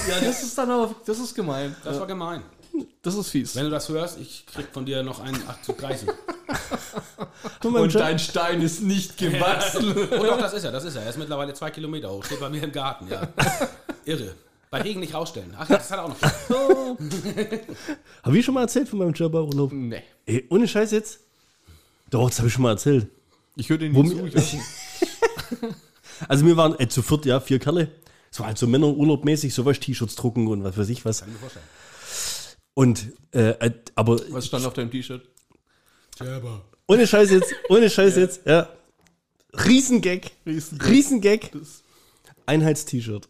[0.08, 1.76] Ja, das ist dann aber, das ist gemein.
[1.84, 2.43] Das war gemein.
[3.02, 3.56] Das ist fies.
[3.56, 6.08] Wenn du das hörst, ich krieg von dir noch einen 8 zu 30.
[7.64, 9.91] Und dein Stein ist nicht gewachsen.
[9.93, 11.04] Und doch, das ist er, das ist er.
[11.04, 13.28] Er ist mittlerweile zwei Kilometer hoch, steht bei mir im Garten, ja.
[14.06, 14.36] Irre.
[14.70, 15.54] Bei Regen nicht rausstellen.
[15.58, 16.18] Ach, das hat er auch noch.
[18.24, 19.74] Habe ich schon mal erzählt von meinem Jabba-Urlaub?
[19.74, 20.02] nee.
[20.26, 21.20] Ey, ohne Scheiß jetzt?
[22.12, 23.07] Doch, das habe ich schon mal erzählt.
[23.55, 24.22] Ich höre den Wo nicht zu.
[24.22, 24.53] mir- Ich weiß
[25.62, 25.76] nicht.
[26.28, 27.91] Also wir waren äh, zu viert, ja, vier Kerle.
[28.32, 31.20] Es war halt so Männerurlaub mäßig, sowas, T-Shirts drucken und was weiß ich was.
[31.22, 31.66] Kann ich mir vorstellen.
[32.76, 35.28] Und, äh, äh, aber Was stand auf deinem T-Shirt?
[36.88, 38.70] ohne Scheiß jetzt, ohne Scheiß jetzt, ja.
[39.53, 40.32] Riesengag.
[40.45, 40.88] Riesengag.
[40.88, 41.49] Riesengag.
[42.45, 43.28] Einheits-T-Shirt.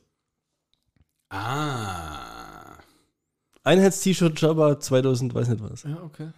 [1.29, 2.77] Ah.
[3.63, 5.83] Einheits-T-Shirt Jabba 2000, weiß nicht was.
[5.83, 6.29] Ja, okay.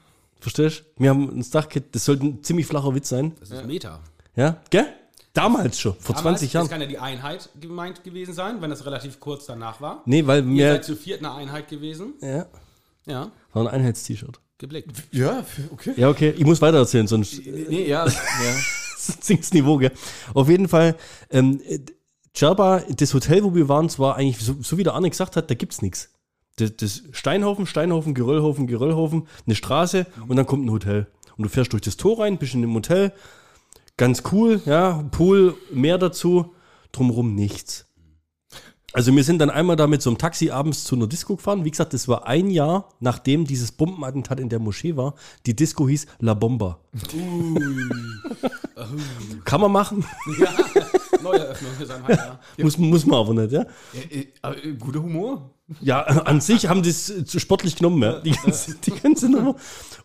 [0.43, 1.03] Verstehst du?
[1.03, 3.33] Wir haben uns gedacht, das sollte ein ziemlich flacher Witz sein.
[3.39, 4.01] Das ist Meta.
[4.35, 4.61] Ja?
[4.69, 4.85] Gell?
[5.31, 6.63] Damals schon, vor 20 Damals, Jahren.
[6.65, 10.03] Das kann ja die Einheit gemeint gewesen sein, wenn das relativ kurz danach war.
[10.05, 10.71] Nee, weil Ihr wir.
[10.73, 12.13] seid zu viert eine Einheit gewesen.
[12.21, 12.45] Ja,
[13.05, 14.39] Ja, war ein Einheits-T-Shirt.
[14.57, 14.91] geblickt.
[15.11, 15.93] Ja, okay.
[15.95, 18.11] Ja, okay, ich muss weiter erzählen, sonst Nee, ja, ja.
[18.97, 19.91] sinkt das Niveau, gell?
[20.33, 20.95] Auf jeden Fall,
[21.31, 21.79] ähm, äh,
[22.37, 25.35] Djerba, das Hotel, wo wir waren, es war eigentlich, so, so wie der Arne gesagt
[25.35, 26.09] hat, da gibt's nichts.
[26.57, 31.07] Das, das Steinhaufen, Steinhaufen, Geröllhaufen, Geröllhaufen, eine Straße und dann kommt ein Hotel.
[31.37, 33.11] Und du fährst durch das Tor rein, bist in dem Hotel,
[33.97, 36.53] ganz cool, ja, Pool, Meer dazu,
[36.91, 37.87] drumrum nichts.
[38.93, 41.65] Also wir sind dann einmal da mit so einem Taxi abends zu einer Disco gefahren.
[41.65, 45.15] Wie gesagt, das war ein Jahr, nachdem dieses Bombenattentat in der Moschee war.
[45.47, 46.79] Die Disco hieß La Bomba.
[49.45, 50.05] Kann man machen,
[50.39, 50.53] Ja,
[51.23, 52.39] Neueröffnung für sein Heimjahr.
[52.57, 53.65] muss, muss man aber nicht, ja.
[53.93, 55.49] Äh, äh, äh, guter Humor.
[55.81, 58.19] Ja, an sich haben die es äh, zu sportlich genommen, ja.
[58.19, 59.55] Die ganze, die ganze Nummer.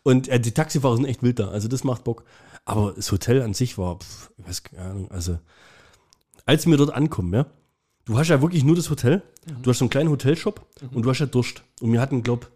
[0.02, 2.24] Und äh, die Taxifahrer sind echt wild da, also das macht Bock.
[2.64, 5.38] Aber das Hotel an sich war, pff, ich weiß keine Ahnung, also
[6.46, 7.46] als wir dort ankommen, ja,
[8.06, 9.22] du hast ja wirklich nur das Hotel,
[9.62, 10.64] du hast so einen kleinen Hotelshop
[10.94, 11.62] und du hast ja Durst.
[11.80, 12.50] Und wir hatten, glaub,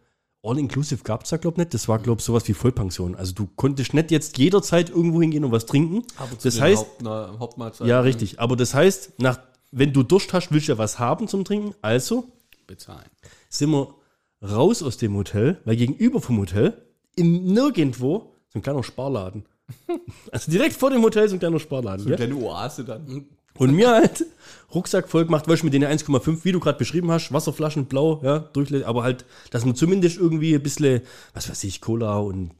[0.44, 1.72] All-Inclusive gab es da, glaub nicht.
[1.72, 3.14] Das war, glaub sowas wie Vollpension.
[3.14, 6.02] Also du konntest nicht jetzt jederzeit irgendwo hingehen und was trinken.
[6.42, 7.86] Das heißt, Haupt, na, Hauptmahlzeit.
[7.86, 8.40] ja, richtig.
[8.40, 9.38] Aber das heißt, nach,
[9.70, 11.74] wenn du Durst hast, willst du ja was haben zum Trinken.
[11.80, 12.24] Also
[12.66, 13.08] Bezahlen.
[13.48, 13.94] sind wir
[14.42, 16.76] raus aus dem Hotel, weil gegenüber vom Hotel,
[17.14, 19.44] im Nirgendwo, so ein kleiner Sparladen.
[20.32, 22.06] Also direkt vor dem Hotel so ein kleiner Sparladen.
[22.06, 22.26] Eine gell?
[22.28, 23.26] kleine Oase dann.
[23.58, 24.24] Und mir halt
[24.74, 28.20] Rucksack voll gemacht, weil ich mit den 1,5, wie du gerade beschrieben hast, Wasserflaschen blau,
[28.22, 31.02] ja, durchlä- aber halt, dass man zumindest irgendwie ein bisschen,
[31.34, 32.52] was weiß ich, Cola und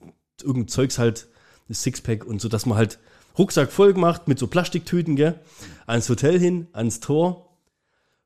[0.43, 1.29] irgendein Zeugs halt,
[1.69, 2.99] das Sixpack und so, dass man halt
[3.39, 5.39] Rucksack voll gemacht mit so Plastiktüten, gell,
[5.87, 7.49] ans Hotel hin, ans Tor,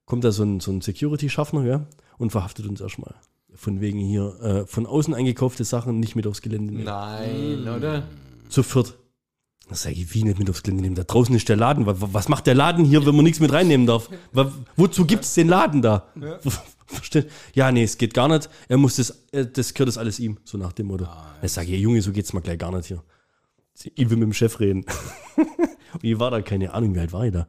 [0.04, 1.86] kommt da so ein, so ein Security-Schaffner, gell,
[2.18, 3.14] und verhaftet uns erstmal.
[3.54, 6.84] Von wegen hier, äh, von außen eingekaufte Sachen nicht mit aufs Gelände nehmen.
[6.84, 8.02] Nein, oder?
[8.48, 8.94] Zu viert.
[9.68, 10.94] Das sage ich, wie nicht mit aufs Gelände nehmen.
[10.94, 11.84] Da draußen ist der Laden.
[11.86, 14.08] Was, macht der Laden hier, wenn man nichts mit reinnehmen darf?
[14.76, 16.12] Wozu gibt es den Laden da?
[16.86, 17.28] Versteht?
[17.52, 18.48] Ja, nee, es geht gar nicht.
[18.68, 21.08] Er muss das, äh, das gehört das alles ihm, so nach dem Motto.
[21.42, 23.02] ich sage, ja, Junge, so geht's mal gleich gar nicht hier.
[23.94, 24.84] Ich will mit dem Chef reden.
[25.36, 27.48] Und ich war da, keine Ahnung, wie alt war ich da?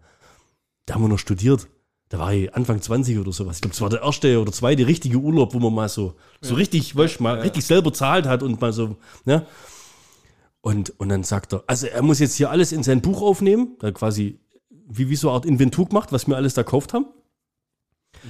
[0.87, 1.67] Da haben wir noch studiert.
[2.09, 3.57] Da war ich Anfang 20 oder sowas.
[3.57, 6.55] Ich glaube, es war der erste oder zweite richtige Urlaub, wo man mal so, so
[6.55, 9.45] richtig, weißt, du, mal richtig selber zahlt hat und mal so, ne?
[10.61, 13.75] Und, und dann sagt er, also er muss jetzt hier alles in sein Buch aufnehmen,
[13.79, 14.39] da quasi
[14.89, 17.05] wie, wie so eine Art Inventur gemacht, was wir alles da gekauft haben.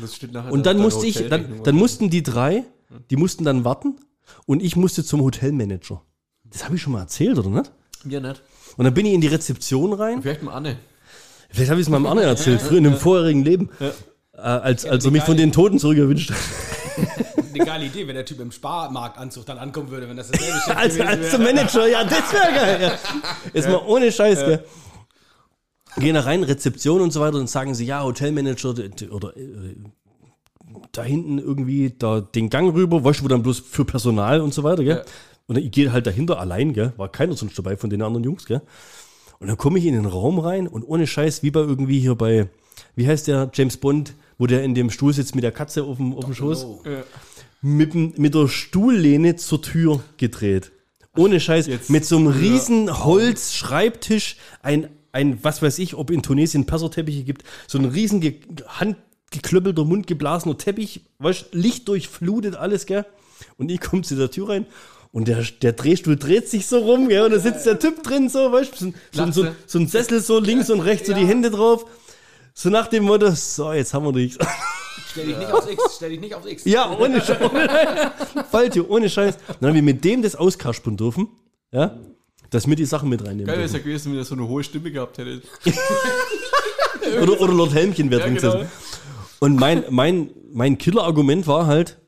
[0.01, 2.63] Das steht nachher Und da dann musste ich, dann, dann mussten die drei,
[3.09, 3.95] die mussten dann warten
[4.45, 6.01] und ich musste zum Hotelmanager.
[6.43, 7.71] Das habe ich schon mal erzählt, oder nicht?
[8.07, 8.41] Ja, nicht.
[8.75, 10.21] Und dann bin ich in die Rezeption rein.
[10.21, 10.77] Vielleicht mal Anne.
[11.49, 15.05] Vielleicht habe ich es meinem Arne erzählt, früher in einem vorherigen Leben, äh, als, als
[15.05, 16.37] er mich von den Toten zurückerwünscht hat.
[17.59, 20.77] Eine geile Idee, wenn der Typ im Sparmarktanzug dann ankommen würde, wenn das dasselbe Chef
[20.77, 21.41] Als, als wäre.
[21.43, 22.79] Manager, ja, das wäre geil.
[22.81, 22.91] Ja.
[23.53, 24.63] Jetzt mal ohne Scheiß, gell.
[25.97, 28.73] gehen da rein, Rezeption und so weiter und sagen sie, ja, Hotelmanager
[29.11, 29.75] oder äh,
[30.91, 34.53] da hinten irgendwie da den Gang rüber, weißt du, wo dann bloß für Personal und
[34.53, 34.97] so weiter, gell?
[34.97, 35.03] Ja.
[35.47, 36.93] Und ich gehe halt dahinter allein, gell?
[36.97, 38.61] War keiner sonst dabei von den anderen Jungs, gell?
[39.39, 42.15] Und dann komme ich in den Raum rein und ohne Scheiß, wie bei irgendwie hier
[42.15, 42.49] bei,
[42.95, 45.97] wie heißt der, James Bond, wo der in dem Stuhl sitzt mit der Katze auf
[45.97, 46.81] dem, auf dem Schoß, Oh.
[47.61, 50.71] Mit, mit der Stuhllehne zur Tür gedreht.
[51.15, 56.21] Ohne Scheiß, Jetzt- mit so einem riesen Holzschreibtisch, ein, ein, was weiß ich, ob in
[56.21, 58.35] Tunesien Perserteppiche gibt, so ein riesen ge
[58.67, 63.05] handgeklöppelter, mundgeblasener Teppich, weißt, Licht durchflutet alles, gell?
[63.57, 64.65] Und ich komme zu der Tür rein
[65.11, 67.23] und der, der Drehstuhl dreht sich so rum, gell?
[67.23, 70.21] Und da sitzt der Typ drin, so, weißt du, so, so, so, so ein Sessel
[70.21, 71.85] so links und rechts, so die Hände drauf.
[72.59, 74.35] So nach dem Motto, so, jetzt haben wir dich.
[75.11, 76.65] Stell dich nicht aufs X, stell dich nicht aufs X.
[76.65, 77.37] Ja, ohne Scheiß.
[78.51, 79.37] Faltio, ohne Scheiß.
[79.59, 81.27] Dann haben wir mit dem das auskaspern dürfen,
[81.71, 81.99] ja,
[82.49, 83.45] dass wir die Sachen mit reinnehmen.
[83.45, 85.43] Geil wäre es ja gewesen, wenn er so eine hohe Stimme gehabt hätte.
[87.21, 88.53] Oder, oder Lord Helmchen wäre Ja, drin genau.
[88.53, 88.71] gesessen.
[89.39, 91.99] Und mein, mein, mein Killer-Argument war halt,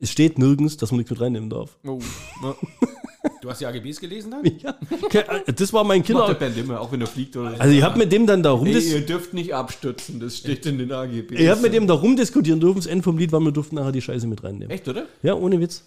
[0.00, 1.78] es steht nirgends, dass man nichts mit reinnehmen darf.
[1.86, 2.00] Oh.
[3.44, 4.42] Du hast die AGBs gelesen dann?
[4.62, 5.22] Ja, okay,
[5.54, 6.34] das war mein macht der Killer.
[6.34, 7.56] Band immer, auch wenn er fliegt oder so.
[7.58, 10.64] Also ich habe mit dem dann da rum, Ey, ihr dürft nicht abstürzen, das steht
[10.64, 11.34] in den AGB.
[11.34, 13.92] ich hab mit dem da rumdiskutieren dürfen, das Ende vom Lied war, wir durften nachher
[13.92, 14.70] die Scheiße mit reinnehmen.
[14.70, 15.04] Echt, oder?
[15.22, 15.84] Ja, ohne Witz.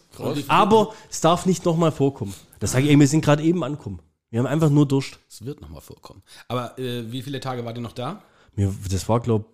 [0.48, 2.36] Aber es darf nicht nochmal vorkommen.
[2.60, 4.02] Das sage ich, ey, wir sind gerade eben ankommen.
[4.30, 5.18] Wir haben einfach nur Durst.
[5.28, 6.22] Es wird nochmal vorkommen.
[6.48, 8.22] Aber äh, wie viele Tage wart ihr noch da?
[8.56, 9.46] Mir, das war, glaube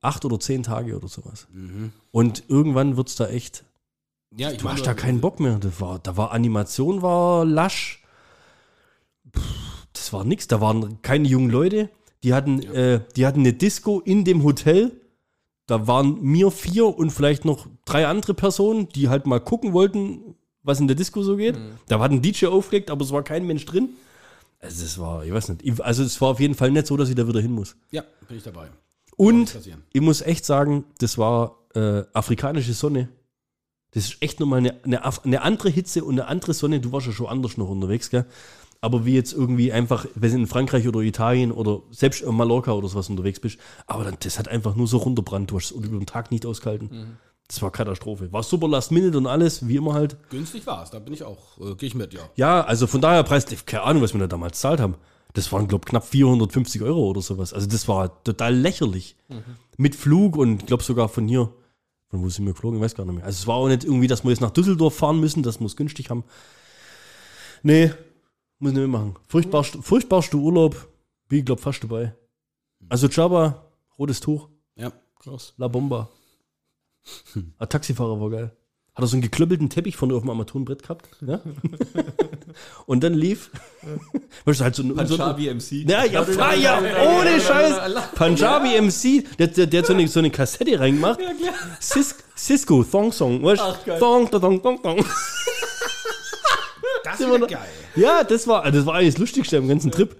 [0.00, 1.46] acht oder zehn Tage oder sowas.
[2.10, 3.64] Und irgendwann wird's da echt,
[4.36, 5.58] Ja, ich du meine hast da keinen Bock mehr.
[5.58, 8.02] Das war, da war Animation, war lasch.
[9.92, 10.48] Das war nix.
[10.48, 11.90] Da waren keine jungen Leute.
[12.22, 14.92] Die hatten, äh, die hatten eine Disco in dem Hotel.
[15.66, 20.34] Da waren mir vier und vielleicht noch drei andere Personen, die halt mal gucken wollten,
[20.62, 21.58] was in der Disco so geht.
[21.88, 23.90] Da hat ein DJ aufgelegt, aber es war kein Mensch drin.
[24.60, 26.96] Also es war, ich weiß nicht, ich- also es war auf jeden Fall nicht so,
[26.96, 27.76] dass ich da wieder hin muss.
[27.90, 28.68] Ja, bin ich dabei.
[29.16, 29.54] Und
[29.92, 33.08] ich muss echt sagen, das war äh, afrikanische Sonne.
[33.94, 36.80] Das ist echt nochmal eine, eine, eine andere Hitze und eine andere Sonne.
[36.80, 38.26] Du warst ja schon anders noch unterwegs, gell?
[38.80, 42.72] Aber wie jetzt irgendwie einfach, wenn du in Frankreich oder Italien oder selbst in Mallorca
[42.72, 45.50] oder sowas unterwegs bist, aber dann, das hat einfach nur so runterbrannt.
[45.50, 47.16] Du hast es über den Tag nicht ausgehalten.
[47.48, 48.32] Das war Katastrophe.
[48.32, 50.16] War super Last Minute und alles, wie immer halt.
[50.28, 52.20] Günstig war es, da bin ich auch, äh, gehe ich mit, ja.
[52.36, 54.96] Ja, also von daher Preis, keine Ahnung, was wir da damals zahlt haben.
[55.34, 57.52] Das waren, glaube ich, knapp 450 Euro oder sowas.
[57.52, 59.16] Also das war total lächerlich.
[59.76, 61.50] Mit Flug und ich glaube sogar von hier,
[62.14, 63.24] von wo sind wir geflogen, ich weiß gar nicht mehr.
[63.24, 65.66] Also es war auch nicht irgendwie, dass wir jetzt nach Düsseldorf fahren müssen, dass wir
[65.66, 66.22] es günstig haben.
[67.64, 67.90] Nee,
[68.60, 69.16] muss nicht mehr machen.
[69.26, 70.88] Furchtbarst, furchtbarster Urlaub,
[71.28, 72.14] bin ich glaube fast dabei.
[72.88, 73.66] Also Jabba,
[73.98, 74.92] rotes Tuch, Ja.
[75.18, 75.54] Krass.
[75.56, 76.08] La Bomba.
[77.34, 78.56] Ein Taxifahrer war geil.
[78.94, 81.08] Hat er so einen geklöppelten Teppich von auf dem Armaturenbrett gehabt.
[81.26, 81.40] Ja?
[82.86, 83.50] und dann lief.
[84.44, 84.90] weißt du, halt so ein.
[85.06, 85.88] So Punjabi MC.
[85.88, 87.74] ja, ja, ja, ja, ohne Scheiß.
[88.14, 91.18] Punjabi MC, der, der, der hat so eine, so eine Kassette reingemacht.
[91.82, 93.42] Cis, Cisco, Thong Song.
[93.42, 93.60] Weißt?
[93.60, 93.64] du?
[93.64, 93.98] Ach, geil.
[93.98, 95.04] Thong, thong, thong, thong.
[97.02, 97.68] Das ist geil.
[97.96, 100.14] Ja, das war, das war eigentlich das Lustigste am ganzen Trip.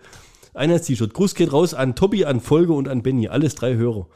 [0.55, 1.13] Einheits-T-Shirt.
[1.15, 3.29] Gruß geht raus an Tobi, an Folge und an Benny.
[3.29, 4.07] Alles drei Hörer.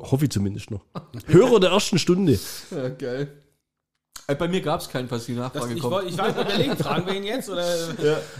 [0.00, 0.84] Hoffe ich zumindest noch.
[1.26, 2.38] Hörer der ersten Stunde.
[2.70, 3.28] Ja, geil.
[4.28, 5.94] Äh, Bei mir gab es keinen, falls die Nachfrage ich, kommt.
[5.94, 7.64] wollte- ich war überlegen, fragen wir ihn jetzt oder?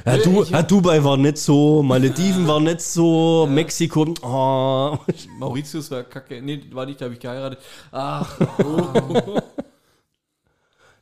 [0.06, 4.14] Ja, du, ja, Dubai war nicht so, Malediven war nicht so, Mexiko.
[4.22, 4.96] Oh.
[5.38, 6.40] Mauritius war kacke.
[6.40, 7.58] Nee, war nicht, da habe ich geheiratet.
[7.90, 8.38] Ach,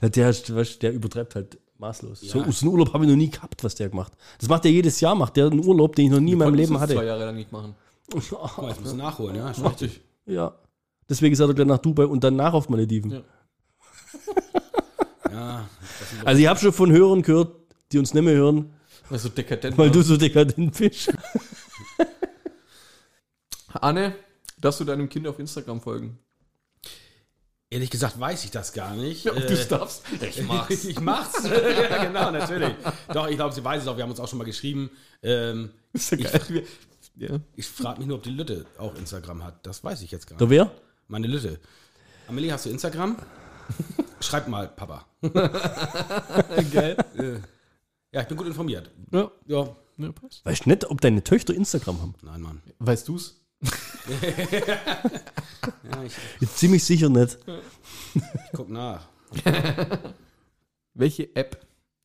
[0.03, 2.21] Ja, der, der übertreibt halt maßlos.
[2.21, 4.13] So, so einen Urlaub habe ich noch nie gehabt, was der gemacht.
[4.39, 6.55] Das macht er jedes Jahr, macht der einen Urlaub, den ich noch nie in meinem
[6.55, 7.07] Leben es zwei hatte.
[7.07, 7.75] Jahre lang nicht machen.
[8.11, 9.51] Guck mal, jetzt müssen wir nachholen, ja.
[9.51, 10.01] Ist Macht richtig.
[10.27, 10.55] Ja.
[11.09, 13.11] Deswegen ist er gleich nach Dubai und danach auf Malediven.
[13.11, 13.23] Ja.
[15.33, 15.69] Ja,
[16.25, 17.55] Also ich habe schon von Hörern gehört,
[17.93, 18.73] die uns nicht mehr hören,
[19.11, 19.79] Also dekadent.
[19.79, 21.09] weil du so dekadent bist.
[23.73, 24.17] Anne,
[24.61, 26.19] darfst du deinem Kind auf Instagram folgen?
[27.73, 29.31] Ehrlich gesagt weiß ich das gar nicht.
[29.31, 30.03] Ob Äh, du es darfst?
[30.21, 30.85] Ich mach's.
[30.85, 31.45] ich mach's.
[31.91, 32.75] ja, genau, natürlich.
[33.13, 33.97] Doch, ich glaube, sie weiß es auch.
[33.97, 34.91] Wir haben uns auch schon mal geschrieben.
[35.23, 36.65] Ähm, Ist ja geil.
[37.17, 37.39] Ja.
[37.55, 39.65] ich frage mich nur, ob die Lütte auch Instagram hat.
[39.67, 40.41] Das weiß ich jetzt gar nicht.
[40.41, 40.71] Der wer?
[41.07, 41.61] Meine Lütte.
[42.29, 43.17] Amelie, hast du Instagram?
[44.21, 45.05] Schreib mal, Papa.
[46.73, 46.97] Geil.
[48.13, 48.91] Ja, ich bin gut informiert.
[49.13, 49.31] Ja.
[49.47, 49.77] Ja.
[49.99, 50.45] ja, passt.
[50.45, 52.15] Weißt du nicht, ob deine Töchter Instagram haben?
[52.23, 52.63] Nein, Mann.
[52.79, 53.40] Weißt du's?
[55.91, 56.03] Ja,
[56.41, 57.39] ich, ziemlich sicher nicht.
[58.15, 58.23] ich
[58.53, 59.09] guck nach.
[60.95, 61.65] Welche App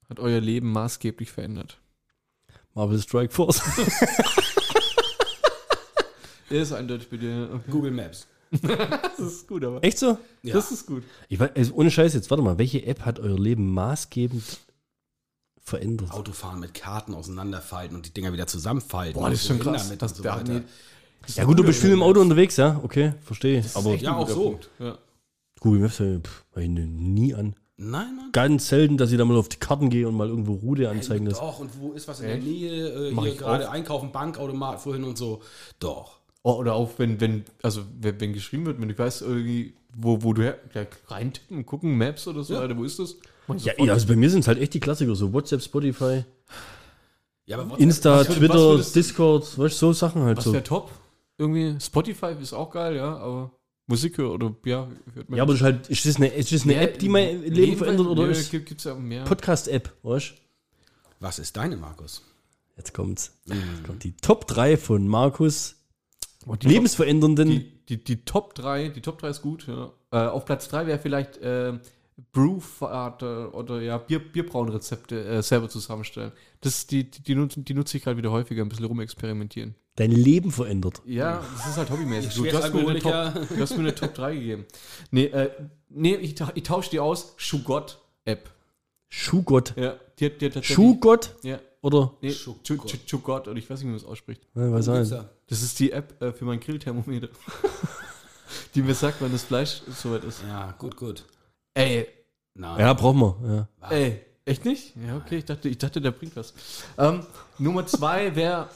[0.09, 1.79] hat euer Leben maßgeblich verändert?
[2.73, 3.61] Marvel Strike Force.
[6.49, 7.49] Der ist eindeutig bei dir.
[7.53, 7.71] Okay.
[7.71, 8.27] Google Maps.
[8.61, 9.83] Das ist gut, aber.
[9.83, 10.17] Echt so?
[10.43, 11.03] Das ist gut.
[11.27, 14.43] Ich weiß, also ohne Scheiß jetzt, warte mal, welche App hat euer Leben maßgebend
[15.59, 16.11] verändert.
[16.11, 19.19] Autofahren mit Karten auseinanderfalten und die Dinger wieder zusammenfalten.
[19.19, 19.85] Boah, das ist schon krass.
[19.87, 20.53] damit Das, und so da, weiter.
[20.53, 20.61] nee,
[21.27, 22.79] Ja gut, du bist viel im Auto unterwegs, ja?
[22.83, 23.63] Okay, verstehe.
[23.73, 24.59] Aber Ja, auch so.
[24.79, 24.97] Ja.
[25.59, 27.55] Google Maps pff, ich nie an.
[27.77, 28.29] Nein, Mann.
[28.31, 31.25] Ganz selten, dass ich da mal auf die Karten gehe und mal irgendwo Route anzeigen
[31.25, 31.41] lässt.
[31.41, 33.09] Doch, und wo ist was in der Nähe?
[33.09, 33.73] Äh, Mach hier ich gerade auch.
[33.73, 35.41] einkaufen, Bankautomat vorhin und so.
[35.79, 36.19] Doch.
[36.43, 40.21] Oh, oder auch wenn, wenn, also wenn, wenn geschrieben wird, wenn du weißt irgendwie, wo,
[40.21, 42.59] wo du her, ja, reintippen gucken, Maps oder so, Ja.
[42.61, 43.15] Alter, wo ist das?
[43.47, 43.87] Mach ich Ja, sofort.
[43.87, 46.23] ja, also bei mir sind es halt echt die Klassiker, so WhatsApp, Spotify,
[47.47, 50.37] Ja, aber WhatsApp- Insta, was für- was Twitter, würdest Discord, weißt, du, so Sachen halt
[50.37, 50.53] Was so.
[50.53, 50.91] wäre top?
[51.37, 53.51] Irgendwie Spotify ist auch geil, ja, aber
[53.87, 56.51] Musik hör- oder ja, hört man Ja, aber das ist halt, ist das eine, ist
[56.51, 59.25] das eine Ja, App, die mein Leben verändert oder ja, ist gibt, gibt's ja mehr.
[59.25, 60.33] Podcast-App, weißt du?
[61.19, 62.23] Was ist deine, Markus?
[62.77, 63.37] Jetzt kommt's.
[63.45, 65.75] Jetzt kommt die Top 3 von Markus
[66.45, 67.47] Und die lebensverändernden.
[67.47, 69.91] Die, die, die Top 3, die Top 3 ist gut, ja.
[70.11, 71.79] Äh, auf Platz 3 wäre vielleicht äh,
[72.31, 76.31] Brewfahrt oder ja, Bier, Bierbraunrezepte äh, selber zusammenstellen.
[76.61, 79.75] Das, die, die, die, nutze, die nutze ich gerade wieder häufiger, ein bisschen rumexperimentieren.
[79.95, 81.01] dein Leben verändert.
[81.05, 82.33] Ja, das ist halt hobbymäßig.
[82.35, 84.65] Du, du, hast mir eine Top, du hast mir eine Top 3 gegeben.
[85.11, 85.51] Nee, äh,
[85.89, 87.33] nee ich, ta- ich tausche die aus.
[87.37, 88.49] Schugot-App.
[89.09, 89.73] Schuhgott.
[89.77, 91.35] Ja, die die tatsächlich- Schuhgott?
[91.43, 91.59] Ja.
[91.81, 92.13] Oder?
[92.21, 92.65] Nee, Schugot.
[92.67, 94.41] Schu- Schu- Schugot, oder ich weiß nicht, wie man das ausspricht.
[94.55, 95.07] Ja, was sein?
[95.09, 95.29] da?
[95.47, 97.27] Das ist die App äh, für mein Grillthermometer.
[98.75, 100.41] die mir sagt, wann das Fleisch soweit ist.
[100.47, 101.25] Ja, gut, gut.
[101.75, 102.07] Ey,
[102.53, 102.79] Nein.
[102.79, 103.67] Ja, brauchen wir.
[103.81, 103.89] Ja.
[103.91, 104.95] ey, echt nicht?
[104.95, 106.53] Ja, okay, ich dachte, ich dachte der bringt was.
[106.97, 107.25] Ähm,
[107.59, 108.69] Nummer zwei wäre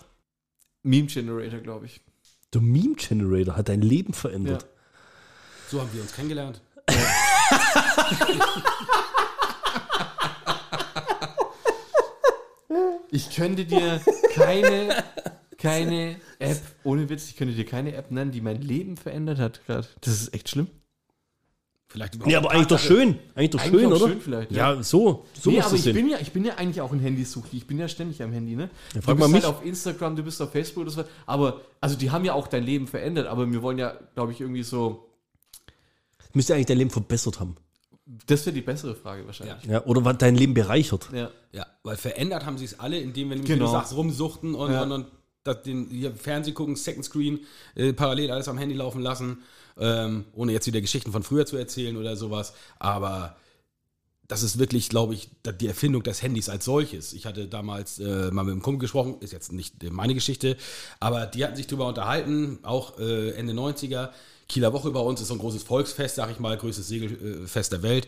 [0.84, 2.02] Meme Generator, glaube ich.
[2.54, 4.66] Der Meme Generator hat dein Leben verändert.
[5.70, 6.62] So haben wir uns kennengelernt.
[13.12, 14.00] Ich könnte dir
[14.36, 15.04] keine,
[15.58, 19.66] keine App, ohne Witz, ich könnte dir keine App nennen, die mein Leben verändert hat
[19.66, 19.88] gerade.
[20.02, 20.68] Das ist echt schlimm.
[21.92, 23.18] Vielleicht Ja, aber eigentlich doch schön.
[23.34, 24.08] Eigentlich doch Eigentlich schön, auch oder?
[24.10, 25.26] schön vielleicht, Ja, so.
[25.34, 27.58] So nee, muss aber es ich bin, ja, ich bin ja eigentlich auch ein Handysuchti.
[27.58, 28.70] Ich bin ja ständig am Handy, ne?
[28.94, 29.46] Ja, du frag bist mal halt mich.
[29.46, 31.04] auf Instagram, du bist auf Facebook oder so.
[31.26, 34.40] Aber, also die haben ja auch dein Leben verändert, aber wir wollen ja, glaube ich,
[34.40, 35.10] irgendwie so.
[36.34, 37.56] Müsste eigentlich dein Leben verbessert haben.
[38.28, 39.64] Das wäre die bessere Frage wahrscheinlich.
[39.66, 41.10] Ja, oder was dein Leben bereichert.
[41.12, 41.32] Ja.
[41.52, 43.66] Ja, weil verändert haben sie es alle, indem, wenn Genau.
[43.66, 44.84] du sagst, rumsuchten und, Ja.
[44.84, 45.08] und, und
[45.66, 47.40] den, hier Fernsehen gucken, Second Screen,
[47.74, 49.40] äh, parallel alles am Handy laufen lassen,
[49.80, 52.54] ähm, ohne jetzt wieder Geschichten von früher zu erzählen oder sowas.
[52.80, 53.36] Aber
[54.30, 55.30] das ist wirklich, glaube ich,
[55.60, 57.14] die Erfindung des Handys als solches.
[57.14, 60.56] Ich hatte damals äh, mal mit einem Kumpel gesprochen, ist jetzt nicht äh, meine Geschichte,
[61.00, 64.10] aber die hatten sich darüber unterhalten, auch äh, Ende 90er.
[64.48, 67.82] Kieler Woche bei uns ist so ein großes Volksfest, sag ich mal, größtes Segelfest der
[67.82, 68.08] Welt.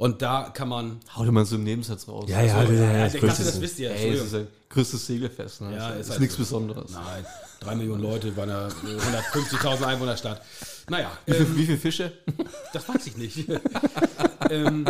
[0.00, 0.98] Und da kann man.
[1.14, 2.24] Hau dir mal so einen Nebensatz raus.
[2.26, 3.90] Ja, ja, So, ja, ja, das der größte Klasse, das ist- wisst ihr.
[3.90, 5.76] Ey, ist ein größtes Segelfest, ne?
[5.76, 6.42] Ja, ist, ist halt nichts so.
[6.42, 6.92] Besonderes.
[6.92, 7.26] Nein,
[7.60, 10.40] drei Millionen Leute bei einer äh, 150.000 Einwohnerstadt.
[10.88, 12.12] Naja, Wie, ähm, viel, wie viele Fische?
[12.72, 13.46] das weiß ich nicht.
[14.50, 14.86] ähm,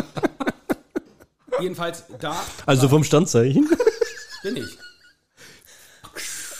[1.60, 3.68] jedenfalls, da Also vom Standzeichen.
[4.44, 4.78] bin ich.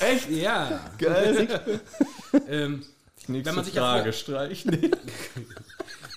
[0.01, 0.28] Echt?
[0.28, 0.81] Ja.
[0.98, 1.81] Geil.
[2.48, 2.85] Ähm,
[3.28, 4.70] Nächste man sich ja Frage streichen.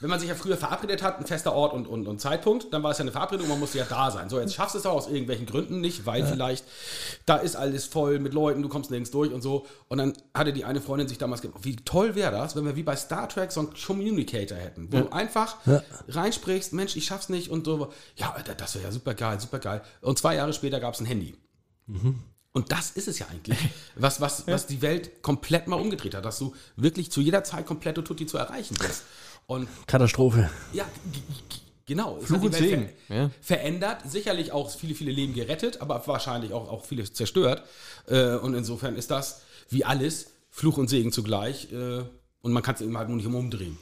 [0.04, 2.84] wenn man sich ja früher verabredet hat, ein fester Ort und, und, und Zeitpunkt, dann
[2.84, 4.28] war es ja eine Verabredung, man musste ja da sein.
[4.28, 6.66] So, jetzt schaffst du es auch aus irgendwelchen Gründen nicht, weil vielleicht
[7.26, 9.66] da ist alles voll mit Leuten, du kommst nirgends durch und so.
[9.88, 12.76] Und dann hatte die eine Freundin sich damals gedacht, wie toll wäre das, wenn wir
[12.76, 15.56] wie bei Star Trek so einen Communicator hätten, wo du einfach
[16.10, 17.94] reinsprichst, Mensch, ich schaff's nicht und so.
[18.18, 19.84] Ja, Alter, das wäre ja super geil, super geil.
[20.02, 21.34] Und zwei Jahre später gab es ein Handy.
[22.52, 23.58] Und das ist es ja eigentlich,
[23.96, 27.66] was, was, was die Welt komplett mal umgedreht hat, dass du wirklich zu jeder Zeit
[27.66, 29.04] komplett tutti zu erreichen bist.
[29.46, 30.50] Und Katastrophe.
[30.72, 30.86] ja,
[31.86, 32.18] genau.
[32.18, 33.32] Es Fluch und Segen, ver ja.
[33.42, 37.64] verändert, sicherlich auch viele, viele Leben gerettet, aber wahrscheinlich auch, auch viele zerstört.
[38.08, 41.72] Äh, und insofern ist das, wie alles, Fluch und Segen zugleich.
[41.72, 42.04] Äh,
[42.42, 43.78] und man kann es eben halt nur nicht um umdrehen.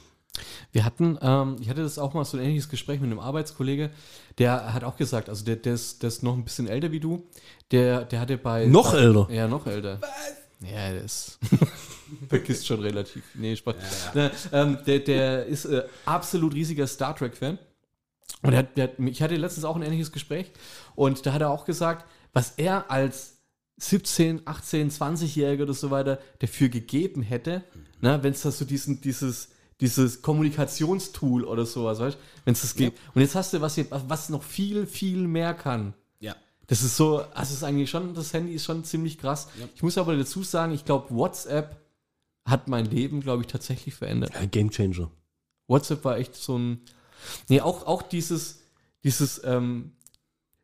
[0.72, 3.90] Wir hatten, ähm, ich hatte das auch mal so ein ähnliches Gespräch mit einem Arbeitskollege,
[4.38, 7.00] der hat auch gesagt, also der, der, ist, der ist noch ein bisschen älter wie
[7.00, 7.26] du,
[7.70, 8.66] der, der hatte bei...
[8.66, 9.28] Noch bei, älter?
[9.30, 10.00] Ja, noch älter.
[10.60, 11.38] Ja, der ist...
[12.28, 13.22] vergisst schon relativ.
[13.34, 13.74] Nee, Spaß.
[14.14, 17.58] Na, ähm, der, der ist äh, absolut riesiger Star Trek-Fan.
[18.42, 20.50] Und der, hat- der, hat- ich hatte letztens auch ein ähnliches Gespräch
[20.94, 23.38] und da hat er auch gesagt, was er als
[23.78, 27.64] 17, 18, 20-Jähriger oder so weiter dafür gegeben hätte,
[28.00, 29.48] ne, wenn es da so diesen, dieses,
[29.80, 32.98] dieses Kommunikationstool oder sowas, weißt wenn es das gibt.
[33.14, 35.94] Und jetzt hast du was, hier, was noch viel, viel mehr kann.
[36.20, 36.36] Ja.
[36.68, 39.48] Das ist so, also es ist eigentlich schon, das Handy ist schon ziemlich krass.
[39.74, 41.76] Ich muss aber dazu sagen, ich glaube, WhatsApp
[42.44, 44.32] hat mein Leben, glaube ich, tatsächlich verändert.
[44.34, 45.10] Ja, Game Changer.
[45.68, 46.80] WhatsApp war echt so ein.
[47.48, 48.62] Nee, auch, auch dieses,
[49.04, 49.92] dieses ähm,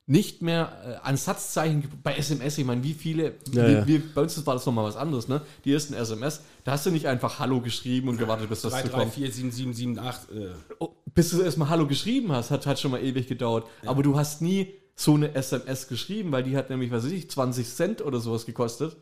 [0.07, 3.87] nicht mehr äh, an Satzzeichen bei SMS, ich meine, wie viele, Ja, wie, ja.
[3.87, 5.43] wie, bei uns war das nochmal was anderes, ne?
[5.65, 8.83] Die ersten SMS, da hast du nicht einfach Hallo geschrieben und gewartet, bis das 3,
[8.83, 9.15] zu 3, kommt.
[9.15, 10.31] 4, 7, 7, 7, 8.
[10.33, 10.49] Äh,
[10.79, 13.67] Oh, bis du erstmal Hallo geschrieben hast, hat, hat schon mal ewig gedauert.
[13.85, 17.31] Aber du hast nie so eine SMS geschrieben, weil die hat nämlich, was weiß ich,
[17.31, 18.97] 20 Cent oder sowas gekostet.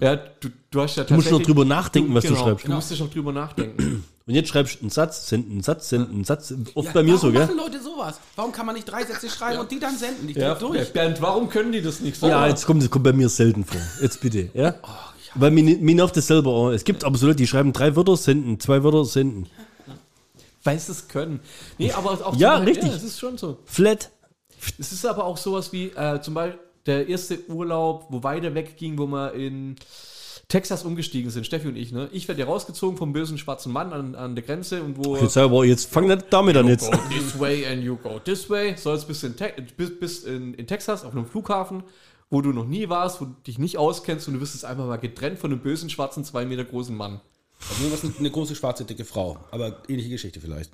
[0.00, 2.66] Ja, du, du hast ja Du musst noch drüber nachdenken, was du genau, schreibst.
[2.66, 4.04] Du musst ja schon drüber nachdenken.
[4.26, 6.52] Und jetzt schreibst du einen Satz, send einen Satz, send einen Satz.
[6.74, 7.46] Oft Ja, bei mir warum so, gell?
[7.46, 8.18] machen Leute sowas?
[8.34, 10.28] Warum kann man nicht drei Sätze schreiben und die dann senden?
[10.28, 10.92] Ich ja, durch.
[10.92, 12.26] Bernd, warum können die das nicht so?
[12.28, 13.80] Ja, jetzt kommt, das kommt bei mir selten vor.
[14.02, 14.74] Jetzt bitte, ja?
[15.36, 16.70] Weil mir, mir nervt das selber auch.
[16.70, 19.46] Es gibt aber so Leute, die schreiben drei Wörter, senden, zwei Wörter, senden.
[20.64, 21.40] weil sie es können.
[21.78, 22.90] Nee, aber auch Ja, Beispiel- richtig.
[22.90, 23.58] Ja, es ist schon so.
[23.66, 24.10] Flat.
[24.78, 28.76] Es ist aber auch sowas wie äh, zum Beispiel der erste Urlaub, wo weiter weg
[28.76, 29.76] ging, wo wir in
[30.48, 31.90] Texas umgestiegen sind, Steffi und ich.
[31.90, 32.08] Ne?
[32.12, 35.36] Ich werde ja rausgezogen vom bösen schwarzen Mann an, an der Grenze und wo Jetzt
[35.36, 36.90] aber jetzt fang nicht damit an jetzt.
[36.90, 38.76] go this way and you go this way.
[38.76, 41.82] So jetzt bist du in, Te bis, bis in, in Texas auf einem Flughafen,
[42.30, 44.86] wo du noch nie warst, wo du dich nicht auskennst und du wirst jetzt einfach
[44.86, 47.20] mal getrennt von einem bösen schwarzen zwei Meter großen Mann.
[47.68, 49.38] Also nur was eine große, schwarze, dicke Frau.
[49.50, 50.70] Aber ähnliche Geschichte vielleicht.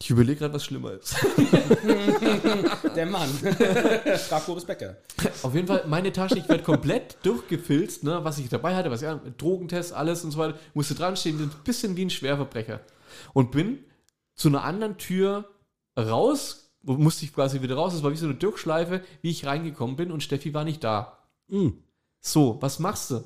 [0.00, 1.16] Ich überlege gerade, was schlimmer ist.
[2.94, 3.28] Der Mann.
[3.28, 4.96] Frag Boris Becker.
[5.42, 9.00] Auf jeden Fall, meine Tasche, ich werde komplett durchgefilzt, ne, was ich dabei hatte, was
[9.00, 12.80] ja, Drogentest, alles und so weiter, musste dran stehen, ein bisschen wie ein Schwerverbrecher.
[13.32, 13.84] Und bin
[14.34, 15.48] zu einer anderen Tür
[15.98, 19.46] raus, wo musste ich quasi wieder raus, das war wie so eine Durchschleife, wie ich
[19.46, 21.18] reingekommen bin und Steffi war nicht da.
[21.48, 21.82] Hm.
[22.20, 23.24] So, was machst du?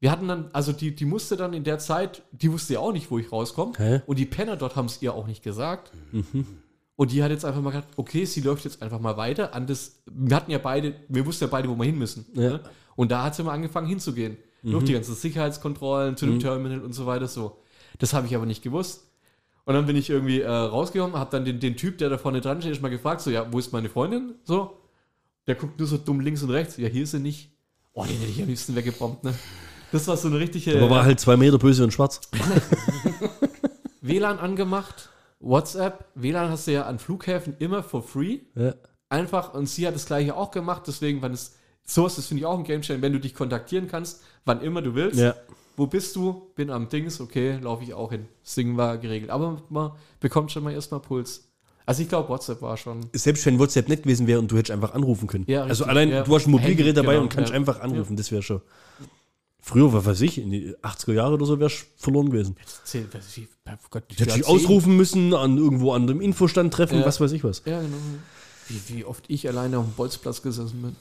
[0.00, 2.92] Wir hatten dann, also die, die musste dann in der Zeit, die wusste ja auch
[2.92, 3.72] nicht, wo ich rauskomme.
[3.76, 4.02] Hä?
[4.06, 5.90] Und die Penner dort haben es ihr auch nicht gesagt.
[6.94, 9.66] Und die hat jetzt einfach mal gesagt, okay, sie läuft jetzt einfach mal weiter an
[9.66, 10.02] das.
[10.10, 12.26] Wir hatten ja beide, wir wussten ja beide, wo wir hin müssen.
[12.34, 12.50] Ja.
[12.50, 12.60] Ne?
[12.96, 14.36] Und da hat sie mal angefangen hinzugehen.
[14.62, 17.62] Durch die ganzen Sicherheitskontrollen, zu dem Terminal und so weiter so.
[17.98, 19.04] Das habe ich aber nicht gewusst.
[19.64, 22.40] Und dann bin ich irgendwie äh, rausgekommen, habe dann den, den Typ, der da vorne
[22.40, 24.34] dran steht, mal gefragt, so, ja, wo ist meine Freundin?
[24.44, 24.78] So.
[25.46, 26.76] Der guckt nur so dumm links und rechts.
[26.76, 27.50] Ja, hier ist sie nicht.
[27.92, 29.34] Oh, den hätte ich am liebsten weggebombt, ne?
[29.92, 30.76] Das war so eine richtige.
[30.76, 32.20] Aber war halt zwei Meter böse und schwarz.
[34.02, 35.10] WLAN angemacht,
[35.40, 36.06] WhatsApp.
[36.14, 38.40] WLAN hast du ja an Flughäfen immer for free.
[38.54, 38.74] Ja.
[39.08, 41.54] Einfach, und sie hat das gleiche auch gemacht, deswegen, wenn es
[41.84, 44.82] so ist, das finde ich auch ein Gamechanger, wenn du dich kontaktieren kannst, wann immer
[44.82, 45.18] du willst.
[45.18, 45.34] Ja.
[45.76, 46.50] Wo bist du?
[46.54, 48.26] Bin am Dings, okay, laufe ich auch hin.
[48.44, 49.30] Das Ding war geregelt.
[49.30, 51.48] Aber man bekommt schon mal erstmal Puls.
[51.86, 53.06] Also ich glaube, WhatsApp war schon.
[53.14, 55.44] Selbst wenn WhatsApp nicht gewesen wäre und du hättest einfach anrufen können.
[55.46, 56.22] Ja, also allein, ja.
[56.22, 57.56] du hast ein Mobilgerät Handy, dabei genau, und kannst ja.
[57.56, 58.60] einfach anrufen, das wäre schon.
[59.60, 62.56] Früher, was weiß ich, in die 80er Jahre oder so wärst du verloren gewesen.
[62.64, 63.48] Was weiß ich,
[63.90, 64.04] Gott,
[64.46, 67.06] ausrufen müssen, an irgendwo an dem Infostand treffen, Ja.
[67.06, 67.62] was weiß ich was.
[67.66, 67.96] Ja, genau.
[68.68, 70.96] Wie, wie oft ich alleine auf dem Bolzplatz gesessen bin.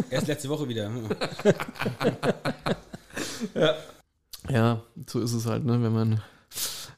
[0.10, 0.90] Erst letzte Woche wieder.
[4.48, 6.20] Ja, so ist es halt, ne, wenn man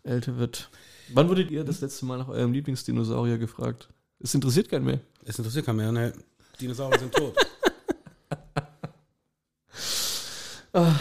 [0.03, 0.71] älter wird.
[1.13, 3.89] Wann wurdet ihr das letzte Mal nach eurem Lieblingsdinosaurier gefragt?
[4.19, 5.01] Es interessiert keinen mehr.
[5.25, 5.93] Es interessiert keinen mehr.
[5.93, 6.13] Ne?
[6.61, 7.35] Dinosaurier sind tot.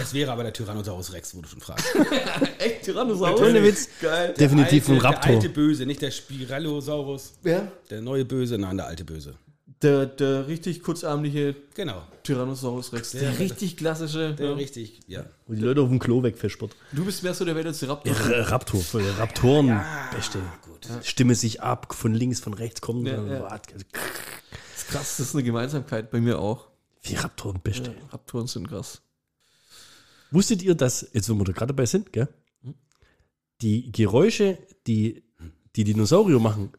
[0.02, 1.86] es wäre aber der Tyrannosaurus Rex, wo du schon fragst.
[2.60, 2.84] Echt?
[2.84, 3.42] Tyrannosaurus?
[3.42, 3.90] Ohne Witz.
[4.02, 4.34] Geil.
[4.38, 5.22] Definitiv ein Raptor.
[5.32, 7.34] Der alte Böse, nicht der Spirallosaurus.
[7.44, 7.68] Ja.
[7.90, 9.36] Der neue Böse, nein, der alte Böse.
[9.82, 12.04] Der, der richtig kurzarmliche Genau.
[12.24, 13.12] Tyrannosaurus Rex.
[13.12, 14.34] Der, Der- richtig klassische.
[14.34, 14.54] Der ja.
[14.54, 15.26] richtig, ja.
[15.48, 16.74] Wo die Leute auf dem Klo wegfeschpert.
[16.94, 18.16] Du bist mehr so der Velociraptor.
[18.16, 19.82] R Raptor, voll, Raptoren,
[20.16, 20.40] beste.
[20.62, 20.88] Gut.
[21.06, 23.06] Stimme sich ab, von links, von rechts kommen.
[23.06, 23.40] Ja, dann ja.
[23.40, 23.62] Das
[24.78, 26.68] ist krass, das ist eine Gemeinsamkeit bei mir auch.
[27.02, 27.90] Wie Raptoren, beste.
[27.92, 29.02] Ja, Raptoren sind krass.
[30.34, 32.28] Wusstet ihr, dass, jetzt wo wir da gerade dabei sind, gell?
[33.62, 34.58] Die Geräusche,
[34.88, 35.24] die
[35.76, 36.72] die Dinosaurier machen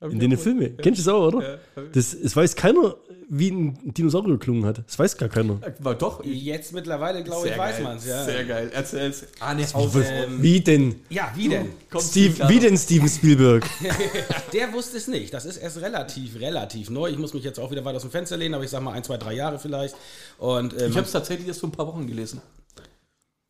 [0.00, 1.58] in den Filmen, kennst du das auch, oder?
[1.92, 2.96] Das, es weiß keiner,
[3.28, 4.82] wie ein Dinosaurier geklungen hat.
[4.84, 5.60] Das weiß gar keiner.
[5.78, 6.24] War doch.
[6.24, 8.06] Jetzt mittlerweile, glaube ich, weiß man es.
[8.06, 8.24] Ja.
[8.24, 8.70] Sehr geil.
[8.72, 9.24] Erzähl's.
[9.38, 10.96] Arne Ähm, Wie denn?
[11.10, 11.68] ja, wie denn?
[11.98, 13.64] Steve, wie denn Steven Spielberg?
[14.52, 15.32] Der wusste es nicht.
[15.32, 17.10] Das ist erst relativ, relativ neu.
[17.10, 18.92] Ich muss mich jetzt auch wieder weit aus dem Fenster lehnen, aber ich sag mal
[18.92, 19.94] ein, zwei, drei Jahre vielleicht.
[20.38, 22.40] Und, ähm, Ich habe es tatsächlich erst vor ein paar Wochen gelesen.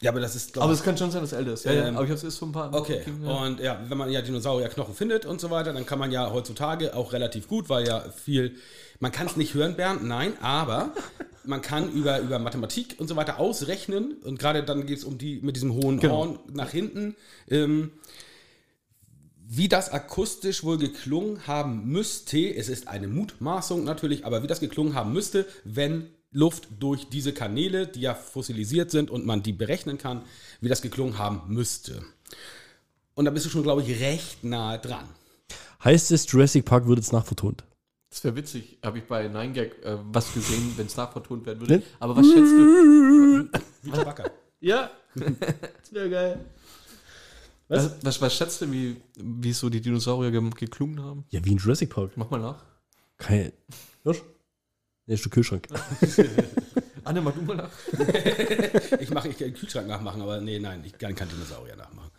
[0.02, 1.64] Ja, aber das ist, Aber es kann schon sein, dass es älter ist.
[1.64, 3.30] Ja, ja, Ähm, aber ich habe es erst vor ein paar Okay, Ja.
[3.44, 6.94] und ja, wenn man ja Dinosaurierknochen findet und so weiter, dann kann man ja heutzutage
[6.96, 8.56] auch relativ gut, weil ja viel,
[8.98, 10.92] man kann es nicht hören, Bernd, nein, aber
[11.44, 15.18] man kann über, über Mathematik und so weiter ausrechnen und gerade dann geht es um
[15.18, 16.16] die mit diesem hohen Genau.
[16.18, 17.14] Horn nach hinten,
[17.48, 17.92] ähm,
[19.52, 24.60] wie das akustisch wohl geklungen haben müsste, es ist eine Mutmaßung natürlich, aber wie das
[24.60, 29.52] geklungen haben müsste, wenn Luft durch diese Kanäle, die ja fossilisiert sind und man die
[29.52, 30.22] berechnen kann,
[30.60, 32.02] wie das geklungen haben müsste.
[33.14, 35.08] Und da bist du schon, glaube ich, recht nahe dran.
[35.82, 37.64] Heißt es, Jurassic Park wird jetzt nachvertont?
[38.10, 38.78] Das wäre witzig.
[38.84, 41.78] Habe ich bei 9gag äh, was gesehen, wenn es nachvertont werden würde.
[41.78, 41.82] Ne?
[42.00, 43.48] Aber was schätzt du?
[43.82, 44.24] Wie Chewbacca.
[44.62, 44.90] Ja.
[45.14, 46.44] das wäre geil.
[47.68, 47.92] Was?
[48.02, 51.24] Was, was, schätzt du, wie, wie so die Dinosaurier ge geklungen haben?
[51.30, 52.12] Ja, wie in Jurassic Park.
[52.16, 52.62] Mach mal nach.
[53.16, 53.54] Keine.
[54.02, 54.24] Hörst du?
[55.10, 55.66] Nee, ist der Kühlschrank.
[57.04, 57.70] Anne, mach du mal nach.
[59.00, 62.12] Ich mache, ich kann den Kühlschrank nachmachen, aber nee, nein, ich kann keinen Dinosaurier nachmachen.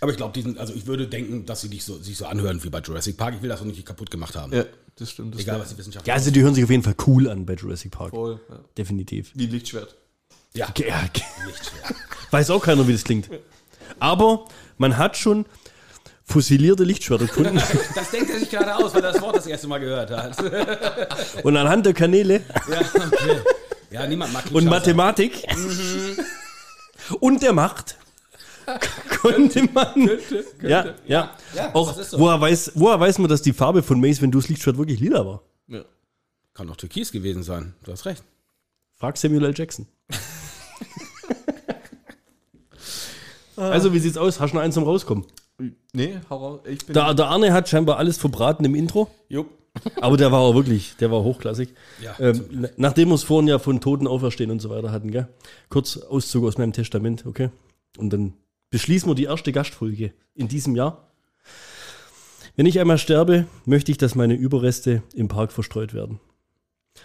[0.00, 2.64] Aber ich glaube, diesen, also ich würde denken, dass sie dich so, sich so anhören
[2.64, 3.36] wie bei Jurassic Park.
[3.36, 4.52] Ich will das auch nicht kaputt gemacht haben.
[4.52, 4.64] Ja,
[4.96, 5.34] das stimmt.
[5.36, 7.46] Das Egal, was die Wissenschaft Ja, also die hören sich auf jeden Fall cool an
[7.46, 8.10] bei Jurassic Park.
[8.10, 8.40] voll.
[8.48, 8.58] Ja.
[8.76, 9.30] Definitiv.
[9.36, 9.94] Wie ein Lichtschwert.
[10.54, 11.96] Ja, Ja, nicht schwer.
[12.32, 13.30] weiß auch keiner, wie das klingt.
[14.00, 14.46] Aber
[14.76, 15.46] man hat schon
[16.26, 17.60] fossilierte Lichtschwerter gefunden.
[17.94, 20.36] Das denkt er sich gerade aus, weil er das Wort das erste Mal gehört hat.
[21.44, 23.40] und anhand der Kanäle Ja, okay.
[23.90, 24.64] ja niemand mag und.
[24.66, 25.46] Mathematik
[27.20, 27.96] und der Macht
[29.20, 30.10] konnte man.
[30.60, 31.36] Ja, ja.
[31.54, 32.18] Ja, Auch das so.
[32.18, 35.42] woher, weiß, woher weiß man, dass die Farbe von Mace Windu's Lichtschwert wirklich lila war?
[35.68, 35.84] Ja.
[36.54, 37.74] Kann auch Türkis gewesen sein.
[37.84, 38.24] Du hast recht.
[38.96, 39.54] Frag Samuel L.
[39.56, 39.86] Jackson.
[43.56, 44.40] also, wie sieht's aus?
[44.40, 45.26] Hast du noch eins zum Rauskommen?
[45.92, 46.60] Nee, hau raus.
[46.66, 46.94] Ich bin.
[46.94, 49.08] Der, der Arne hat scheinbar alles verbraten im Intro.
[49.28, 49.48] Jupp.
[50.00, 51.68] Aber der war auch wirklich, der war hochklassig.
[52.02, 55.10] Ja, ähm, na- nachdem wir es vorhin ja von Toten auferstehen und so weiter hatten,
[55.10, 55.28] gell?
[55.68, 57.50] Kurz Auszug aus meinem Testament, okay?
[57.98, 58.32] Und dann
[58.70, 61.10] beschließen wir die erste Gastfolge in diesem Jahr.
[62.56, 66.20] Wenn ich einmal sterbe, möchte ich, dass meine Überreste im Park verstreut werden.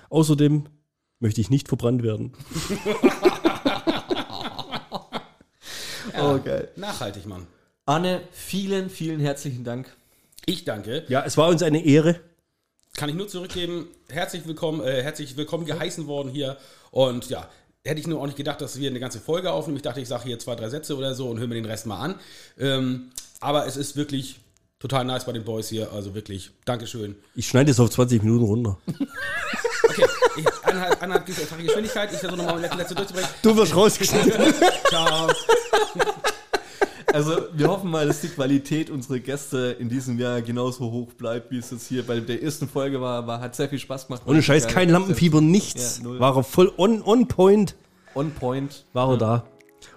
[0.09, 0.63] Außerdem
[1.19, 2.31] möchte ich nicht verbrannt werden.
[6.21, 6.69] oh, geil.
[6.77, 7.47] Nachhaltig, Mann.
[7.85, 9.87] Anne, vielen, vielen herzlichen Dank.
[10.45, 11.03] Ich danke.
[11.07, 12.19] Ja, es war uns eine Ehre.
[12.95, 13.87] Kann ich nur zurückgeben.
[14.09, 16.57] Herzlich willkommen, äh, herzlich willkommen geheißen worden hier.
[16.91, 17.49] Und ja,
[17.83, 19.77] hätte ich nur auch nicht gedacht, dass wir eine ganze Folge aufnehmen.
[19.77, 21.87] Ich dachte, ich sage hier zwei, drei Sätze oder so und höre mir den Rest
[21.87, 22.15] mal an.
[22.59, 24.39] Ähm, aber es ist wirklich
[24.79, 25.91] total nice bei den Boys hier.
[25.91, 27.15] Also wirklich, Dankeschön.
[27.35, 28.77] Ich schneide es auf 20 Minuten runter.
[29.83, 30.05] Okay,
[30.37, 32.13] ich, eineinhalb, eineinhalb einfache Geschwindigkeit.
[32.13, 33.29] Ich versuche nochmal meine letzte durchzubringen.
[33.41, 34.53] Du wirst rausgeschnitten.
[34.89, 35.31] Ciao.
[37.13, 41.51] Also, wir hoffen mal, dass die Qualität unserer Gäste in diesem Jahr genauso hoch bleibt,
[41.51, 43.27] wie es jetzt hier bei der ersten Folge war.
[43.27, 44.21] war hat sehr viel Spaß gemacht.
[44.25, 46.01] Ohne Scheiß, kein Lampenfieber, nichts.
[46.03, 47.75] Ja, war er voll on, on point,
[48.15, 48.85] On point.
[48.93, 49.43] war er da.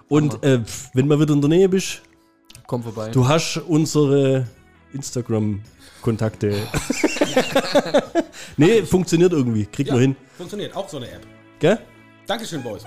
[0.09, 0.61] Und äh,
[0.93, 2.01] wenn mal wieder in der Nähe bist,
[2.67, 3.09] Komm vorbei.
[3.11, 4.47] du hast unsere
[4.93, 6.53] Instagram-Kontakte.
[8.57, 9.65] nee, funktioniert irgendwie.
[9.65, 10.15] Kriegt Ja, man hin.
[10.37, 10.75] funktioniert.
[10.75, 11.21] Auch so eine App.
[11.59, 11.79] Gell?
[12.27, 12.83] Dankeschön, Boys.